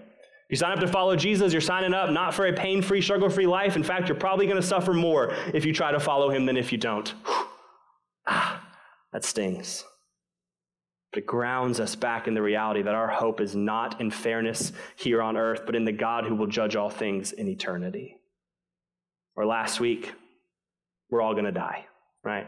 You 0.49 0.57
sign 0.57 0.73
up 0.73 0.79
to 0.79 0.87
follow 0.87 1.15
Jesus, 1.15 1.53
you're 1.53 1.61
signing 1.61 1.93
up 1.93 2.09
not 2.09 2.33
for 2.33 2.45
a 2.45 2.53
pain 2.53 2.81
free, 2.81 3.01
struggle 3.01 3.29
free 3.29 3.47
life. 3.47 3.77
In 3.77 3.83
fact, 3.83 4.09
you're 4.09 4.17
probably 4.17 4.45
going 4.45 4.61
to 4.61 4.67
suffer 4.67 4.93
more 4.93 5.33
if 5.53 5.63
you 5.63 5.73
try 5.73 5.91
to 5.91 5.99
follow 5.99 6.29
him 6.29 6.45
than 6.45 6.57
if 6.57 6.73
you 6.73 6.77
don't. 6.77 7.13
ah, 8.27 8.61
that 9.13 9.23
stings. 9.23 9.85
But 11.11 11.19
it 11.19 11.25
grounds 11.25 11.79
us 11.79 11.95
back 11.95 12.27
in 12.27 12.33
the 12.33 12.41
reality 12.41 12.81
that 12.81 12.95
our 12.95 13.07
hope 13.07 13.39
is 13.39 13.55
not 13.55 14.01
in 14.01 14.11
fairness 14.11 14.73
here 14.95 15.21
on 15.21 15.37
earth, 15.37 15.61
but 15.65 15.75
in 15.75 15.85
the 15.85 15.91
God 15.91 16.25
who 16.25 16.35
will 16.35 16.47
judge 16.47 16.75
all 16.75 16.89
things 16.89 17.31
in 17.31 17.47
eternity. 17.47 18.17
Or 19.35 19.45
last 19.45 19.79
week, 19.79 20.11
we're 21.09 21.21
all 21.21 21.33
going 21.33 21.45
to 21.45 21.51
die, 21.51 21.85
right? 22.23 22.47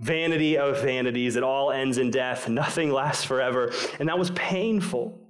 Vanity 0.00 0.58
of 0.58 0.82
vanities, 0.82 1.36
it 1.36 1.42
all 1.42 1.70
ends 1.70 1.98
in 1.98 2.10
death, 2.10 2.48
nothing 2.48 2.90
lasts 2.90 3.24
forever. 3.24 3.72
And 3.98 4.08
that 4.08 4.18
was 4.18 4.30
painful. 4.32 5.20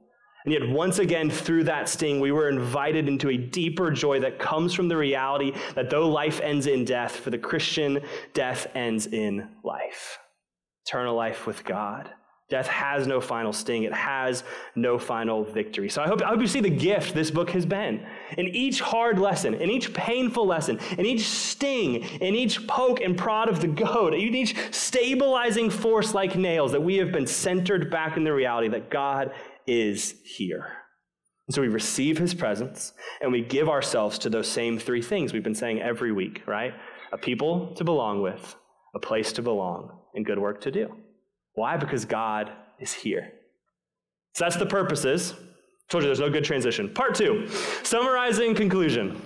And 0.45 0.53
yet, 0.53 0.69
once 0.69 0.99
again, 0.99 1.31
through 1.31 1.65
that 1.65 1.89
sting, 1.89 2.21
we 2.21 2.33
were 2.33 2.51
invited 2.51 3.09
into 3.09 3.31
a 3.31 3.37
deeper 3.37 3.91
joy 3.91 4.21
that 4.21 4.39
comes 4.39 4.75
from 4.75 4.89
the 4.89 4.97
reality 4.97 5.53
that 5.75 5.89
though 5.89 6.09
life 6.09 6.41
ends 6.41 6.67
in 6.67 6.85
death, 6.85 7.17
for 7.17 7.31
the 7.31 7.39
Christian, 7.39 8.01
death 8.35 8.67
ends 8.75 9.07
in 9.07 9.49
life. 9.63 10.19
Eternal 10.87 11.15
life 11.15 11.47
with 11.47 11.65
God. 11.65 12.11
Death 12.51 12.67
has 12.67 13.07
no 13.07 13.23
final 13.23 13.55
sting. 13.55 13.85
It 13.85 13.93
has 13.93 14.45
no 14.75 14.99
final 14.99 15.45
victory. 15.45 15.89
So 15.89 16.03
I 16.03 16.07
hope, 16.07 16.23
I 16.23 16.29
hope 16.29 16.41
you 16.41 16.47
see 16.47 16.61
the 16.61 16.69
gift 16.69 17.15
this 17.15 17.31
book 17.31 17.51
has 17.51 17.65
been. 17.65 18.07
In 18.37 18.49
each 18.49 18.81
hard 18.81 19.19
lesson, 19.19 19.55
in 19.55 19.71
each 19.71 19.95
painful 19.95 20.47
lesson, 20.47 20.79
in 20.99 21.07
each 21.07 21.27
sting, 21.27 22.03
in 22.03 22.35
each 22.35 22.67
poke 22.67 23.01
and 23.01 23.17
prod 23.17 23.49
of 23.49 23.61
the 23.61 23.69
goad, 23.69 24.13
in 24.13 24.35
each 24.35 24.55
stabilizing 24.73 25.71
force 25.71 26.13
like 26.13 26.37
nails, 26.37 26.73
that 26.73 26.83
we 26.83 26.97
have 26.97 27.13
been 27.13 27.27
centered 27.27 27.91
back 27.91 28.19
in 28.19 28.25
the 28.25 28.33
reality 28.33 28.69
that 28.69 28.91
God 28.91 29.33
is 29.67 30.15
here. 30.25 30.71
So 31.51 31.63
we 31.63 31.69
receive 31.69 32.19
his 32.19 32.35
presence 32.35 32.93
and 33.23 33.33
we 33.33 33.43
give 33.43 33.69
ourselves 33.71 34.19
to 34.21 34.31
those 34.31 34.49
same 34.49 34.79
three 34.79 35.03
things 35.03 35.33
we've 35.33 35.43
been 35.43 35.55
saying 35.55 35.81
every 35.81 36.13
week, 36.13 36.43
right? 36.47 36.75
A 37.13 37.19
people 37.19 37.75
to 37.77 37.85
belong 37.85 38.21
with, 38.21 38.55
a 38.95 38.99
place 38.99 39.33
to 39.35 39.43
belong, 39.43 39.99
and 40.15 40.27
good 40.27 40.39
work 40.39 40.61
to 40.63 40.71
do. 40.71 40.95
Why? 41.55 41.77
Because 41.77 42.05
God 42.05 42.53
is 42.79 42.93
here. 42.93 43.33
So 44.35 44.45
that's 44.45 44.57
the 44.57 44.67
purposes. 44.67 45.35
Told 45.89 46.03
you 46.03 46.09
there's 46.09 46.21
no 46.21 46.31
good 46.31 46.45
transition. 46.45 46.89
Part 46.89 47.15
two, 47.15 47.49
summarizing 47.83 48.55
conclusion. 48.55 49.21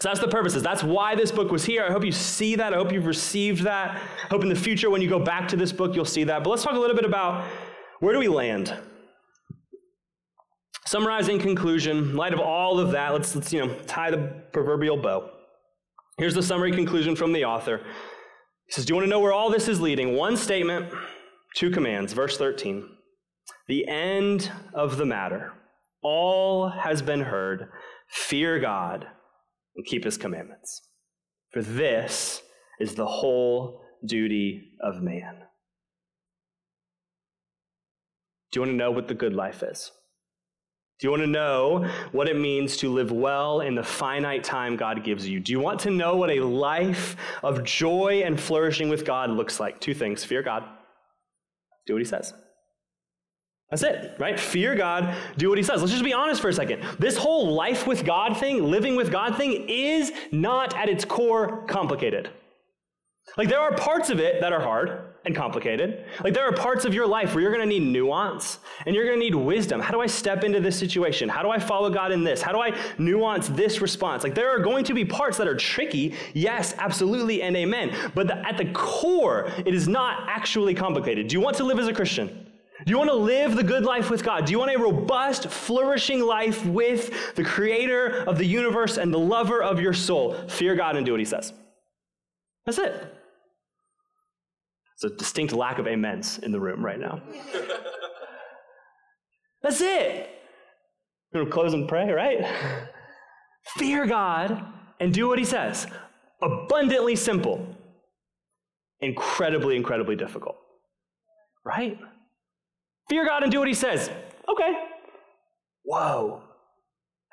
So 0.00 0.08
that's 0.08 0.20
the 0.20 0.28
purposes. 0.28 0.62
That's 0.62 0.84
why 0.84 1.14
this 1.14 1.32
book 1.32 1.50
was 1.50 1.64
here. 1.64 1.84
I 1.84 1.90
hope 1.90 2.04
you 2.04 2.12
see 2.12 2.54
that. 2.56 2.72
I 2.72 2.76
hope 2.76 2.92
you've 2.92 3.06
received 3.06 3.64
that. 3.64 3.96
I 3.96 4.26
hope 4.28 4.42
in 4.42 4.48
the 4.48 4.54
future, 4.54 4.90
when 4.90 5.02
you 5.02 5.08
go 5.08 5.18
back 5.18 5.48
to 5.48 5.56
this 5.56 5.72
book, 5.72 5.94
you'll 5.94 6.04
see 6.04 6.24
that. 6.24 6.44
But 6.44 6.50
let's 6.50 6.62
talk 6.62 6.74
a 6.74 6.78
little 6.78 6.94
bit 6.94 7.04
about 7.04 7.44
where 7.98 8.12
do 8.12 8.20
we 8.20 8.28
land? 8.28 8.74
Summarizing 10.86 11.40
conclusion, 11.40 11.98
in 11.98 12.16
light 12.16 12.32
of 12.32 12.40
all 12.40 12.78
of 12.78 12.92
that, 12.92 13.12
let's, 13.12 13.34
let's 13.34 13.52
you 13.52 13.66
know, 13.66 13.74
tie 13.86 14.10
the 14.10 14.18
proverbial 14.52 14.96
bow. 14.96 15.30
Here's 16.16 16.34
the 16.34 16.42
summary 16.42 16.72
conclusion 16.72 17.16
from 17.16 17.32
the 17.32 17.44
author. 17.44 17.82
He 18.66 18.72
says, 18.72 18.84
Do 18.86 18.92
you 18.92 18.96
want 18.96 19.06
to 19.06 19.10
know 19.10 19.20
where 19.20 19.32
all 19.32 19.50
this 19.50 19.68
is 19.68 19.80
leading? 19.80 20.14
One 20.16 20.36
statement, 20.36 20.92
two 21.54 21.70
commands. 21.70 22.12
Verse 22.12 22.36
13. 22.36 22.88
The 23.66 23.86
end 23.88 24.50
of 24.74 24.96
the 24.96 25.06
matter. 25.06 25.52
All 26.02 26.68
has 26.68 27.02
been 27.02 27.20
heard. 27.20 27.68
Fear 28.08 28.60
God 28.60 29.06
and 29.76 29.86
keep 29.86 30.04
his 30.04 30.16
commandments. 30.16 30.82
For 31.50 31.62
this 31.62 32.42
is 32.80 32.94
the 32.94 33.06
whole 33.06 33.82
duty 34.04 34.72
of 34.80 35.02
man. 35.02 35.42
Do 38.50 38.58
you 38.58 38.62
want 38.62 38.72
to 38.72 38.76
know 38.76 38.90
what 38.90 39.08
the 39.08 39.14
good 39.14 39.34
life 39.34 39.62
is? 39.62 39.92
Do 40.98 41.06
you 41.06 41.10
want 41.12 41.22
to 41.22 41.28
know 41.28 41.88
what 42.10 42.28
it 42.28 42.36
means 42.36 42.76
to 42.78 42.92
live 42.92 43.12
well 43.12 43.60
in 43.60 43.76
the 43.76 43.84
finite 43.84 44.42
time 44.42 44.76
God 44.76 45.04
gives 45.04 45.28
you? 45.28 45.38
Do 45.38 45.52
you 45.52 45.60
want 45.60 45.78
to 45.80 45.90
know 45.90 46.16
what 46.16 46.30
a 46.30 46.40
life 46.40 47.14
of 47.44 47.62
joy 47.62 48.22
and 48.24 48.38
flourishing 48.38 48.88
with 48.88 49.04
God 49.04 49.30
looks 49.30 49.60
like? 49.60 49.80
Two 49.80 49.94
things 49.94 50.24
fear 50.24 50.42
God, 50.42 50.64
do 51.88 51.94
what 51.94 52.00
he 52.00 52.04
says. 52.04 52.32
That's 53.70 53.82
it, 53.82 54.14
right? 54.18 54.38
Fear 54.38 54.76
God, 54.76 55.14
do 55.36 55.48
what 55.48 55.58
he 55.58 55.64
says. 55.64 55.80
Let's 55.80 55.92
just 55.92 56.04
be 56.04 56.12
honest 56.12 56.40
for 56.40 56.48
a 56.48 56.52
second. 56.52 56.82
This 56.98 57.16
whole 57.16 57.54
life 57.54 57.86
with 57.86 58.04
God 58.04 58.36
thing, 58.36 58.62
living 58.62 58.94
with 58.94 59.10
God 59.10 59.36
thing, 59.36 59.68
is 59.68 60.12
not 60.30 60.76
at 60.76 60.88
its 60.88 61.04
core 61.04 61.66
complicated. 61.66 62.30
Like, 63.36 63.48
there 63.48 63.60
are 63.60 63.74
parts 63.74 64.08
of 64.08 64.20
it 64.20 64.40
that 64.40 64.52
are 64.52 64.60
hard 64.60 65.14
and 65.28 65.36
complicated. 65.36 66.04
Like, 66.24 66.34
there 66.34 66.44
are 66.48 66.52
parts 66.52 66.84
of 66.84 66.92
your 66.92 67.06
life 67.06 67.34
where 67.34 67.42
you're 67.42 67.52
going 67.52 67.62
to 67.62 67.68
need 67.68 67.86
nuance 67.86 68.58
and 68.84 68.96
you're 68.96 69.04
going 69.04 69.18
to 69.18 69.24
need 69.24 69.34
wisdom. 69.34 69.80
How 69.80 69.92
do 69.92 70.00
I 70.00 70.06
step 70.06 70.42
into 70.42 70.58
this 70.58 70.76
situation? 70.76 71.28
How 71.28 71.42
do 71.42 71.50
I 71.50 71.58
follow 71.58 71.90
God 71.90 72.10
in 72.10 72.24
this? 72.24 72.42
How 72.42 72.50
do 72.50 72.60
I 72.60 72.76
nuance 72.98 73.48
this 73.48 73.80
response? 73.80 74.24
Like, 74.24 74.34
there 74.34 74.48
are 74.48 74.58
going 74.58 74.84
to 74.86 74.94
be 74.94 75.04
parts 75.04 75.36
that 75.36 75.46
are 75.46 75.54
tricky. 75.54 76.14
Yes, 76.34 76.74
absolutely, 76.78 77.42
and 77.42 77.56
amen. 77.56 77.94
But 78.14 78.26
the, 78.26 78.38
at 78.48 78.56
the 78.56 78.72
core, 78.72 79.52
it 79.64 79.74
is 79.74 79.86
not 79.86 80.28
actually 80.28 80.74
complicated. 80.74 81.28
Do 81.28 81.34
you 81.34 81.40
want 81.40 81.56
to 81.58 81.64
live 81.64 81.78
as 81.78 81.86
a 81.86 81.92
Christian? 81.92 82.46
Do 82.86 82.90
you 82.90 82.96
want 82.96 83.10
to 83.10 83.16
live 83.16 83.54
the 83.54 83.64
good 83.64 83.84
life 83.84 84.08
with 84.08 84.24
God? 84.24 84.46
Do 84.46 84.52
you 84.52 84.58
want 84.58 84.74
a 84.74 84.78
robust, 84.78 85.48
flourishing 85.48 86.20
life 86.20 86.64
with 86.64 87.34
the 87.34 87.44
creator 87.44 88.24
of 88.24 88.38
the 88.38 88.46
universe 88.46 88.96
and 88.96 89.12
the 89.12 89.18
lover 89.18 89.62
of 89.62 89.78
your 89.78 89.92
soul? 89.92 90.34
Fear 90.48 90.76
God 90.76 90.96
and 90.96 91.04
do 91.04 91.12
what 91.12 91.20
he 91.20 91.26
says. 91.26 91.52
That's 92.64 92.78
it. 92.78 93.14
It's 94.98 95.04
a 95.04 95.16
distinct 95.16 95.52
lack 95.52 95.78
of 95.78 95.86
amens 95.86 96.40
in 96.40 96.50
the 96.50 96.58
room 96.58 96.84
right 96.84 96.98
now. 96.98 97.22
That's 99.62 99.80
it. 99.80 100.28
We're 101.32 101.40
going 101.40 101.46
to 101.46 101.52
close 101.52 101.72
and 101.72 101.88
pray, 101.88 102.10
right? 102.10 102.44
Fear 103.76 104.06
God 104.06 104.60
and 104.98 105.14
do 105.14 105.28
what 105.28 105.38
he 105.38 105.44
says. 105.44 105.86
Abundantly 106.42 107.14
simple, 107.14 107.64
incredibly, 109.00 109.76
incredibly 109.76 110.16
difficult. 110.16 110.56
Right? 111.64 111.96
Fear 113.08 113.24
God 113.24 113.44
and 113.44 113.52
do 113.52 113.60
what 113.60 113.68
he 113.68 113.74
says. 113.74 114.10
Okay. 114.48 114.72
Whoa 115.84 116.42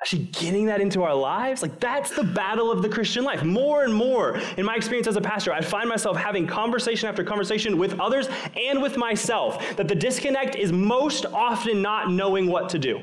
actually 0.00 0.24
getting 0.26 0.66
that 0.66 0.80
into 0.80 1.02
our 1.02 1.14
lives? 1.14 1.62
Like 1.62 1.80
that's 1.80 2.10
the 2.10 2.24
battle 2.24 2.70
of 2.70 2.82
the 2.82 2.88
christian 2.88 3.24
life. 3.24 3.42
More 3.42 3.84
and 3.84 3.94
more 3.94 4.38
in 4.56 4.64
my 4.64 4.74
experience 4.74 5.06
as 5.06 5.16
a 5.16 5.20
pastor 5.20 5.52
i 5.52 5.60
find 5.60 5.88
myself 5.88 6.16
having 6.16 6.46
conversation 6.46 7.08
after 7.08 7.24
conversation 7.24 7.78
with 7.78 7.98
others 7.98 8.28
and 8.56 8.82
with 8.82 8.96
myself 8.96 9.76
that 9.76 9.88
the 9.88 9.94
disconnect 9.94 10.54
is 10.54 10.72
most 10.72 11.26
often 11.26 11.82
not 11.82 12.10
knowing 12.10 12.46
what 12.48 12.68
to 12.70 12.78
do. 12.78 13.00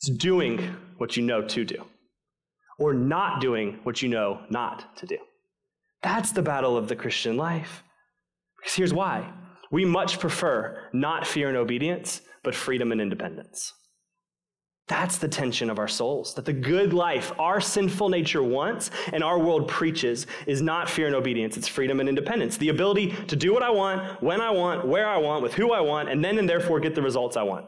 It's 0.00 0.10
doing 0.16 0.76
what 0.98 1.16
you 1.16 1.22
know 1.22 1.42
to 1.42 1.64
do 1.64 1.84
or 2.78 2.92
not 2.92 3.40
doing 3.40 3.78
what 3.84 4.02
you 4.02 4.08
know 4.08 4.40
not 4.50 4.96
to 4.96 5.06
do. 5.06 5.18
That's 6.02 6.32
the 6.32 6.42
battle 6.42 6.76
of 6.76 6.88
the 6.88 6.96
christian 6.96 7.36
life. 7.36 7.82
Because 8.58 8.74
here's 8.74 8.94
why. 8.94 9.32
We 9.70 9.84
much 9.84 10.18
prefer 10.18 10.88
not 10.92 11.26
fear 11.26 11.48
and 11.48 11.56
obedience 11.56 12.20
but 12.44 12.54
freedom 12.54 12.92
and 12.92 13.00
independence 13.00 13.72
that's 14.88 15.18
the 15.18 15.28
tension 15.28 15.70
of 15.70 15.78
our 15.78 15.88
souls. 15.88 16.34
That 16.34 16.44
the 16.44 16.52
good 16.52 16.92
life 16.92 17.32
our 17.38 17.60
sinful 17.60 18.08
nature 18.08 18.42
wants 18.42 18.90
and 19.12 19.22
our 19.22 19.38
world 19.38 19.68
preaches 19.68 20.26
is 20.46 20.60
not 20.60 20.90
fear 20.90 21.06
and 21.06 21.14
obedience, 21.14 21.56
it's 21.56 21.68
freedom 21.68 22.00
and 22.00 22.08
independence. 22.08 22.56
The 22.56 22.68
ability 22.68 23.12
to 23.28 23.36
do 23.36 23.52
what 23.54 23.62
I 23.62 23.70
want, 23.70 24.22
when 24.22 24.40
I 24.40 24.50
want, 24.50 24.86
where 24.86 25.08
I 25.08 25.18
want, 25.18 25.42
with 25.42 25.54
who 25.54 25.72
I 25.72 25.80
want, 25.80 26.08
and 26.08 26.24
then 26.24 26.38
and 26.38 26.48
therefore 26.48 26.80
get 26.80 26.94
the 26.94 27.02
results 27.02 27.36
I 27.36 27.42
want. 27.42 27.66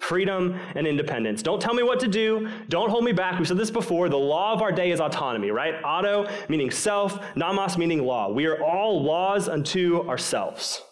Freedom 0.00 0.58
and 0.74 0.86
independence. 0.86 1.42
Don't 1.42 1.62
tell 1.62 1.72
me 1.72 1.82
what 1.82 1.98
to 2.00 2.08
do. 2.08 2.48
Don't 2.68 2.90
hold 2.90 3.04
me 3.04 3.12
back. 3.12 3.38
We've 3.38 3.48
said 3.48 3.56
this 3.56 3.70
before. 3.70 4.08
The 4.08 4.16
law 4.16 4.52
of 4.52 4.60
our 4.60 4.72
day 4.72 4.90
is 4.90 5.00
autonomy, 5.00 5.50
right? 5.50 5.82
Auto 5.82 6.28
meaning 6.48 6.70
self, 6.70 7.18
nomos 7.36 7.78
meaning 7.78 8.04
law. 8.04 8.30
We 8.30 8.46
are 8.46 8.62
all 8.62 9.02
laws 9.02 9.48
unto 9.48 10.06
ourselves. 10.08 10.82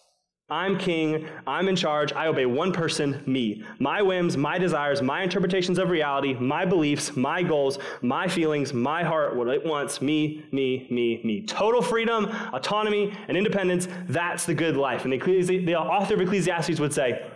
I'm 0.53 0.77
king, 0.77 1.27
I'm 1.47 1.67
in 1.67 1.77
charge, 1.77 2.13
I 2.13 2.27
obey 2.27 2.45
one 2.45 2.73
person, 2.73 3.23
me. 3.25 3.65
My 3.79 4.03
whims, 4.03 4.37
my 4.37 4.59
desires, 4.59 5.01
my 5.01 5.23
interpretations 5.23 5.79
of 5.79 5.89
reality, 5.89 6.35
my 6.35 6.67
beliefs, 6.67 7.17
my 7.17 7.43
goals, 7.43 7.79
my 8.03 8.29
feelings, 8.29 8.75
my 8.75 9.03
heart, 9.03 9.35
what 9.35 9.49
it 9.49 9.65
wants, 9.65 10.03
me, 10.03 10.45
me, 10.53 10.87
me, 10.91 11.23
me. 11.25 11.47
Total 11.47 11.81
freedom, 11.81 12.27
autonomy, 12.53 13.15
and 13.29 13.37
independence, 13.37 13.89
that's 14.09 14.45
the 14.45 14.53
good 14.53 14.77
life. 14.77 15.07
And 15.07 15.13
the, 15.15 15.75
author 15.75 16.15
of 16.15 16.21
Ecclesiastes 16.21 16.79
would 16.79 16.93
say, 16.93 17.27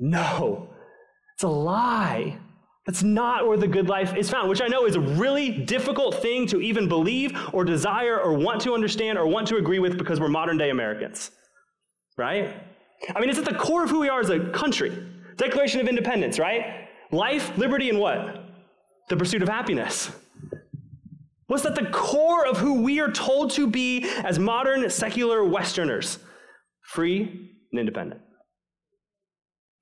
no, 0.00 0.68
it's 1.34 1.44
a 1.44 1.48
lie. 1.48 2.36
That's 2.86 3.04
not 3.04 3.46
where 3.46 3.56
the 3.56 3.68
good 3.68 3.88
life 3.88 4.16
is 4.16 4.28
found, 4.28 4.48
which 4.48 4.60
I 4.60 4.66
know 4.66 4.84
is 4.84 4.96
a 4.96 5.00
really 5.00 5.52
difficult 5.52 6.16
thing 6.16 6.48
to 6.48 6.60
even 6.60 6.88
believe 6.88 7.38
or 7.52 7.64
desire 7.64 8.18
or 8.18 8.34
want 8.34 8.60
to 8.62 8.74
understand 8.74 9.16
or 9.16 9.28
want 9.28 9.46
to 9.48 9.58
agree 9.58 9.78
with 9.78 9.96
because 9.96 10.18
we're 10.18 10.28
modern 10.28 10.58
day 10.58 10.70
Americans 10.70 11.30
right? 12.16 12.54
I 13.14 13.20
mean, 13.20 13.30
it's 13.30 13.38
at 13.38 13.44
the 13.44 13.54
core 13.54 13.84
of 13.84 13.90
who 13.90 14.00
we 14.00 14.08
are 14.08 14.20
as 14.20 14.30
a 14.30 14.40
country. 14.50 15.06
Declaration 15.36 15.80
of 15.80 15.88
Independence, 15.88 16.38
right? 16.38 16.88
Life, 17.10 17.56
liberty, 17.58 17.90
and 17.90 17.98
what? 17.98 18.44
The 19.08 19.16
pursuit 19.16 19.42
of 19.42 19.48
happiness. 19.48 20.10
What's 21.46 21.66
at 21.66 21.74
the 21.74 21.86
core 21.86 22.46
of 22.46 22.58
who 22.58 22.82
we 22.82 23.00
are 23.00 23.10
told 23.10 23.50
to 23.52 23.66
be 23.66 24.04
as 24.24 24.38
modern 24.38 24.88
secular 24.88 25.44
Westerners? 25.44 26.18
Free 26.82 27.50
and 27.70 27.80
independent. 27.80 28.22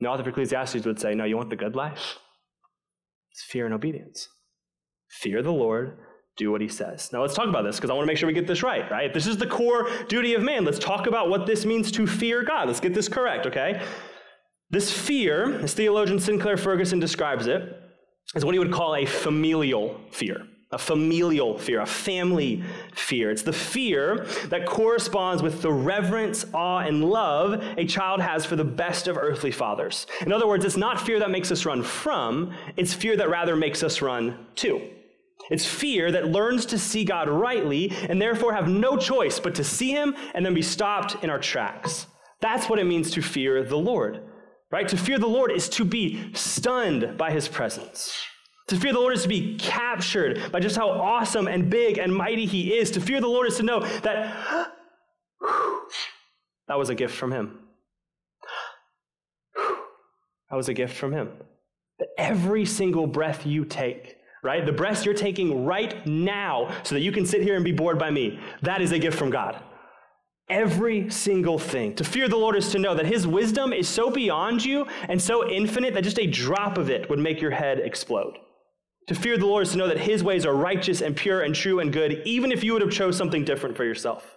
The 0.01 0.09
author 0.09 0.23
of 0.23 0.29
Ecclesiastes 0.29 0.85
would 0.85 0.99
say, 0.99 1.15
No, 1.15 1.25
you 1.25 1.37
want 1.37 1.51
the 1.51 1.57
good 1.57 1.77
life? 1.77 2.19
It's 3.31 3.45
fear 3.45 3.65
and 3.65 3.75
obedience. 3.75 4.29
Fear 5.09 5.43
the 5.43 5.53
Lord 5.53 5.97
do 6.37 6.51
what 6.51 6.61
he 6.61 6.69
says. 6.69 7.13
Now 7.13 7.21
let's 7.21 7.35
talk 7.35 7.49
about 7.49 7.63
this 7.63 7.77
because 7.77 7.91
I 7.91 7.95
want 7.95 8.05
to 8.05 8.07
make 8.07 8.17
sure 8.17 8.27
we 8.27 8.33
get 8.33 8.47
this 8.47 8.63
right, 8.63 8.91
right? 8.91 9.13
This 9.13 9.27
is 9.27 9.37
the 9.37 9.47
core 9.47 9.89
duty 10.09 10.35
of 10.35 10.43
man. 10.43 10.65
Let's 10.65 10.79
talk 10.79 11.07
about 11.07 11.29
what 11.29 11.47
this 11.47 11.67
means 11.67 11.93
to 11.93 12.07
fear 12.07 12.43
God. 12.43 12.69
Let's 12.69 12.81
get 12.81 12.95
this 12.95 13.09
correct, 13.09 13.47
okay? 13.47 13.83
This 14.71 14.91
fear, 14.91 15.61
as 15.61 15.75
theologian 15.75 16.19
Sinclair 16.19 16.57
Ferguson 16.57 16.99
describes 16.99 17.47
it, 17.47 17.79
is 18.35 18.45
what 18.45 18.55
he 18.55 18.59
would 18.59 18.73
call 18.73 18.97
a 18.97 19.05
familial 19.05 20.01
fear. 20.11 20.47
A 20.71 20.79
familial 20.79 21.59
fear, 21.59 21.83
a 21.83 21.87
family 21.87 22.65
fear. 22.95 23.31
It's 23.31 23.43
the 23.43 23.53
fear 23.53 24.27
that 24.47 24.65
corresponds 24.65 25.43
with 25.43 25.61
the 25.61 25.71
reverence, 25.71 26.47
awe, 26.55 26.79
and 26.79 27.05
love 27.05 27.63
a 27.77 27.85
child 27.85 28.23
has 28.23 28.47
for 28.47 28.57
the 28.57 28.65
best 28.65 29.07
of 29.07 29.19
earthly 29.19 29.51
fathers. 29.51 30.07
In 30.23 30.33
other 30.33 30.47
words, 30.47 30.65
it's 30.65 30.79
not 30.79 30.99
fear 30.99 31.19
that 31.19 31.31
makes 31.31 31.53
us 31.53 31.67
run 31.67 31.83
from, 31.83 32.55
it's 32.79 32.95
fear 32.95 33.19
that 33.19 33.29
rather 33.29 33.55
makes 33.55 33.83
us 33.83 34.01
run 34.01 34.47
to. 34.55 34.81
It's 35.51 35.67
fear 35.67 36.11
that 36.13 36.29
learns 36.29 36.67
to 36.67 36.79
see 36.79 37.05
God 37.05 37.29
rightly 37.29 37.91
and 38.09 38.21
therefore 38.21 38.55
have 38.55 38.69
no 38.69 38.97
choice 38.97 39.39
but 39.39 39.55
to 39.57 39.65
see 39.65 39.91
him 39.91 40.15
and 40.35 40.45
then 40.45 40.55
be 40.55 40.63
stopped 40.63 41.23
in 41.23 41.31
our 41.31 41.39
tracks. 41.39 42.07
That's 42.41 42.69
what 42.69 42.79
it 42.79 42.85
means 42.85 43.11
to 43.13 43.23
fear 43.23 43.63
the 43.63 43.77
Lord, 43.77 44.21
right? 44.71 44.89
To 44.89 44.97
fear 44.97 45.19
the 45.19 45.27
Lord 45.27 45.53
is 45.53 45.69
to 45.71 45.85
be 45.85 46.33
stunned 46.35 47.17
by 47.17 47.31
his 47.31 47.49
presence. 47.49 48.27
To 48.69 48.77
fear 48.77 48.93
the 48.93 49.01
Lord 49.01 49.15
is 49.15 49.23
to 49.23 49.29
be 49.29 49.57
captured 49.59 50.51
by 50.51 50.61
just 50.61 50.77
how 50.77 50.89
awesome 50.89 51.47
and 51.47 51.69
big 51.69 51.99
and 51.99 52.15
mighty 52.15 52.47
he 52.47 52.75
is. 52.75 52.91
To 52.93 53.01
fear 53.01 53.21
the 53.21 53.29
Lord 53.29 53.47
is 53.49 53.57
to 53.59 53.63
know 53.63 53.81
that 53.81 54.35
that 56.69 56.79
was 56.79 56.89
a 56.89 56.95
gift 56.95 57.15
from 57.15 57.33
him. 57.33 57.59
That 60.51 60.57
was 60.57 60.69
a 60.69 60.75
gift 60.75 60.95
from 60.95 61.13
him. 61.13 61.31
That 61.99 62.09
every 62.19 62.67
single 62.67 63.07
breath 63.07 63.47
you 63.47 63.65
take, 63.65 64.17
right? 64.43 64.67
The 64.67 64.73
breath 64.73 65.05
you're 65.05 65.15
taking 65.15 65.65
right 65.65 66.05
now 66.07 66.75
so 66.83 66.95
that 66.95 67.03
you 67.03 67.13
can 67.13 67.25
sit 67.25 67.43
here 67.43 67.55
and 67.55 67.65
be 67.65 67.73
bored 67.73 67.99
by 67.99 68.11
me, 68.11 68.41
that 68.63 68.81
is 68.81 68.93
a 68.93 68.99
gift 68.99 69.19
from 69.19 69.31
God. 69.31 69.63
Every 70.49 71.09
single 71.09 71.59
thing. 71.59 71.95
To 71.95 72.05
fear 72.05 72.29
the 72.29 72.37
Lord 72.37 72.57
is 72.57 72.71
to 72.73 72.79
know 72.79 72.95
that 72.95 73.07
His 73.07 73.27
wisdom 73.27 73.73
is 73.73 73.89
so 73.89 74.11
beyond 74.11 74.65
you 74.65 74.87
and 75.09 75.23
so 75.23 75.49
infinite 75.49 75.95
that 75.95 76.05
just 76.05 76.19
a 76.19 76.27
drop 76.27 76.77
of 76.77 76.91
it 76.91 77.09
would 77.09 77.21
make 77.21 77.41
your 77.41 77.53
head 77.53 77.79
explode. 77.79 78.37
To 79.09 79.15
fear 79.15 79.39
the 79.39 79.47
Lord 79.47 79.63
is 79.63 79.73
to 79.73 79.79
know 79.79 79.89
that 79.89 79.99
His 79.99 80.23
ways 80.23 80.45
are 80.45 80.55
righteous 80.55 81.01
and 81.01 81.17
pure 81.17 81.43
and 81.43 81.55
true 81.55 81.81
and 81.81 81.93
good, 81.93 82.23
even 82.25 82.53
if 82.53 82.63
you 82.63 82.73
would 82.73 82.83
have 82.83 82.93
chose 82.93 83.17
something 83.17 83.45
different 83.45 83.77
for 83.77 83.85
yourself. 83.85 84.37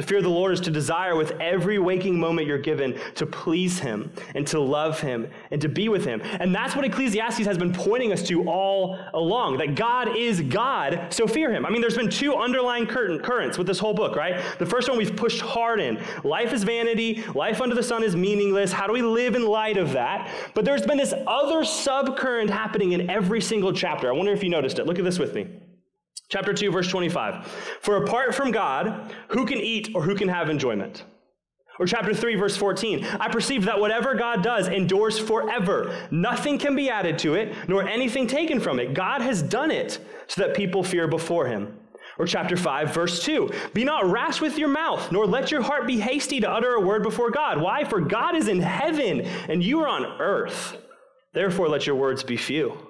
To 0.00 0.06
fear 0.06 0.22
the 0.22 0.30
Lord 0.30 0.54
is 0.54 0.60
to 0.60 0.70
desire 0.70 1.14
with 1.14 1.32
every 1.42 1.78
waking 1.78 2.18
moment 2.18 2.46
you're 2.46 2.56
given 2.56 2.98
to 3.16 3.26
please 3.26 3.78
Him 3.78 4.10
and 4.34 4.46
to 4.46 4.58
love 4.58 4.98
Him 4.98 5.28
and 5.50 5.60
to 5.60 5.68
be 5.68 5.90
with 5.90 6.06
Him. 6.06 6.22
And 6.22 6.54
that's 6.54 6.74
what 6.74 6.86
Ecclesiastes 6.86 7.44
has 7.44 7.58
been 7.58 7.70
pointing 7.70 8.10
us 8.10 8.22
to 8.28 8.48
all 8.48 8.98
along 9.12 9.58
that 9.58 9.74
God 9.74 10.16
is 10.16 10.40
God, 10.40 11.08
so 11.12 11.26
fear 11.26 11.52
Him. 11.52 11.66
I 11.66 11.70
mean, 11.70 11.82
there's 11.82 11.98
been 11.98 12.08
two 12.08 12.34
underlying 12.34 12.86
currents 12.86 13.58
with 13.58 13.66
this 13.66 13.78
whole 13.78 13.92
book, 13.92 14.16
right? 14.16 14.42
The 14.58 14.64
first 14.64 14.88
one 14.88 14.96
we've 14.96 15.14
pushed 15.14 15.42
hard 15.42 15.80
in 15.80 16.02
life 16.24 16.54
is 16.54 16.64
vanity, 16.64 17.22
life 17.34 17.60
under 17.60 17.74
the 17.74 17.82
sun 17.82 18.02
is 18.02 18.16
meaningless. 18.16 18.72
How 18.72 18.86
do 18.86 18.94
we 18.94 19.02
live 19.02 19.34
in 19.34 19.44
light 19.44 19.76
of 19.76 19.92
that? 19.92 20.30
But 20.54 20.64
there's 20.64 20.86
been 20.86 20.96
this 20.96 21.12
other 21.26 21.56
subcurrent 21.56 22.48
happening 22.48 22.92
in 22.92 23.10
every 23.10 23.42
single 23.42 23.74
chapter. 23.74 24.08
I 24.08 24.12
wonder 24.12 24.32
if 24.32 24.42
you 24.42 24.48
noticed 24.48 24.78
it. 24.78 24.86
Look 24.86 24.98
at 24.98 25.04
this 25.04 25.18
with 25.18 25.34
me. 25.34 25.46
Chapter 26.30 26.54
2, 26.54 26.70
verse 26.70 26.88
25. 26.88 27.46
For 27.80 27.96
apart 27.96 28.34
from 28.34 28.52
God, 28.52 29.12
who 29.28 29.44
can 29.44 29.58
eat 29.58 29.90
or 29.94 30.02
who 30.02 30.14
can 30.14 30.28
have 30.28 30.48
enjoyment? 30.48 31.04
Or 31.80 31.86
chapter 31.86 32.14
3, 32.14 32.36
verse 32.36 32.56
14. 32.56 33.04
I 33.18 33.28
perceive 33.28 33.64
that 33.64 33.80
whatever 33.80 34.14
God 34.14 34.42
does 34.42 34.68
endures 34.68 35.18
forever. 35.18 35.96
Nothing 36.10 36.58
can 36.58 36.76
be 36.76 36.90
added 36.90 37.18
to 37.20 37.34
it, 37.34 37.56
nor 37.68 37.88
anything 37.88 38.26
taken 38.26 38.60
from 38.60 38.78
it. 38.78 38.94
God 38.94 39.22
has 39.22 39.42
done 39.42 39.70
it 39.70 39.98
so 40.28 40.42
that 40.42 40.54
people 40.54 40.84
fear 40.84 41.08
before 41.08 41.46
him. 41.46 41.76
Or 42.18 42.26
chapter 42.26 42.56
5, 42.56 42.94
verse 42.94 43.24
2. 43.24 43.50
Be 43.72 43.82
not 43.82 44.10
rash 44.10 44.40
with 44.40 44.58
your 44.58 44.68
mouth, 44.68 45.10
nor 45.10 45.26
let 45.26 45.50
your 45.50 45.62
heart 45.62 45.86
be 45.86 45.98
hasty 45.98 46.38
to 46.40 46.50
utter 46.50 46.74
a 46.74 46.80
word 46.80 47.02
before 47.02 47.30
God. 47.30 47.60
Why? 47.60 47.82
For 47.84 48.00
God 48.00 48.36
is 48.36 48.46
in 48.46 48.60
heaven, 48.60 49.22
and 49.48 49.64
you 49.64 49.80
are 49.80 49.88
on 49.88 50.04
earth. 50.20 50.76
Therefore, 51.32 51.68
let 51.68 51.86
your 51.86 51.96
words 51.96 52.22
be 52.22 52.36
few. 52.36 52.89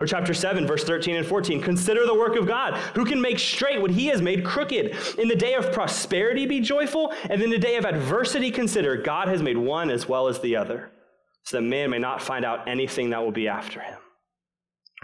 Or 0.00 0.06
chapter 0.06 0.32
7, 0.32 0.66
verse 0.66 0.82
13 0.82 1.16
and 1.16 1.26
14. 1.26 1.60
Consider 1.60 2.06
the 2.06 2.14
work 2.14 2.34
of 2.34 2.46
God, 2.46 2.74
who 2.94 3.04
can 3.04 3.20
make 3.20 3.38
straight 3.38 3.82
what 3.82 3.90
he 3.90 4.06
has 4.06 4.22
made 4.22 4.44
crooked. 4.44 4.96
In 5.18 5.28
the 5.28 5.36
day 5.36 5.54
of 5.54 5.72
prosperity, 5.72 6.46
be 6.46 6.60
joyful, 6.60 7.12
and 7.28 7.42
in 7.42 7.50
the 7.50 7.58
day 7.58 7.76
of 7.76 7.84
adversity, 7.84 8.50
consider 8.50 8.96
God 8.96 9.28
has 9.28 9.42
made 9.42 9.58
one 9.58 9.90
as 9.90 10.08
well 10.08 10.26
as 10.26 10.40
the 10.40 10.56
other, 10.56 10.90
so 11.42 11.58
that 11.58 11.62
man 11.62 11.90
may 11.90 11.98
not 11.98 12.22
find 12.22 12.46
out 12.46 12.66
anything 12.66 13.10
that 13.10 13.22
will 13.22 13.30
be 13.30 13.46
after 13.46 13.80
him. 13.80 13.98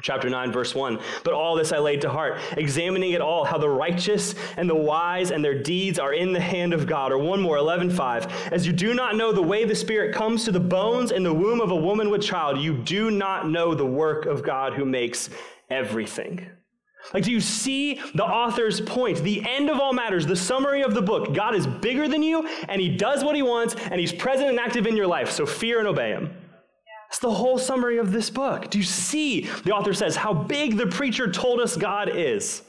Chapter 0.03 0.29
9, 0.29 0.53
verse 0.53 0.75
1. 0.75 1.01
But 1.25 1.33
all 1.33 1.55
this 1.55 1.73
I 1.73 1.79
laid 1.79 2.03
to 2.03 2.11
heart, 2.11 2.39
examining 2.59 3.13
it 3.13 3.23
all, 3.23 3.45
how 3.45 3.57
the 3.57 3.69
righteous 3.69 4.35
and 4.59 4.69
the 4.69 4.75
wise 4.75 5.31
and 5.31 5.43
their 5.43 5.63
deeds 5.63 5.99
are 5.99 6.13
in 6.13 6.33
the 6.33 6.41
hand 6.41 6.75
of 6.75 6.87
God. 6.87 7.13
Or 7.13 7.19
one 7.19 7.41
more, 7.41 7.57
11, 7.57 7.91
5. 7.91 8.53
As 8.53 8.67
you 8.67 8.73
do 8.75 8.93
not 8.93 9.17
know 9.17 9.33
the 9.33 9.43
way 9.43 9.65
the 9.65 9.75
Spirit 9.75 10.15
comes 10.15 10.45
to 10.45 10.53
the 10.53 10.61
bones 10.61 11.13
in 11.13 11.23
the 11.23 11.33
womb 11.33 11.61
of 11.61 11.71
a 11.71 11.77
woman 11.77 12.11
with 12.11 12.23
child, 12.23 12.59
you 12.59 12.77
do 12.77 13.11
not 13.11 13.49
know 13.49 13.75
the 13.75 13.87
work 13.87 14.27
of 14.27 14.43
God 14.43 14.75
who 14.75 14.85
makes 14.85 15.31
everything. 15.71 16.47
Like, 17.15 17.25
do 17.25 17.33
you 17.33 17.41
see 17.41 18.01
the 18.15 18.25
author's 18.25 18.81
point? 18.81 19.19
The 19.23 19.43
end 19.49 19.71
of 19.71 19.79
all 19.79 19.93
matters, 19.93 20.27
the 20.27 20.37
summary 20.37 20.83
of 20.83 20.93
the 20.93 21.03
book. 21.03 21.35
God 21.35 21.55
is 21.55 21.67
bigger 21.67 22.09
than 22.09 22.23
you, 22.23 22.47
and 22.69 22.81
He 22.81 22.97
does 22.97 23.25
what 23.25 23.37
He 23.37 23.43
wants, 23.43 23.77
and 23.77 24.01
He's 24.01 24.13
present 24.13 24.51
and 24.51 24.59
active 24.59 24.87
in 24.87 24.97
your 24.97 25.07
life. 25.07 25.31
So 25.31 25.47
fear 25.47 25.79
and 25.79 25.89
obey 25.89 26.11
Him. 26.11 26.35
It's 27.17 27.23
the 27.23 27.31
whole 27.31 27.59
summary 27.59 27.97
of 27.97 28.13
this 28.13 28.29
book. 28.29 28.69
Do 28.69 28.77
you 28.77 28.85
see, 28.85 29.49
the 29.65 29.73
author 29.73 29.95
says, 29.95 30.17
how 30.17 30.35
big 30.35 30.77
the 30.77 30.87
preacher 30.87 31.33
told 31.33 31.61
us 31.61 31.75
God 31.75 32.15
is? 32.15 32.61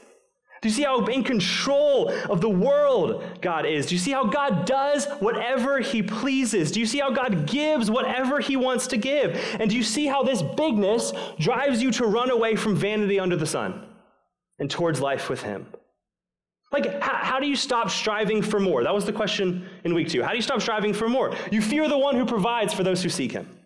Do 0.62 0.70
you 0.70 0.74
see 0.74 0.84
how 0.84 1.04
in 1.04 1.22
control 1.22 2.10
of 2.30 2.40
the 2.40 2.48
world 2.48 3.22
God 3.42 3.66
is? 3.66 3.84
Do 3.84 3.94
you 3.94 3.98
see 3.98 4.12
how 4.12 4.24
God 4.24 4.64
does 4.64 5.04
whatever 5.20 5.80
He 5.80 6.02
pleases? 6.02 6.72
Do 6.72 6.80
you 6.80 6.86
see 6.86 6.98
how 6.98 7.10
God 7.10 7.46
gives 7.46 7.90
whatever 7.90 8.40
He 8.40 8.56
wants 8.56 8.86
to 8.86 8.96
give? 8.96 9.38
And 9.60 9.68
do 9.68 9.76
you 9.76 9.82
see 9.82 10.06
how 10.06 10.22
this 10.22 10.40
bigness 10.40 11.12
drives 11.38 11.82
you 11.82 11.90
to 11.90 12.06
run 12.06 12.30
away 12.30 12.56
from 12.56 12.74
vanity 12.74 13.20
under 13.20 13.36
the 13.36 13.44
sun 13.44 13.84
and 14.58 14.70
towards 14.70 14.98
life 14.98 15.28
with 15.28 15.42
Him? 15.42 15.66
Like, 16.72 17.02
how, 17.02 17.16
how, 17.16 17.38
do 17.38 17.46
you 17.46 17.56
stop 17.56 17.90
striving 17.90 18.40
for 18.40 18.58
more? 18.58 18.82
That 18.82 18.94
was 18.94 19.04
the 19.04 19.12
question 19.12 19.68
in 19.84 19.92
week 19.92 20.08
two. 20.08 20.22
How 20.22 20.30
do 20.30 20.36
you 20.36 20.42
stop 20.42 20.62
striving 20.62 20.94
for 20.94 21.06
more? 21.06 21.36
You 21.52 21.60
fear 21.60 21.86
the 21.86 21.98
one 21.98 22.16
who 22.16 22.24
provides 22.24 22.72
for 22.72 22.82
those 22.82 23.02
who 23.02 23.10
seek 23.10 23.32
Him. 23.32 23.57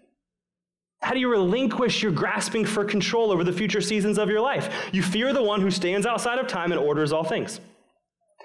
How 1.02 1.12
do 1.12 1.18
you 1.18 1.28
relinquish 1.28 2.02
your 2.02 2.12
grasping 2.12 2.64
for 2.64 2.84
control 2.84 3.32
over 3.32 3.42
the 3.42 3.52
future 3.52 3.80
seasons 3.80 4.18
of 4.18 4.30
your 4.30 4.40
life? 4.40 4.88
You 4.92 5.02
fear 5.02 5.32
the 5.32 5.42
one 5.42 5.60
who 5.60 5.70
stands 5.70 6.06
outside 6.06 6.38
of 6.38 6.46
time 6.46 6.70
and 6.70 6.80
orders 6.80 7.12
all 7.12 7.24
things. 7.24 7.60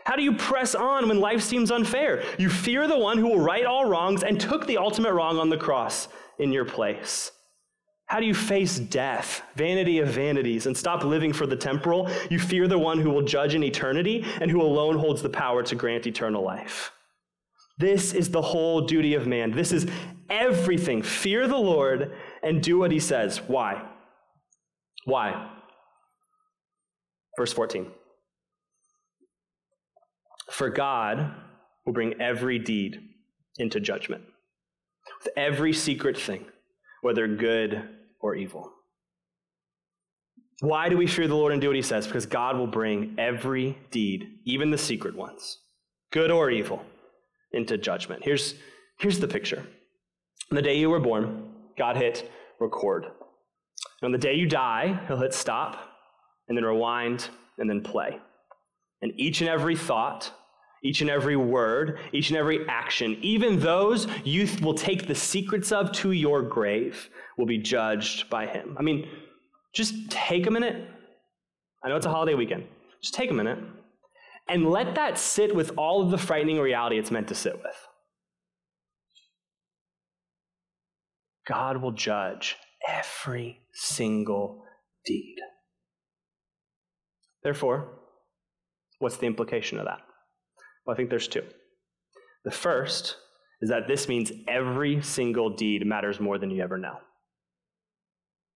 How 0.06 0.15
do 0.15 0.24
you 0.24 0.34
press 0.34 0.74
on 0.74 1.08
when 1.08 1.20
life 1.20 1.41
seems 1.41 1.70
unfair? 1.70 2.24
You 2.39 2.50
fear 2.50 2.88
the 2.88 2.98
one 2.98 3.17
who 3.17 3.28
will 3.28 3.39
right 3.39 3.65
all 3.65 3.86
wrongs 3.86 4.24
and 4.24 4.39
took 4.39 4.65
the 4.65 4.78
ultimate 4.78 5.13
wrong 5.13 5.38
on 5.38 5.50
the 5.50 5.58
cross 5.58 6.08
in 6.39 6.52
your 6.52 6.65
place. 6.65 7.32
How 8.08 8.22
do 8.22 8.26
you 8.26 8.34
face 8.34 8.80
death, 8.80 9.43
vanity 9.56 10.00
of 10.00 10.08
vanities, 10.08 10.65
and 10.65 10.76
stop 10.76 11.04
living 11.04 11.34
for 11.34 11.46
the 11.46 11.58
temporal? 11.58 12.10
You 12.30 12.39
fear 12.39 12.67
the 12.67 12.80
one 12.80 13.00
who 13.00 13.10
will 13.10 13.22
judge 13.22 13.54
in 13.54 13.63
eternity 13.63 14.26
and 14.39 14.50
who 14.50 14.62
alone 14.62 14.98
holds 14.98 15.22
the 15.22 15.30
power 15.30 15.62
to 15.63 15.76
grant 15.76 16.08
eternal 16.08 16.41
life. 16.41 16.91
This 17.78 18.13
is 18.13 18.32
the 18.32 18.41
whole 18.41 18.82
duty 18.82 19.13
of 19.13 19.28
man. 19.28 19.52
This 19.52 19.74
is 19.74 19.88
everything. 20.30 21.02
Fear 21.04 21.48
the 21.48 21.58
Lord 21.58 22.15
and 22.43 22.62
do 22.62 22.78
what 22.78 22.91
he 22.91 23.00
says. 23.00 23.38
Why? 23.47 23.84
Why? 25.06 25.52
Verse 27.38 27.54
14. 27.54 27.88
For 30.52 30.69
God 30.69 31.34
will 31.86 31.93
bring 31.93 32.19
every 32.21 32.60
deed 32.60 33.00
into 33.58 33.80
judgment, 33.80 34.23
with 35.23 35.34
every 35.38 35.73
secret 35.73 36.17
thing, 36.17 36.45
whether 37.02 37.28
good 37.28 37.88
or 38.19 38.36
evil. 38.36 38.71
Why 40.62 40.89
do 40.89 40.97
we 40.97 41.06
fear 41.06 41.28
the 41.28 41.36
Lord 41.36 41.54
and 41.54 41.62
do 41.62 41.67
what 41.67 41.76
he 41.76 41.82
says? 41.82 42.08
Because 42.08 42.26
God 42.26 42.58
will 42.58 42.67
bring 42.67 43.15
every 43.19 43.78
deed, 43.91 44.39
even 44.45 44.71
the 44.71 44.78
secret 44.78 45.15
ones, 45.15 45.60
good 46.12 46.32
or 46.32 46.50
evil, 46.50 46.84
into 47.52 47.78
judgment. 47.78 48.23
Here's, 48.23 48.56
here's 49.00 49.19
the 49.19 49.28
picture. 49.28 49.63
the 50.50 50.62
day 50.62 50.78
you 50.78 50.89
were 50.89 51.00
born, 51.00 51.46
God 51.77 51.97
hit 51.97 52.31
record. 52.59 53.05
And 53.05 54.03
on 54.03 54.11
the 54.11 54.17
day 54.17 54.33
you 54.33 54.47
die, 54.47 54.99
he'll 55.07 55.17
hit 55.17 55.33
stop, 55.33 55.77
and 56.47 56.57
then 56.57 56.65
rewind, 56.65 57.29
and 57.57 57.69
then 57.69 57.81
play. 57.81 58.19
And 59.01 59.11
each 59.17 59.41
and 59.41 59.49
every 59.49 59.75
thought, 59.75 60.31
each 60.83 61.01
and 61.01 61.09
every 61.09 61.35
word, 61.35 61.99
each 62.13 62.29
and 62.29 62.37
every 62.37 62.67
action, 62.67 63.17
even 63.21 63.59
those 63.59 64.07
you 64.23 64.47
will 64.61 64.73
take 64.73 65.07
the 65.07 65.15
secrets 65.15 65.71
of 65.71 65.91
to 65.91 66.11
your 66.11 66.41
grave, 66.41 67.09
will 67.37 67.45
be 67.45 67.57
judged 67.57 68.29
by 68.29 68.45
him. 68.45 68.75
I 68.79 68.83
mean, 68.83 69.07
just 69.73 70.09
take 70.09 70.47
a 70.47 70.51
minute. 70.51 70.87
I 71.83 71.89
know 71.89 71.95
it's 71.95 72.05
a 72.05 72.11
holiday 72.11 72.33
weekend. 72.33 72.65
Just 73.01 73.13
take 73.13 73.31
a 73.31 73.33
minute 73.33 73.59
and 74.49 74.69
let 74.69 74.95
that 74.95 75.17
sit 75.17 75.53
with 75.53 75.71
all 75.77 76.01
of 76.01 76.09
the 76.09 76.17
frightening 76.17 76.59
reality 76.59 76.97
it's 76.97 77.11
meant 77.11 77.27
to 77.27 77.35
sit 77.35 77.55
with. 77.55 77.87
God 81.47 81.81
will 81.81 81.91
judge 81.91 82.57
every 82.88 83.60
single 83.73 84.63
deed. 85.05 85.38
Therefore, 87.43 87.99
what's 88.99 89.17
the 89.17 89.27
implication 89.27 89.79
of 89.79 89.86
that? 89.86 89.99
Well, 90.86 90.93
I 90.93 90.97
think 90.97 91.10
there's 91.10 91.27
two. 91.27 91.43
The 92.43 92.51
first 92.51 93.15
is 93.62 93.69
that 93.69 93.88
this 93.88 94.07
means 94.07 94.31
every 94.47 95.01
single 95.01 95.49
deed 95.49 95.86
matters 95.86 96.19
more 96.19 96.38
than 96.38 96.51
you 96.51 96.62
ever 96.62 96.77
know. 96.77 96.97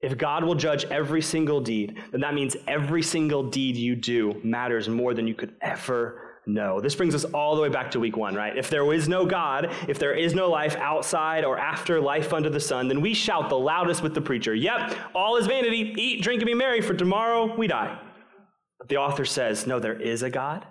If 0.02 0.18
God 0.18 0.44
will 0.44 0.56
judge 0.56 0.86
every 0.86 1.22
single 1.22 1.62
deed, 1.62 1.98
then 2.12 2.22
that 2.22 2.34
means 2.34 2.58
every 2.68 3.04
single 3.04 3.44
deed 3.44 3.76
you 3.76 3.96
do 3.96 4.40
matters 4.44 4.90
more 4.90 5.14
than 5.14 5.28
you 5.28 5.36
could 5.36 5.54
ever 5.62 6.31
know. 6.46 6.80
This 6.80 6.96
brings 6.96 7.14
us 7.14 7.24
all 7.26 7.56
the 7.56 7.62
way 7.62 7.70
back 7.70 7.92
to 7.92 8.00
week 8.00 8.18
one, 8.18 8.36
right? 8.36 8.58
If 8.58 8.70
there 8.70 8.92
is 8.94 9.08
no 9.08 9.26
God, 9.26 9.72
if 9.88 10.00
there 10.00 10.14
is 10.14 10.34
no 10.34 10.50
life 10.50 10.76
outside 10.78 11.46
or 11.46 11.58
after 11.58 12.02
life 12.02 12.34
under 12.34 12.50
the 12.50 12.60
sun, 12.60 12.88
then 12.88 13.02
we 13.02 13.14
shout 13.14 13.50
the 13.50 13.58
loudest 13.58 14.02
with 14.02 14.14
the 14.14 14.22
preacher, 14.22 14.56
Yep, 14.56 14.96
all 15.16 15.38
is 15.38 15.48
vanity. 15.48 15.94
Eat, 15.98 16.24
drink, 16.24 16.42
and 16.42 16.48
be 16.48 16.54
merry, 16.54 16.82
for 16.82 16.94
tomorrow 16.94 17.56
we 17.56 17.68
die. 17.68 18.00
But 18.80 18.90
the 18.90 18.98
author 18.98 19.26
says, 19.26 19.68
No, 19.68 19.80
there 19.80 20.00
is 20.00 20.24
a 20.24 20.30
God. 20.30 20.66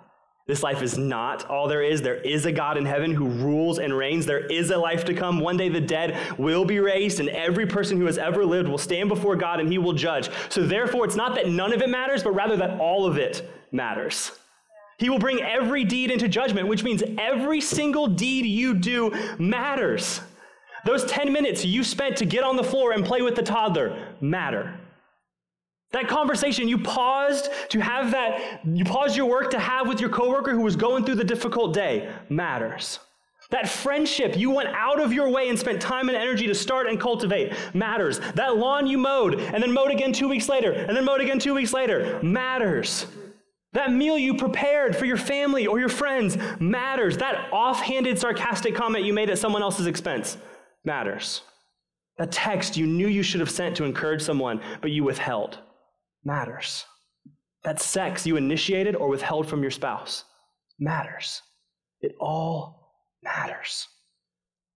This 0.47 0.63
life 0.63 0.81
is 0.81 0.97
not 0.97 1.45
all 1.49 1.67
there 1.67 1.83
is. 1.83 2.01
There 2.01 2.15
is 2.15 2.45
a 2.45 2.51
God 2.51 2.75
in 2.75 2.85
heaven 2.85 3.13
who 3.13 3.29
rules 3.29 3.79
and 3.79 3.95
reigns. 3.95 4.25
There 4.25 4.45
is 4.47 4.71
a 4.71 4.77
life 4.77 5.05
to 5.05 5.13
come. 5.13 5.39
One 5.39 5.55
day 5.55 5.69
the 5.69 5.79
dead 5.79 6.17
will 6.37 6.65
be 6.65 6.79
raised, 6.79 7.21
and 7.21 7.29
every 7.29 7.65
person 7.65 7.97
who 7.97 8.05
has 8.05 8.17
ever 8.17 8.45
lived 8.45 8.67
will 8.67 8.77
stand 8.77 9.07
before 9.07 9.35
God 9.35 9.61
and 9.61 9.71
he 9.71 9.77
will 9.77 9.93
judge. 9.93 10.29
So, 10.49 10.63
therefore, 10.63 11.05
it's 11.05 11.15
not 11.15 11.35
that 11.35 11.47
none 11.47 11.71
of 11.71 11.81
it 11.81 11.89
matters, 11.89 12.23
but 12.23 12.35
rather 12.35 12.57
that 12.57 12.79
all 12.79 13.05
of 13.05 13.17
it 13.17 13.49
matters. 13.71 14.31
He 15.01 15.09
will 15.09 15.17
bring 15.17 15.41
every 15.41 15.83
deed 15.83 16.11
into 16.11 16.27
judgment, 16.27 16.67
which 16.67 16.83
means 16.83 17.01
every 17.17 17.59
single 17.59 18.05
deed 18.05 18.45
you 18.45 18.75
do 18.75 19.11
matters. 19.39 20.21
those 20.85 21.03
10 21.05 21.33
minutes 21.33 21.65
you 21.65 21.83
spent 21.83 22.17
to 22.17 22.25
get 22.25 22.43
on 22.43 22.55
the 22.55 22.63
floor 22.63 22.91
and 22.91 23.03
play 23.03 23.23
with 23.23 23.35
the 23.35 23.41
toddler 23.41 24.09
matter. 24.21 24.79
That 25.91 26.07
conversation 26.07 26.67
you 26.67 26.77
paused 26.77 27.49
to 27.69 27.79
have 27.79 28.11
that, 28.11 28.61
you 28.63 28.85
paused 28.85 29.17
your 29.17 29.25
work 29.25 29.49
to 29.51 29.59
have 29.59 29.87
with 29.87 29.99
your 29.99 30.11
coworker 30.11 30.51
who 30.51 30.61
was 30.61 30.75
going 30.75 31.03
through 31.03 31.15
the 31.15 31.23
difficult 31.23 31.73
day 31.73 32.11
matters. 32.29 32.99
That 33.49 33.67
friendship 33.67 34.37
you 34.37 34.51
went 34.51 34.69
out 34.69 34.99
of 34.99 35.11
your 35.11 35.29
way 35.29 35.49
and 35.49 35.57
spent 35.57 35.81
time 35.81 36.09
and 36.09 36.17
energy 36.17 36.45
to 36.45 36.53
start 36.53 36.87
and 36.87 36.99
cultivate 36.99 37.53
matters. 37.73 38.19
That 38.35 38.55
lawn 38.57 38.85
you 38.85 38.99
mowed 38.99 39.39
and 39.39 39.63
then 39.63 39.71
mowed 39.71 39.89
again 39.89 40.13
two 40.13 40.29
weeks 40.29 40.47
later 40.47 40.71
and 40.71 40.95
then 40.95 41.05
mowed 41.05 41.21
again 41.21 41.39
two 41.39 41.55
weeks 41.55 41.73
later 41.73 42.19
matters. 42.21 43.07
That 43.73 43.93
meal 43.93 44.17
you 44.17 44.35
prepared 44.35 44.95
for 44.95 45.05
your 45.05 45.17
family 45.17 45.65
or 45.65 45.79
your 45.79 45.89
friends 45.89 46.37
matters. 46.59 47.17
That 47.17 47.51
offhanded, 47.53 48.19
sarcastic 48.19 48.75
comment 48.75 49.05
you 49.05 49.13
made 49.13 49.29
at 49.29 49.37
someone 49.37 49.61
else's 49.61 49.87
expense 49.87 50.37
matters. 50.83 51.43
That 52.17 52.31
text 52.31 52.75
you 52.75 52.85
knew 52.85 53.07
you 53.07 53.23
should 53.23 53.39
have 53.39 53.49
sent 53.49 53.77
to 53.77 53.85
encourage 53.85 54.21
someone, 54.21 54.61
but 54.81 54.91
you 54.91 55.03
withheld 55.03 55.59
matters. 56.23 56.85
That 57.63 57.79
sex 57.81 58.25
you 58.27 58.35
initiated 58.35 58.95
or 58.95 59.07
withheld 59.07 59.47
from 59.47 59.61
your 59.61 59.71
spouse 59.71 60.25
matters. 60.79 61.41
It 62.01 62.13
all 62.19 62.93
matters. 63.23 63.87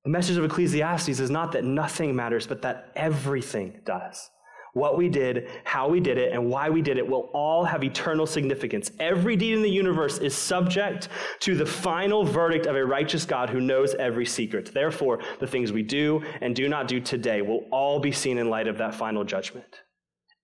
The 0.05 0.11
message 0.11 0.37
of 0.37 0.45
Ecclesiastes 0.45 1.19
is 1.19 1.31
not 1.31 1.51
that 1.53 1.63
nothing 1.63 2.15
matters, 2.15 2.47
but 2.47 2.61
that 2.61 2.91
everything 2.95 3.81
does. 3.85 4.29
What 4.75 4.97
we 4.97 5.07
did, 5.07 5.47
how 5.63 5.87
we 5.87 6.01
did 6.01 6.17
it, 6.17 6.33
and 6.33 6.49
why 6.49 6.69
we 6.69 6.81
did 6.81 6.97
it 6.97 7.07
will 7.07 7.29
all 7.33 7.63
have 7.63 7.81
eternal 7.81 8.25
significance. 8.25 8.91
Every 8.99 9.37
deed 9.37 9.53
in 9.53 9.61
the 9.61 9.69
universe 9.69 10.17
is 10.17 10.35
subject 10.35 11.07
to 11.39 11.55
the 11.55 11.65
final 11.65 12.25
verdict 12.25 12.65
of 12.65 12.75
a 12.75 12.85
righteous 12.85 13.23
God 13.23 13.49
who 13.49 13.61
knows 13.61 13.95
every 13.95 14.25
secret. 14.25 14.73
Therefore, 14.73 15.21
the 15.39 15.47
things 15.47 15.71
we 15.71 15.81
do 15.81 16.21
and 16.41 16.53
do 16.53 16.67
not 16.67 16.89
do 16.89 16.99
today 16.99 17.41
will 17.41 17.63
all 17.71 18.01
be 18.01 18.11
seen 18.11 18.37
in 18.37 18.49
light 18.49 18.67
of 18.67 18.77
that 18.79 18.93
final 18.93 19.23
judgment. 19.23 19.79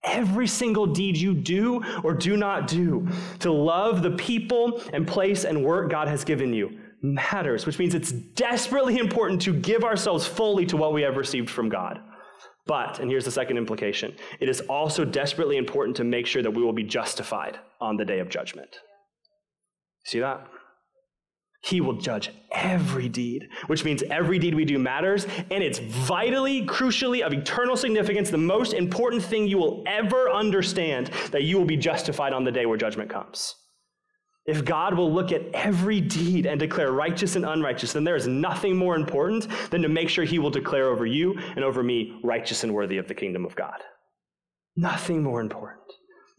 Every 0.01 0.47
single 0.47 0.87
deed 0.87 1.17
you 1.17 1.33
do 1.33 1.83
or 2.01 2.13
do 2.13 2.37
not 2.37 2.67
do 2.67 3.09
to 3.39 3.51
love 3.51 4.01
the 4.01 4.11
people 4.11 4.81
and 4.93 5.05
place 5.05 5.43
and 5.43 5.61
work 5.61 5.91
God 5.91 6.07
has 6.07 6.23
given 6.23 6.53
you 6.53 6.79
matters, 7.01 7.65
which 7.65 7.79
means 7.79 7.93
it's 7.93 8.13
desperately 8.13 8.97
important 8.97 9.41
to 9.41 9.53
give 9.53 9.83
ourselves 9.83 10.25
fully 10.25 10.65
to 10.67 10.77
what 10.77 10.93
we 10.93 11.01
have 11.01 11.17
received 11.17 11.49
from 11.49 11.67
God. 11.67 11.99
But, 12.71 12.99
and 12.99 13.11
here's 13.11 13.25
the 13.25 13.31
second 13.31 13.57
implication 13.57 14.15
it 14.39 14.47
is 14.47 14.61
also 14.61 15.03
desperately 15.03 15.57
important 15.57 15.97
to 15.97 16.05
make 16.05 16.25
sure 16.25 16.41
that 16.41 16.51
we 16.51 16.63
will 16.63 16.71
be 16.71 16.83
justified 16.83 17.59
on 17.81 17.97
the 17.97 18.05
day 18.05 18.19
of 18.19 18.29
judgment. 18.29 18.69
See 20.05 20.19
that? 20.19 20.47
He 21.65 21.81
will 21.81 21.97
judge 21.97 22.31
every 22.49 23.09
deed, 23.09 23.49
which 23.67 23.83
means 23.83 24.03
every 24.03 24.39
deed 24.39 24.55
we 24.55 24.63
do 24.63 24.79
matters, 24.79 25.25
and 25.51 25.61
it's 25.61 25.79
vitally, 25.79 26.65
crucially, 26.65 27.19
of 27.19 27.33
eternal 27.33 27.75
significance, 27.75 28.29
the 28.29 28.37
most 28.37 28.71
important 28.71 29.21
thing 29.21 29.49
you 29.49 29.57
will 29.57 29.83
ever 29.85 30.29
understand 30.29 31.11
that 31.31 31.43
you 31.43 31.57
will 31.57 31.65
be 31.65 31.75
justified 31.75 32.31
on 32.31 32.45
the 32.45 32.53
day 32.53 32.65
where 32.65 32.77
judgment 32.77 33.09
comes. 33.09 33.53
If 34.45 34.65
God 34.65 34.95
will 34.95 35.13
look 35.13 35.31
at 35.31 35.43
every 35.53 36.01
deed 36.01 36.47
and 36.47 36.59
declare 36.59 36.91
righteous 36.91 37.35
and 37.35 37.45
unrighteous, 37.45 37.93
then 37.93 38.03
there 38.03 38.15
is 38.15 38.27
nothing 38.27 38.75
more 38.75 38.95
important 38.95 39.47
than 39.69 39.81
to 39.83 39.89
make 39.89 40.09
sure 40.09 40.23
He 40.23 40.39
will 40.39 40.49
declare 40.49 40.87
over 40.87 41.05
you 41.05 41.37
and 41.55 41.63
over 41.63 41.83
me 41.83 42.19
righteous 42.23 42.63
and 42.63 42.73
worthy 42.73 42.97
of 42.97 43.07
the 43.07 43.13
kingdom 43.13 43.45
of 43.45 43.55
God. 43.55 43.79
Nothing 44.75 45.21
more 45.21 45.41
important. 45.41 45.81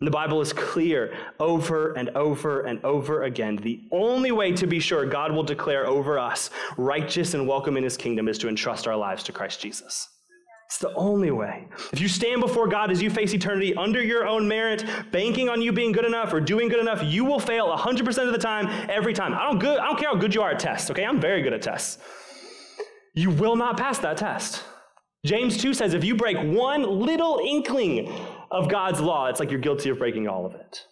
And 0.01 0.07
the 0.09 0.11
Bible 0.11 0.41
is 0.41 0.53
clear 0.53 1.17
over 1.39 1.93
and 1.93 2.11
over 2.17 2.63
and 2.63 2.85
over 2.85 3.23
again. 3.23 3.55
The 3.55 3.83
only 3.93 4.33
way 4.33 4.51
to 4.51 4.67
be 4.67 4.81
sure 4.81 5.07
God 5.07 5.31
will 5.31 5.45
declare 5.45 5.87
over 5.87 6.19
us 6.19 6.51
righteous 6.77 7.35
and 7.35 7.47
welcome 7.47 7.77
in 7.77 7.85
his 7.85 7.97
kingdom 7.97 8.27
is 8.27 8.37
to 8.39 8.49
entrust 8.49 8.89
our 8.89 8.97
lives 8.97 9.23
to 9.23 9.33
Christ 9.33 9.61
Jesus. 9.61 10.09
It's 10.73 10.79
the 10.79 10.95
only 10.95 11.31
way. 11.31 11.69
If 11.93 12.01
you 12.01 12.09
stand 12.09 12.41
before 12.41 12.67
God 12.67 12.91
as 12.91 13.03
you 13.03 13.11
face 13.11 13.35
eternity 13.35 13.75
under 13.75 14.03
your 14.03 14.27
own 14.27 14.49
merit, 14.49 14.87
banking 15.11 15.51
on 15.51 15.61
you 15.61 15.71
being 15.71 15.93
good 15.93 16.07
enough 16.07 16.33
or 16.33 16.41
doing 16.41 16.71
good 16.71 16.81
enough, 16.81 17.03
you 17.05 17.27
will 17.27 17.39
fail 17.39 17.77
100% 17.77 18.27
of 18.27 18.33
the 18.33 18.39
time, 18.39 18.89
every 18.89 19.13
time. 19.13 19.35
I 19.35 19.51
don't, 19.51 19.59
good, 19.59 19.79
I 19.79 19.85
don't 19.85 19.99
care 19.99 20.09
how 20.09 20.15
good 20.15 20.35
you 20.35 20.41
are 20.41 20.53
at 20.53 20.59
tests, 20.59 20.91
okay? 20.91 21.05
I'm 21.05 21.21
very 21.21 21.43
good 21.43 21.53
at 21.53 21.61
tests. 21.61 21.99
You 23.13 23.29
will 23.29 23.55
not 23.55 23.77
pass 23.77 23.99
that 23.99 24.17
test. 24.17 24.65
James 25.27 25.59
2 25.59 25.75
says 25.75 25.93
if 25.93 26.05
you 26.05 26.15
break 26.15 26.39
one 26.39 26.85
little 26.85 27.39
inkling 27.45 28.11
of 28.51 28.71
God's 28.71 28.99
law, 28.99 29.27
it's 29.27 29.41
like 29.41 29.51
you're 29.51 29.61
guilty 29.61 29.91
of 29.91 29.99
breaking 29.99 30.27
all 30.27 30.47
of 30.47 30.55
it. 30.55 30.87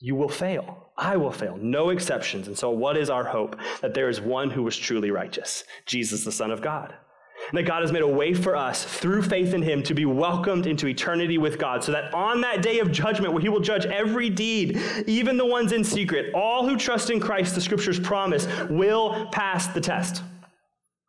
You 0.00 0.14
will 0.14 0.30
fail. 0.30 0.92
I 0.96 1.18
will 1.18 1.30
fail. 1.30 1.58
No 1.60 1.90
exceptions. 1.90 2.46
And 2.48 2.56
so, 2.56 2.70
what 2.70 2.96
is 2.96 3.10
our 3.10 3.24
hope? 3.24 3.54
That 3.82 3.92
there 3.92 4.08
is 4.08 4.20
one 4.20 4.48
who 4.50 4.62
was 4.62 4.78
truly 4.78 5.10
righteous 5.10 5.64
Jesus, 5.84 6.24
the 6.24 6.32
Son 6.32 6.50
of 6.50 6.62
God. 6.62 6.94
That 7.52 7.64
God 7.64 7.82
has 7.82 7.92
made 7.92 8.02
a 8.02 8.08
way 8.08 8.32
for 8.32 8.56
us 8.56 8.84
through 8.84 9.22
faith 9.22 9.52
in 9.52 9.62
Him 9.62 9.82
to 9.82 9.94
be 9.94 10.06
welcomed 10.06 10.66
into 10.66 10.86
eternity 10.86 11.36
with 11.38 11.58
God, 11.58 11.84
so 11.84 11.92
that 11.92 12.12
on 12.14 12.40
that 12.40 12.62
day 12.62 12.78
of 12.78 12.90
judgment, 12.90 13.32
where 13.32 13.42
He 13.42 13.48
will 13.48 13.60
judge 13.60 13.84
every 13.86 14.30
deed, 14.30 14.80
even 15.06 15.36
the 15.36 15.46
ones 15.46 15.72
in 15.72 15.84
secret, 15.84 16.32
all 16.34 16.66
who 16.66 16.76
trust 16.76 17.10
in 17.10 17.20
Christ, 17.20 17.54
the 17.54 17.60
scriptures 17.60 18.00
promise, 18.00 18.46
will 18.70 19.26
pass 19.26 19.66
the 19.68 19.80
test. 19.80 20.22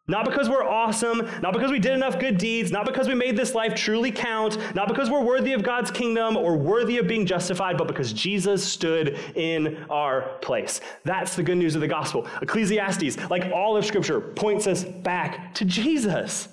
Not 0.05 0.25
because 0.25 0.49
we're 0.49 0.67
awesome, 0.67 1.29
not 1.41 1.53
because 1.53 1.71
we 1.71 1.79
did 1.79 1.93
enough 1.93 2.19
good 2.19 2.37
deeds, 2.37 2.71
not 2.71 2.85
because 2.85 3.07
we 3.07 3.15
made 3.15 3.37
this 3.37 3.55
life 3.55 3.73
truly 3.73 4.11
count, 4.11 4.57
not 4.75 4.89
because 4.89 5.09
we're 5.09 5.23
worthy 5.23 5.53
of 5.53 5.63
God's 5.63 5.91
kingdom 5.91 6.35
or 6.35 6.57
worthy 6.57 6.97
of 6.97 7.07
being 7.07 7.25
justified, 7.25 7.77
but 7.77 7.87
because 7.87 8.11
Jesus 8.11 8.61
stood 8.65 9.17
in 9.35 9.77
our 9.89 10.23
place. 10.41 10.81
That's 11.05 11.37
the 11.37 11.43
good 11.43 11.57
news 11.57 11.75
of 11.75 11.81
the 11.81 11.87
gospel. 11.87 12.27
Ecclesiastes, 12.41 13.17
like 13.29 13.49
all 13.53 13.77
of 13.77 13.85
Scripture, 13.85 14.19
points 14.19 14.67
us 14.67 14.83
back 14.83 15.53
to 15.55 15.63
Jesus. 15.63 16.49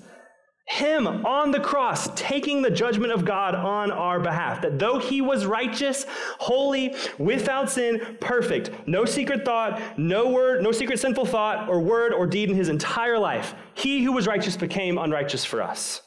Him 0.71 1.05
on 1.25 1.51
the 1.51 1.59
cross 1.59 2.07
taking 2.15 2.61
the 2.61 2.71
judgment 2.71 3.11
of 3.11 3.25
God 3.25 3.55
on 3.55 3.91
our 3.91 4.21
behalf. 4.21 4.61
That 4.61 4.79
though 4.79 4.99
he 4.99 5.19
was 5.19 5.45
righteous, 5.45 6.05
holy, 6.39 6.95
without 7.17 7.69
sin, 7.69 8.17
perfect, 8.21 8.71
no 8.87 9.03
secret 9.03 9.43
thought, 9.43 9.99
no 9.99 10.29
word, 10.29 10.63
no 10.63 10.71
secret 10.71 10.97
sinful 10.97 11.25
thought 11.25 11.67
or 11.67 11.81
word 11.81 12.13
or 12.13 12.25
deed 12.25 12.49
in 12.49 12.55
his 12.55 12.69
entire 12.69 13.19
life, 13.19 13.53
he 13.73 14.01
who 14.01 14.13
was 14.13 14.27
righteous 14.27 14.55
became 14.55 14.97
unrighteous 14.97 15.43
for 15.43 15.61
us. 15.61 16.03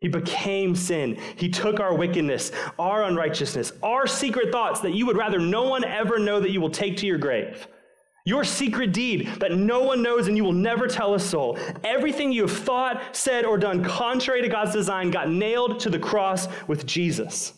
He 0.00 0.08
became 0.08 0.76
sin. 0.76 1.18
He 1.36 1.48
took 1.48 1.80
our 1.80 1.94
wickedness, 1.94 2.52
our 2.78 3.04
unrighteousness, 3.04 3.72
our 3.82 4.06
secret 4.06 4.52
thoughts 4.52 4.80
that 4.80 4.92
you 4.92 5.06
would 5.06 5.16
rather 5.16 5.38
no 5.38 5.62
one 5.62 5.82
ever 5.82 6.18
know 6.18 6.40
that 6.40 6.50
you 6.50 6.60
will 6.60 6.68
take 6.68 6.98
to 6.98 7.06
your 7.06 7.16
grave. 7.16 7.66
Your 8.26 8.42
secret 8.42 8.92
deed 8.92 9.28
that 9.40 9.52
no 9.52 9.82
one 9.82 10.02
knows 10.02 10.28
and 10.28 10.36
you 10.36 10.44
will 10.44 10.52
never 10.52 10.86
tell 10.86 11.14
a 11.14 11.20
soul. 11.20 11.58
Everything 11.84 12.32
you 12.32 12.42
have 12.42 12.56
thought, 12.56 13.14
said, 13.14 13.44
or 13.44 13.58
done 13.58 13.84
contrary 13.84 14.40
to 14.40 14.48
God's 14.48 14.72
design 14.72 15.10
got 15.10 15.28
nailed 15.28 15.78
to 15.80 15.90
the 15.90 15.98
cross 15.98 16.48
with 16.66 16.86
Jesus. 16.86 17.52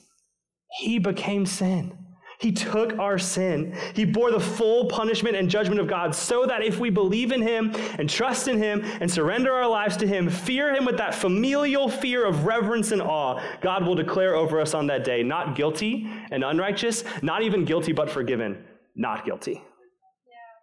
He 0.81 0.99
became 0.99 1.47
sin. 1.47 1.97
He 2.41 2.53
took 2.53 2.99
our 2.99 3.17
sin. 3.17 3.77
He 3.95 4.05
bore 4.05 4.31
the 4.31 4.41
full 4.41 4.87
punishment 4.87 5.37
and 5.37 5.49
judgment 5.49 5.81
of 5.81 5.87
God 5.87 6.15
so 6.15 6.45
that 6.47 6.63
if 6.63 6.79
we 6.79 6.91
believe 6.91 7.33
in 7.33 7.41
Him 7.41 7.73
and 7.99 8.11
trust 8.11 8.49
in 8.49 8.59
Him 8.59 8.83
and 9.01 9.11
surrender 9.11 9.53
our 9.53 9.69
lives 9.69 9.97
to 9.99 10.07
Him, 10.07 10.29
fear 10.29 10.75
Him 10.75 10.85
with 10.85 10.99
that 10.99 11.15
familial 11.15 11.89
fear 11.89 12.27
of 12.27 12.45
reverence 12.45 12.91
and 12.91 13.01
awe, 13.01 13.41
God 13.63 13.87
will 13.87 13.95
declare 13.95 14.35
over 14.35 14.61
us 14.61 14.75
on 14.75 14.89
that 14.89 15.05
day, 15.05 15.23
not 15.23 15.55
guilty 15.55 16.11
and 16.31 16.45
unrighteous, 16.45 17.05
not 17.23 17.43
even 17.43 17.65
guilty 17.65 17.93
but 17.93 18.11
forgiven, 18.11 18.63
not 18.97 19.25
guilty. 19.25 19.63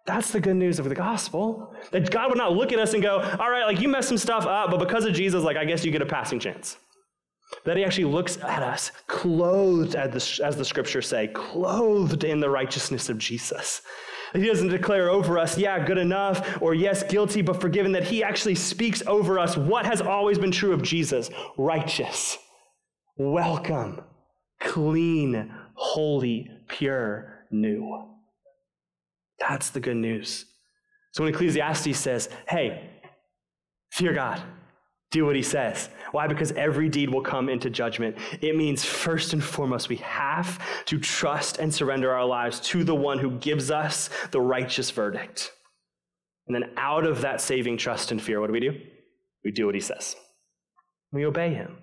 That's 0.06 0.30
the 0.32 0.40
good 0.40 0.56
news 0.56 0.78
of 0.78 0.88
the 0.88 0.94
gospel. 0.94 1.74
That 1.90 2.10
God 2.10 2.28
would 2.28 2.38
not 2.38 2.52
look 2.52 2.72
at 2.72 2.78
us 2.78 2.92
and 2.92 3.02
go, 3.02 3.20
all 3.20 3.50
right, 3.50 3.64
like 3.64 3.80
you 3.80 3.88
messed 3.88 4.08
some 4.08 4.18
stuff 4.18 4.44
up, 4.44 4.70
but 4.70 4.78
because 4.78 5.06
of 5.06 5.14
Jesus, 5.14 5.42
like 5.42 5.56
I 5.56 5.64
guess 5.64 5.84
you 5.84 5.90
get 5.90 6.02
a 6.02 6.06
passing 6.06 6.38
chance. 6.38 6.76
That 7.64 7.76
he 7.76 7.84
actually 7.84 8.06
looks 8.06 8.36
at 8.38 8.62
us, 8.62 8.90
clothed, 9.06 9.94
as 9.94 10.38
the, 10.38 10.44
as 10.44 10.56
the 10.56 10.64
scriptures 10.64 11.08
say, 11.08 11.28
clothed 11.28 12.24
in 12.24 12.40
the 12.40 12.50
righteousness 12.50 13.08
of 13.08 13.18
Jesus. 13.18 13.82
He 14.34 14.46
doesn't 14.46 14.68
declare 14.68 15.10
over 15.10 15.38
us, 15.38 15.56
yeah, 15.56 15.84
good 15.84 15.98
enough, 15.98 16.60
or 16.60 16.74
yes, 16.74 17.04
guilty, 17.04 17.40
but 17.40 17.60
forgiven. 17.60 17.92
That 17.92 18.04
he 18.04 18.24
actually 18.24 18.56
speaks 18.56 19.02
over 19.06 19.38
us 19.38 19.56
what 19.56 19.86
has 19.86 20.00
always 20.02 20.38
been 20.38 20.50
true 20.50 20.72
of 20.72 20.82
Jesus 20.82 21.30
righteous, 21.56 22.36
welcome, 23.16 24.00
clean, 24.60 25.54
holy, 25.74 26.50
pure, 26.68 27.46
new. 27.50 28.13
That's 29.48 29.70
the 29.70 29.80
good 29.80 29.96
news. 29.96 30.46
So 31.12 31.22
when 31.22 31.32
Ecclesiastes 31.32 31.98
says, 31.98 32.28
hey, 32.48 32.90
fear 33.92 34.12
God, 34.12 34.42
do 35.10 35.26
what 35.26 35.36
he 35.36 35.42
says. 35.42 35.88
Why? 36.10 36.26
Because 36.26 36.50
every 36.52 36.88
deed 36.88 37.08
will 37.08 37.22
come 37.22 37.48
into 37.48 37.70
judgment. 37.70 38.16
It 38.40 38.56
means, 38.56 38.84
first 38.84 39.32
and 39.32 39.42
foremost, 39.42 39.88
we 39.88 39.96
have 39.96 40.60
to 40.86 40.98
trust 40.98 41.58
and 41.58 41.72
surrender 41.72 42.12
our 42.12 42.24
lives 42.24 42.58
to 42.60 42.82
the 42.82 42.94
one 42.94 43.18
who 43.18 43.32
gives 43.38 43.70
us 43.70 44.10
the 44.32 44.40
righteous 44.40 44.90
verdict. 44.90 45.52
And 46.46 46.54
then 46.54 46.70
out 46.76 47.06
of 47.06 47.20
that 47.20 47.40
saving 47.40 47.76
trust 47.76 48.10
and 48.10 48.20
fear, 48.20 48.40
what 48.40 48.48
do 48.48 48.52
we 48.52 48.60
do? 48.60 48.72
We 49.44 49.52
do 49.52 49.66
what 49.66 49.74
he 49.74 49.80
says. 49.80 50.16
We 51.12 51.26
obey 51.26 51.54
him. 51.54 51.78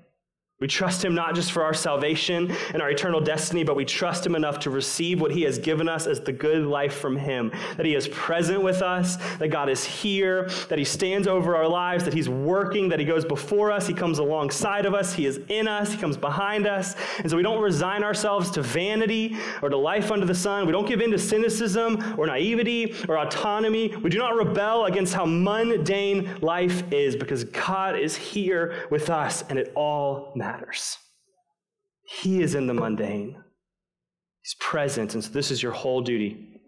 We 0.61 0.67
trust 0.67 1.03
him 1.03 1.15
not 1.15 1.33
just 1.33 1.51
for 1.51 1.63
our 1.63 1.73
salvation 1.73 2.51
and 2.71 2.83
our 2.83 2.91
eternal 2.91 3.19
destiny, 3.19 3.63
but 3.63 3.75
we 3.75 3.83
trust 3.83 4.23
him 4.23 4.35
enough 4.35 4.59
to 4.59 4.69
receive 4.69 5.19
what 5.19 5.31
he 5.31 5.41
has 5.41 5.57
given 5.57 5.89
us 5.89 6.05
as 6.05 6.19
the 6.19 6.31
good 6.31 6.67
life 6.67 6.93
from 6.93 7.17
him. 7.17 7.51
That 7.77 7.85
he 7.87 7.95
is 7.95 8.07
present 8.09 8.61
with 8.61 8.83
us, 8.83 9.15
that 9.39 9.47
God 9.47 9.69
is 9.69 9.83
here, 9.83 10.51
that 10.69 10.77
he 10.77 10.85
stands 10.85 11.27
over 11.27 11.55
our 11.55 11.67
lives, 11.67 12.03
that 12.03 12.13
he's 12.13 12.29
working, 12.29 12.89
that 12.89 12.99
he 12.99 13.05
goes 13.05 13.25
before 13.25 13.71
us, 13.71 13.87
he 13.87 13.93
comes 13.95 14.19
alongside 14.19 14.85
of 14.85 14.93
us, 14.93 15.15
he 15.15 15.25
is 15.25 15.39
in 15.49 15.67
us, 15.67 15.93
he 15.93 15.97
comes 15.97 16.15
behind 16.15 16.67
us. 16.67 16.95
And 17.17 17.27
so 17.27 17.35
we 17.35 17.43
don't 17.43 17.59
resign 17.59 18.03
ourselves 18.03 18.51
to 18.51 18.61
vanity 18.61 19.37
or 19.63 19.69
to 19.69 19.77
life 19.77 20.11
under 20.11 20.27
the 20.27 20.35
sun. 20.35 20.67
We 20.67 20.73
don't 20.73 20.87
give 20.87 21.01
in 21.01 21.09
to 21.09 21.17
cynicism 21.17 22.19
or 22.19 22.27
naivety 22.27 22.93
or 23.09 23.17
autonomy. 23.17 23.95
We 23.95 24.11
do 24.11 24.19
not 24.19 24.35
rebel 24.35 24.85
against 24.85 25.15
how 25.15 25.25
mundane 25.25 26.37
life 26.41 26.83
is 26.93 27.15
because 27.15 27.45
God 27.45 27.97
is 27.97 28.15
here 28.15 28.85
with 28.91 29.09
us 29.09 29.43
and 29.49 29.57
it 29.57 29.71
all 29.73 30.31
matters 30.35 30.50
matters. 30.51 30.97
He 32.03 32.41
is 32.41 32.55
in 32.55 32.67
the 32.67 32.73
mundane, 32.73 33.37
He's 34.43 34.55
present. 34.59 35.13
And 35.13 35.23
so 35.23 35.29
this 35.29 35.51
is 35.51 35.61
your 35.61 35.71
whole 35.71 36.01
duty. 36.01 36.59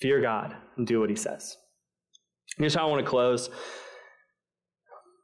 Fear 0.00 0.20
God 0.20 0.54
and 0.76 0.86
do 0.86 1.00
what 1.00 1.10
He 1.10 1.16
says. 1.16 1.56
Here's 2.58 2.74
how 2.74 2.86
I 2.86 2.90
want 2.90 3.04
to 3.04 3.08
close. 3.08 3.48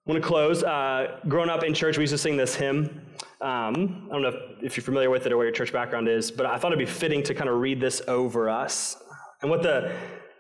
I 0.07 0.11
want 0.11 0.23
to 0.23 0.27
close. 0.27 0.63
Uh, 0.63 1.19
growing 1.29 1.51
up 1.51 1.65
in 1.65 1.75
church, 1.75 1.99
we 1.99 2.05
used 2.05 2.13
to 2.13 2.19
sing 2.19 2.37
this 2.37 2.55
hymn. 2.55 3.03
Um, 3.41 4.09
I 4.09 4.13
don't 4.13 4.23
know 4.23 4.29
if, 4.29 4.63
if, 4.63 4.77
you're 4.77 4.85
familiar 4.85 5.11
with 5.11 5.27
it 5.27 5.33
or 5.33 5.37
what 5.37 5.43
your 5.43 5.53
church 5.53 5.73
background 5.73 6.09
is, 6.09 6.31
but 6.31 6.47
I 6.47 6.57
thought 6.57 6.73
it'd 6.73 6.79
be 6.79 6.91
fitting 6.91 7.23
to 7.25 7.35
kind 7.35 7.51
of 7.51 7.57
read 7.61 7.81
this 7.81 8.01
over 8.09 8.49
us. 8.49 8.97
And 9.43 9.51
what 9.51 9.63
the, 9.63 9.95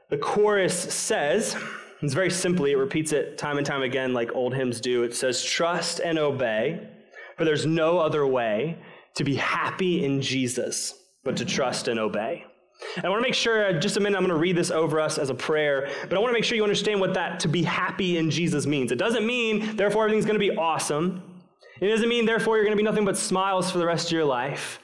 the 0.09 0.17
chorus 0.17 0.75
says 0.95 1.57
it's 2.03 2.15
very 2.15 2.31
simply, 2.31 2.73
it 2.73 2.77
repeats 2.77 3.13
it 3.13 3.39
time 3.39 3.57
and 3.57 3.67
time 3.67 3.83
again, 3.83 4.13
like 4.13 4.35
old 4.35 4.55
hymns 4.55 4.81
do. 4.81 5.03
It 5.03 5.15
says, 5.15 5.43
Trust 5.43 6.01
and 6.01 6.19
obey, 6.19 6.89
for 7.37 7.45
there's 7.45 7.67
no 7.67 7.99
other 7.99 8.27
way 8.27 8.79
to 9.15 9.25
be 9.25 9.37
happy 9.37 10.05
in 10.05 10.21
Jesus 10.21 10.95
but 11.25 11.37
to 11.39 11.45
trust 11.45 11.89
and 11.89 11.99
obey. 11.99 12.45
And 12.97 13.07
I 13.07 13.09
want 13.09 13.21
to 13.21 13.27
make 13.27 13.35
sure, 13.35 13.67
uh, 13.67 13.81
just 13.81 13.97
a 13.97 14.01
minute, 14.01 14.17
I'm 14.17 14.23
going 14.23 14.35
to 14.35 14.41
read 14.41 14.57
this 14.57 14.71
over 14.71 15.01
us 15.01 15.17
as 15.17 15.31
a 15.31 15.35
prayer, 15.35 15.89
but 16.03 16.15
I 16.15 16.19
want 16.19 16.29
to 16.29 16.35
make 16.35 16.45
sure 16.45 16.57
you 16.57 16.63
understand 16.63 17.01
what 17.01 17.15
that 17.15 17.41
to 17.41 17.49
be 17.49 17.63
happy 17.63 18.19
in 18.19 18.31
Jesus 18.31 18.67
means. 18.67 18.93
It 18.93 18.99
doesn't 18.99 19.27
mean, 19.27 19.77
therefore, 19.77 20.05
everything's 20.05 20.27
going 20.27 20.39
to 20.39 20.47
be 20.47 20.57
awesome. 20.57 21.23
It 21.81 21.89
doesn't 21.89 22.09
mean, 22.09 22.27
therefore, 22.27 22.57
you're 22.57 22.65
going 22.65 22.77
to 22.77 22.83
be 22.83 22.85
nothing 22.85 23.07
but 23.07 23.17
smiles 23.17 23.71
for 23.71 23.79
the 23.79 23.87
rest 23.87 24.09
of 24.09 24.13
your 24.13 24.25
life. 24.27 24.79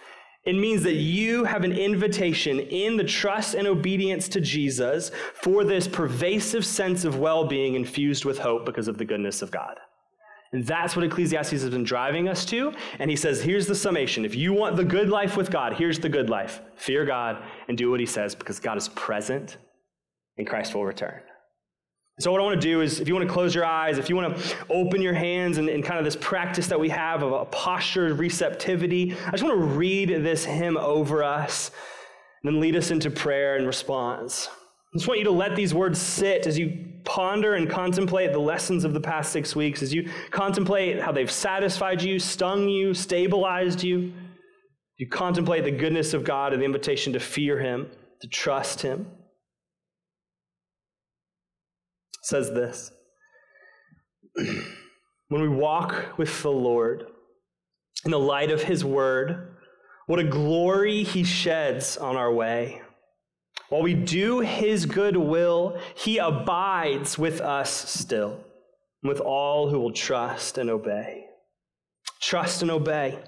It 0.44 0.54
means 0.54 0.82
that 0.82 0.94
you 0.94 1.44
have 1.44 1.62
an 1.62 1.72
invitation 1.72 2.58
in 2.58 2.96
the 2.96 3.04
trust 3.04 3.54
and 3.54 3.66
obedience 3.66 4.28
to 4.30 4.40
Jesus 4.40 5.12
for 5.34 5.62
this 5.62 5.86
pervasive 5.86 6.66
sense 6.66 7.04
of 7.04 7.18
well 7.18 7.46
being 7.46 7.74
infused 7.74 8.24
with 8.24 8.38
hope 8.38 8.66
because 8.66 8.88
of 8.88 8.98
the 8.98 9.04
goodness 9.04 9.40
of 9.40 9.52
God. 9.52 9.78
And 10.52 10.66
that's 10.66 10.96
what 10.96 11.04
Ecclesiastes 11.04 11.62
has 11.62 11.70
been 11.70 11.84
driving 11.84 12.28
us 12.28 12.44
to. 12.46 12.72
And 12.98 13.08
he 13.08 13.16
says, 13.16 13.40
here's 13.40 13.66
the 13.66 13.74
summation. 13.74 14.24
If 14.24 14.34
you 14.34 14.52
want 14.52 14.76
the 14.76 14.84
good 14.84 15.08
life 15.08 15.36
with 15.36 15.50
God, 15.50 15.74
here's 15.74 15.98
the 15.98 16.10
good 16.10 16.28
life 16.28 16.60
fear 16.76 17.06
God 17.06 17.42
and 17.68 17.78
do 17.78 17.90
what 17.90 18.00
he 18.00 18.06
says 18.06 18.34
because 18.34 18.60
God 18.60 18.76
is 18.76 18.88
present 18.88 19.56
and 20.36 20.46
Christ 20.46 20.74
will 20.74 20.84
return. 20.84 21.22
So, 22.20 22.30
what 22.30 22.40
I 22.40 22.44
want 22.44 22.60
to 22.60 22.66
do 22.66 22.82
is, 22.82 23.00
if 23.00 23.08
you 23.08 23.14
want 23.14 23.26
to 23.26 23.32
close 23.32 23.54
your 23.54 23.64
eyes, 23.64 23.96
if 23.96 24.10
you 24.10 24.16
want 24.16 24.36
to 24.36 24.56
open 24.68 25.00
your 25.00 25.14
hands 25.14 25.56
and, 25.56 25.68
kind 25.82 25.98
of 25.98 26.04
this 26.04 26.16
practice 26.16 26.66
that 26.66 26.78
we 26.78 26.90
have 26.90 27.22
of 27.22 27.32
a 27.32 27.44
posture 27.46 28.08
of 28.08 28.18
receptivity, 28.18 29.16
I 29.26 29.30
just 29.30 29.42
want 29.42 29.58
to 29.58 29.66
read 29.66 30.10
this 30.10 30.44
hymn 30.44 30.76
over 30.76 31.24
us 31.24 31.70
and 32.42 32.52
then 32.52 32.60
lead 32.60 32.76
us 32.76 32.90
into 32.90 33.10
prayer 33.10 33.56
and 33.56 33.66
response. 33.66 34.48
I 34.94 34.98
just 34.98 35.08
want 35.08 35.20
you 35.20 35.24
to 35.24 35.30
let 35.30 35.56
these 35.56 35.72
words 35.72 35.98
sit 35.98 36.46
as 36.46 36.58
you 36.58 36.86
ponder 37.04 37.54
and 37.54 37.68
contemplate 37.68 38.32
the 38.32 38.38
lessons 38.38 38.84
of 38.84 38.92
the 38.92 39.00
past 39.00 39.32
six 39.32 39.56
weeks, 39.56 39.82
as 39.82 39.94
you 39.94 40.10
contemplate 40.30 41.00
how 41.00 41.12
they've 41.12 41.30
satisfied 41.30 42.02
you, 42.02 42.18
stung 42.18 42.68
you, 42.68 42.92
stabilized 42.92 43.82
you. 43.82 44.12
You 44.98 45.08
contemplate 45.08 45.64
the 45.64 45.70
goodness 45.70 46.12
of 46.12 46.24
God 46.24 46.52
and 46.52 46.60
the 46.60 46.66
invitation 46.66 47.14
to 47.14 47.20
fear 47.20 47.58
Him, 47.58 47.90
to 48.20 48.28
trust 48.28 48.82
Him. 48.82 49.06
Says 52.22 52.50
this 52.50 52.90
When 55.28 55.42
we 55.42 55.48
walk 55.48 56.16
with 56.16 56.42
the 56.42 56.50
Lord 56.50 57.06
in 58.04 58.10
the 58.10 58.18
light 58.18 58.50
of 58.50 58.62
his 58.62 58.84
word, 58.84 59.56
what 60.06 60.18
a 60.18 60.24
glory 60.24 61.04
he 61.04 61.24
sheds 61.24 61.96
on 61.96 62.16
our 62.16 62.32
way. 62.32 62.82
While 63.68 63.82
we 63.82 63.94
do 63.94 64.40
his 64.40 64.84
good 64.84 65.16
will, 65.16 65.78
he 65.94 66.18
abides 66.18 67.16
with 67.16 67.40
us 67.40 67.70
still, 67.70 68.44
with 69.02 69.20
all 69.20 69.70
who 69.70 69.80
will 69.80 69.92
trust 69.92 70.58
and 70.58 70.68
obey. 70.68 71.26
Trust 72.20 72.62
and 72.62 72.70
obey, 72.70 73.18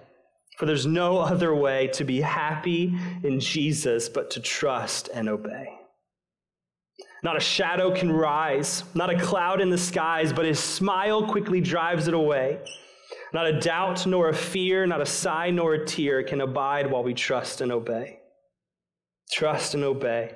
for 0.59 0.67
there's 0.67 0.87
no 0.87 1.19
other 1.19 1.55
way 1.55 1.89
to 1.95 2.05
be 2.05 2.21
happy 2.21 2.95
in 3.23 3.41
Jesus 3.41 4.09
but 4.09 4.31
to 4.33 4.41
trust 4.41 5.09
and 5.15 5.29
obey. 5.29 5.79
Not 7.25 7.39
a 7.39 7.41
shadow 7.41 7.91
can 7.91 8.13
rise, 8.13 8.85
not 8.95 9.09
a 9.09 9.19
cloud 9.19 9.63
in 9.63 9.71
the 9.71 9.79
skies, 9.79 10.31
but 10.31 10.45
his 10.45 10.61
smile 10.61 11.27
quickly 11.27 11.59
drives 11.63 12.07
it 12.07 12.13
away. 12.13 12.61
Not 13.33 13.47
a 13.47 13.59
doubt, 13.59 14.07
nor 14.07 14.29
a 14.29 14.35
fear, 14.35 14.87
not 14.87 15.01
a 15.01 15.07
sigh, 15.07 15.49
nor 15.51 15.73
a 15.73 15.87
tear 15.87 16.23
can 16.23 16.43
abide 16.43 16.91
while 16.91 17.03
we 17.03 17.15
trust 17.15 17.63
and 17.63 17.73
obey. 17.73 18.21
Trust 19.33 19.73
and 19.73 19.83
obey. 19.83 20.35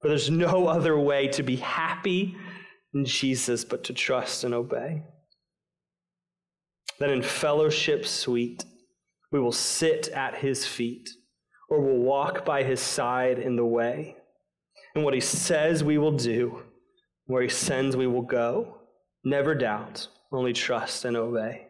For 0.00 0.08
there's 0.08 0.30
no 0.30 0.68
other 0.68 0.96
way 0.96 1.26
to 1.28 1.42
be 1.42 1.56
happy 1.56 2.36
in 2.94 3.04
Jesus 3.04 3.64
but 3.64 3.82
to 3.84 3.92
trust 3.92 4.44
and 4.44 4.54
obey. 4.54 5.02
Then 7.00 7.10
in 7.10 7.22
fellowship 7.22 8.06
sweet, 8.06 8.64
we 9.32 9.40
will 9.40 9.52
sit 9.52 10.08
at 10.08 10.36
his 10.36 10.64
feet, 10.64 11.10
or 11.68 11.80
will 11.80 11.98
walk 11.98 12.44
by 12.44 12.62
his 12.62 12.80
side 12.80 13.40
in 13.40 13.56
the 13.56 13.66
way. 13.66 14.16
And 14.94 15.04
what 15.04 15.14
he 15.14 15.20
says 15.20 15.84
we 15.84 15.98
will 15.98 16.16
do, 16.16 16.62
where 17.26 17.42
he 17.42 17.48
sends 17.48 17.96
we 17.96 18.06
will 18.06 18.22
go. 18.22 18.78
Never 19.24 19.54
doubt, 19.54 20.08
only 20.32 20.52
trust 20.52 21.04
and 21.04 21.16
obey. 21.16 21.68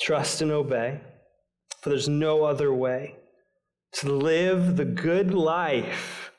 Trust 0.00 0.42
and 0.42 0.50
obey, 0.50 1.00
for 1.80 1.90
there's 1.90 2.08
no 2.08 2.44
other 2.44 2.72
way 2.72 3.16
to 3.92 4.12
live 4.12 4.76
the 4.76 4.84
good 4.84 5.32
life 5.32 6.30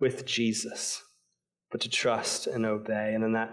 with 0.00 0.24
Jesus 0.24 1.02
but 1.74 1.80
to 1.80 1.90
trust 1.90 2.46
and 2.46 2.64
obey. 2.64 3.14
And 3.14 3.24
in 3.24 3.32
that 3.32 3.50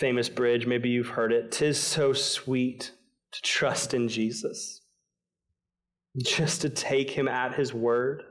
famous 0.00 0.28
bridge, 0.28 0.66
maybe 0.66 0.88
you've 0.88 1.10
heard 1.10 1.32
it, 1.32 1.52
tis 1.52 1.80
so 1.80 2.12
sweet 2.12 2.90
to 3.30 3.42
trust 3.42 3.94
in 3.94 4.08
Jesus, 4.08 4.80
just 6.20 6.62
to 6.62 6.68
take 6.68 7.10
him 7.10 7.28
at 7.28 7.54
his 7.54 7.72
word 7.72 8.24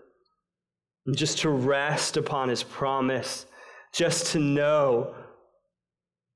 just 1.15 1.39
to 1.39 1.49
rest 1.49 2.17
upon 2.17 2.49
his 2.49 2.63
promise, 2.63 3.45
just 3.93 4.33
to 4.33 4.39
know, 4.39 5.15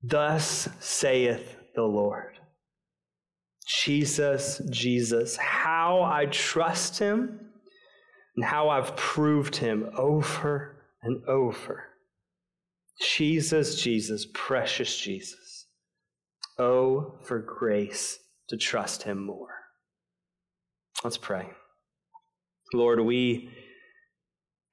thus 0.02 0.70
saith 0.80 1.58
the 1.76 1.84
Lord. 1.84 2.38
Jesus, 3.68 4.62
Jesus, 4.70 5.38
how 5.38 6.04
I 6.04 6.26
trust 6.26 7.00
him 7.00 7.40
and 8.36 8.46
how 8.46 8.70
I've 8.70 8.96
proved 8.96 9.56
him 9.56 9.90
over 9.98 10.84
and 11.04 11.24
over. 11.28 11.86
Jesus, 13.02 13.82
Jesus, 13.82 14.28
precious 14.34 14.98
Jesus. 14.98 15.68
Oh, 16.58 17.16
for 17.24 17.40
grace 17.40 18.20
to 18.50 18.58
trust 18.58 19.04
him 19.04 19.26
more. 19.26 19.56
Let's 21.04 21.18
pray. 21.18 21.50
Lord, 22.74 23.00
we 23.00 23.50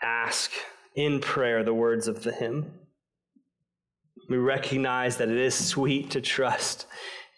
ask 0.02 0.50
in 0.94 1.20
prayer 1.20 1.62
the 1.62 1.74
words 1.74 2.08
of 2.08 2.22
the 2.22 2.32
hymn. 2.32 2.72
We 4.28 4.36
recognize 4.36 5.16
that 5.16 5.28
it 5.28 5.38
is 5.38 5.54
sweet 5.54 6.10
to 6.10 6.20
trust 6.20 6.86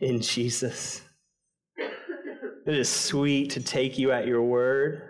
in 0.00 0.20
Jesus. 0.20 1.02
It 2.66 2.74
is 2.74 2.88
sweet 2.88 3.50
to 3.50 3.62
take 3.62 3.98
you 3.98 4.12
at 4.12 4.26
your 4.26 4.42
word, 4.42 5.02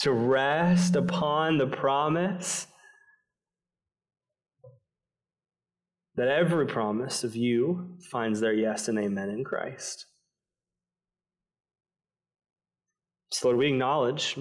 to 0.00 0.12
rest 0.12 0.96
upon 0.96 1.58
the 1.58 1.66
promise 1.66 2.66
that 6.16 6.28
every 6.28 6.66
promise 6.66 7.24
of 7.24 7.36
you 7.36 7.96
finds 8.10 8.40
their 8.40 8.52
yes 8.52 8.88
and 8.88 8.98
amen 8.98 9.30
in 9.30 9.44
Christ. 9.44 10.06
So, 13.32 13.48
Lord, 13.48 13.58
we 13.58 13.68
acknowledge 13.68 14.36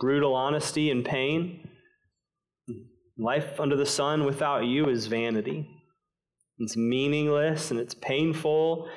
brutal 0.00 0.34
honesty 0.34 0.90
and 0.90 1.04
pain. 1.04 1.68
Life 3.16 3.60
under 3.60 3.76
the 3.76 3.86
sun 3.86 4.24
without 4.24 4.64
you 4.64 4.88
is 4.88 5.06
vanity. 5.06 5.68
It's 6.58 6.76
meaningless 6.76 7.70
and 7.70 7.78
it's 7.78 7.94
painful 7.94 8.88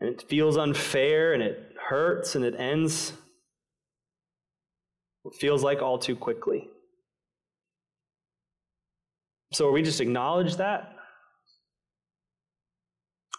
and 0.00 0.10
it 0.10 0.22
feels 0.28 0.56
unfair 0.56 1.32
and 1.32 1.42
it 1.42 1.72
hurts 1.88 2.34
and 2.34 2.44
it 2.44 2.54
ends. 2.58 3.12
It 5.24 5.34
feels 5.40 5.62
like 5.62 5.80
all 5.80 5.98
too 5.98 6.16
quickly. 6.16 6.68
So, 9.52 9.70
we 9.72 9.82
just 9.82 10.00
acknowledge 10.00 10.56
that? 10.56 10.94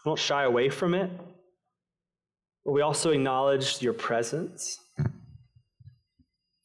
We 0.03 0.09
don't 0.09 0.19
shy 0.19 0.43
away 0.43 0.69
from 0.69 0.95
it, 0.95 1.11
but 2.65 2.71
we 2.71 2.81
also 2.81 3.11
acknowledge 3.11 3.81
your 3.81 3.93
presence. 3.93 4.80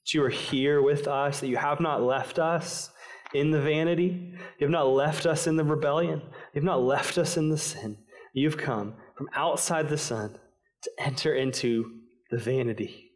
That 0.06 0.14
you 0.14 0.22
are 0.22 0.30
here 0.30 0.80
with 0.80 1.08
us, 1.08 1.40
that 1.40 1.48
you 1.48 1.56
have 1.56 1.80
not 1.80 2.00
left 2.00 2.38
us 2.38 2.90
in 3.34 3.50
the 3.50 3.60
vanity. 3.60 4.32
You 4.58 4.66
have 4.66 4.70
not 4.70 4.88
left 4.88 5.26
us 5.26 5.48
in 5.48 5.56
the 5.56 5.64
rebellion. 5.64 6.20
You 6.20 6.60
have 6.60 6.64
not 6.64 6.82
left 6.82 7.18
us 7.18 7.36
in 7.36 7.48
the 7.48 7.58
sin. 7.58 7.98
You've 8.32 8.56
come 8.56 8.94
from 9.16 9.28
outside 9.34 9.88
the 9.88 9.98
sun 9.98 10.38
to 10.82 10.90
enter 10.98 11.34
into 11.34 11.90
the 12.30 12.38
vanity. 12.38 13.10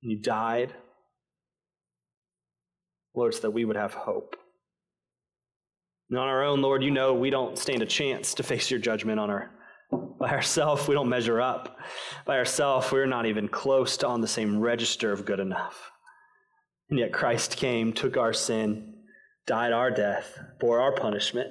You 0.00 0.20
died, 0.20 0.74
Lord, 3.14 3.34
so 3.34 3.42
that 3.42 3.50
we 3.50 3.64
would 3.64 3.76
have 3.76 3.94
hope. 3.94 4.36
And 6.10 6.18
on 6.18 6.28
our 6.28 6.44
own, 6.44 6.62
Lord, 6.62 6.82
you 6.82 6.90
know 6.90 7.12
we 7.12 7.30
don't 7.30 7.58
stand 7.58 7.82
a 7.82 7.86
chance 7.86 8.34
to 8.34 8.42
face 8.42 8.70
your 8.70 8.80
judgment 8.80 9.18
on 9.20 9.30
our 9.30 9.50
by 10.24 10.30
ourselves. 10.30 10.88
We 10.88 10.94
don't 10.94 11.10
measure 11.10 11.38
up. 11.38 11.76
By 12.24 12.38
ourselves, 12.38 12.90
we're 12.90 13.04
not 13.04 13.26
even 13.26 13.46
close 13.46 13.98
to 13.98 14.08
on 14.08 14.22
the 14.22 14.26
same 14.26 14.58
register 14.58 15.12
of 15.12 15.26
good 15.26 15.38
enough. 15.38 15.90
And 16.88 16.98
yet 16.98 17.12
Christ 17.12 17.58
came, 17.58 17.92
took 17.92 18.16
our 18.16 18.32
sin, 18.32 18.94
died 19.46 19.74
our 19.74 19.90
death, 19.90 20.38
bore 20.60 20.80
our 20.80 20.94
punishment, 20.94 21.50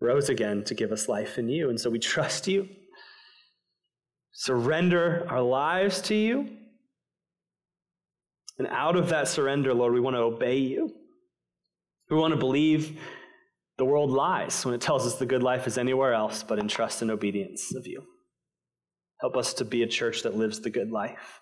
rose 0.00 0.28
again 0.28 0.62
to 0.64 0.74
give 0.76 0.92
us 0.92 1.08
life 1.08 1.36
in 1.36 1.48
you. 1.48 1.68
And 1.68 1.80
so 1.80 1.90
we 1.90 1.98
trust 1.98 2.46
you, 2.46 2.68
surrender 4.30 5.26
our 5.28 5.42
lives 5.42 6.00
to 6.02 6.14
you. 6.14 6.48
And 8.56 8.68
out 8.68 8.94
of 8.94 9.08
that 9.08 9.26
surrender, 9.26 9.74
Lord, 9.74 9.94
we 9.94 10.00
want 10.00 10.14
to 10.14 10.20
obey 10.20 10.58
you. 10.58 10.94
We 12.08 12.16
want 12.16 12.34
to 12.34 12.38
believe 12.38 13.00
the 13.80 13.84
world 13.86 14.10
lies 14.10 14.62
when 14.66 14.74
it 14.74 14.80
tells 14.82 15.06
us 15.06 15.14
the 15.14 15.24
good 15.24 15.42
life 15.42 15.66
is 15.66 15.78
anywhere 15.78 16.12
else 16.12 16.42
but 16.42 16.58
in 16.58 16.68
trust 16.68 17.00
and 17.00 17.10
obedience 17.10 17.74
of 17.74 17.86
you. 17.86 18.04
Help 19.22 19.38
us 19.38 19.54
to 19.54 19.64
be 19.64 19.82
a 19.82 19.86
church 19.86 20.22
that 20.22 20.36
lives 20.36 20.60
the 20.60 20.68
good 20.68 20.90
life. 20.90 21.40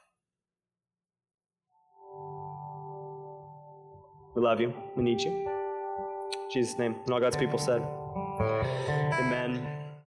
We 4.37 4.43
love 4.43 4.61
you. 4.61 4.73
We 4.97 5.03
need 5.03 5.21
you. 5.21 5.33
In 5.33 6.51
Jesus' 6.53 6.79
name. 6.79 6.95
And 7.07 7.13
all 7.13 7.19
God's 7.19 7.37
people 7.37 7.59
said. 7.59 7.83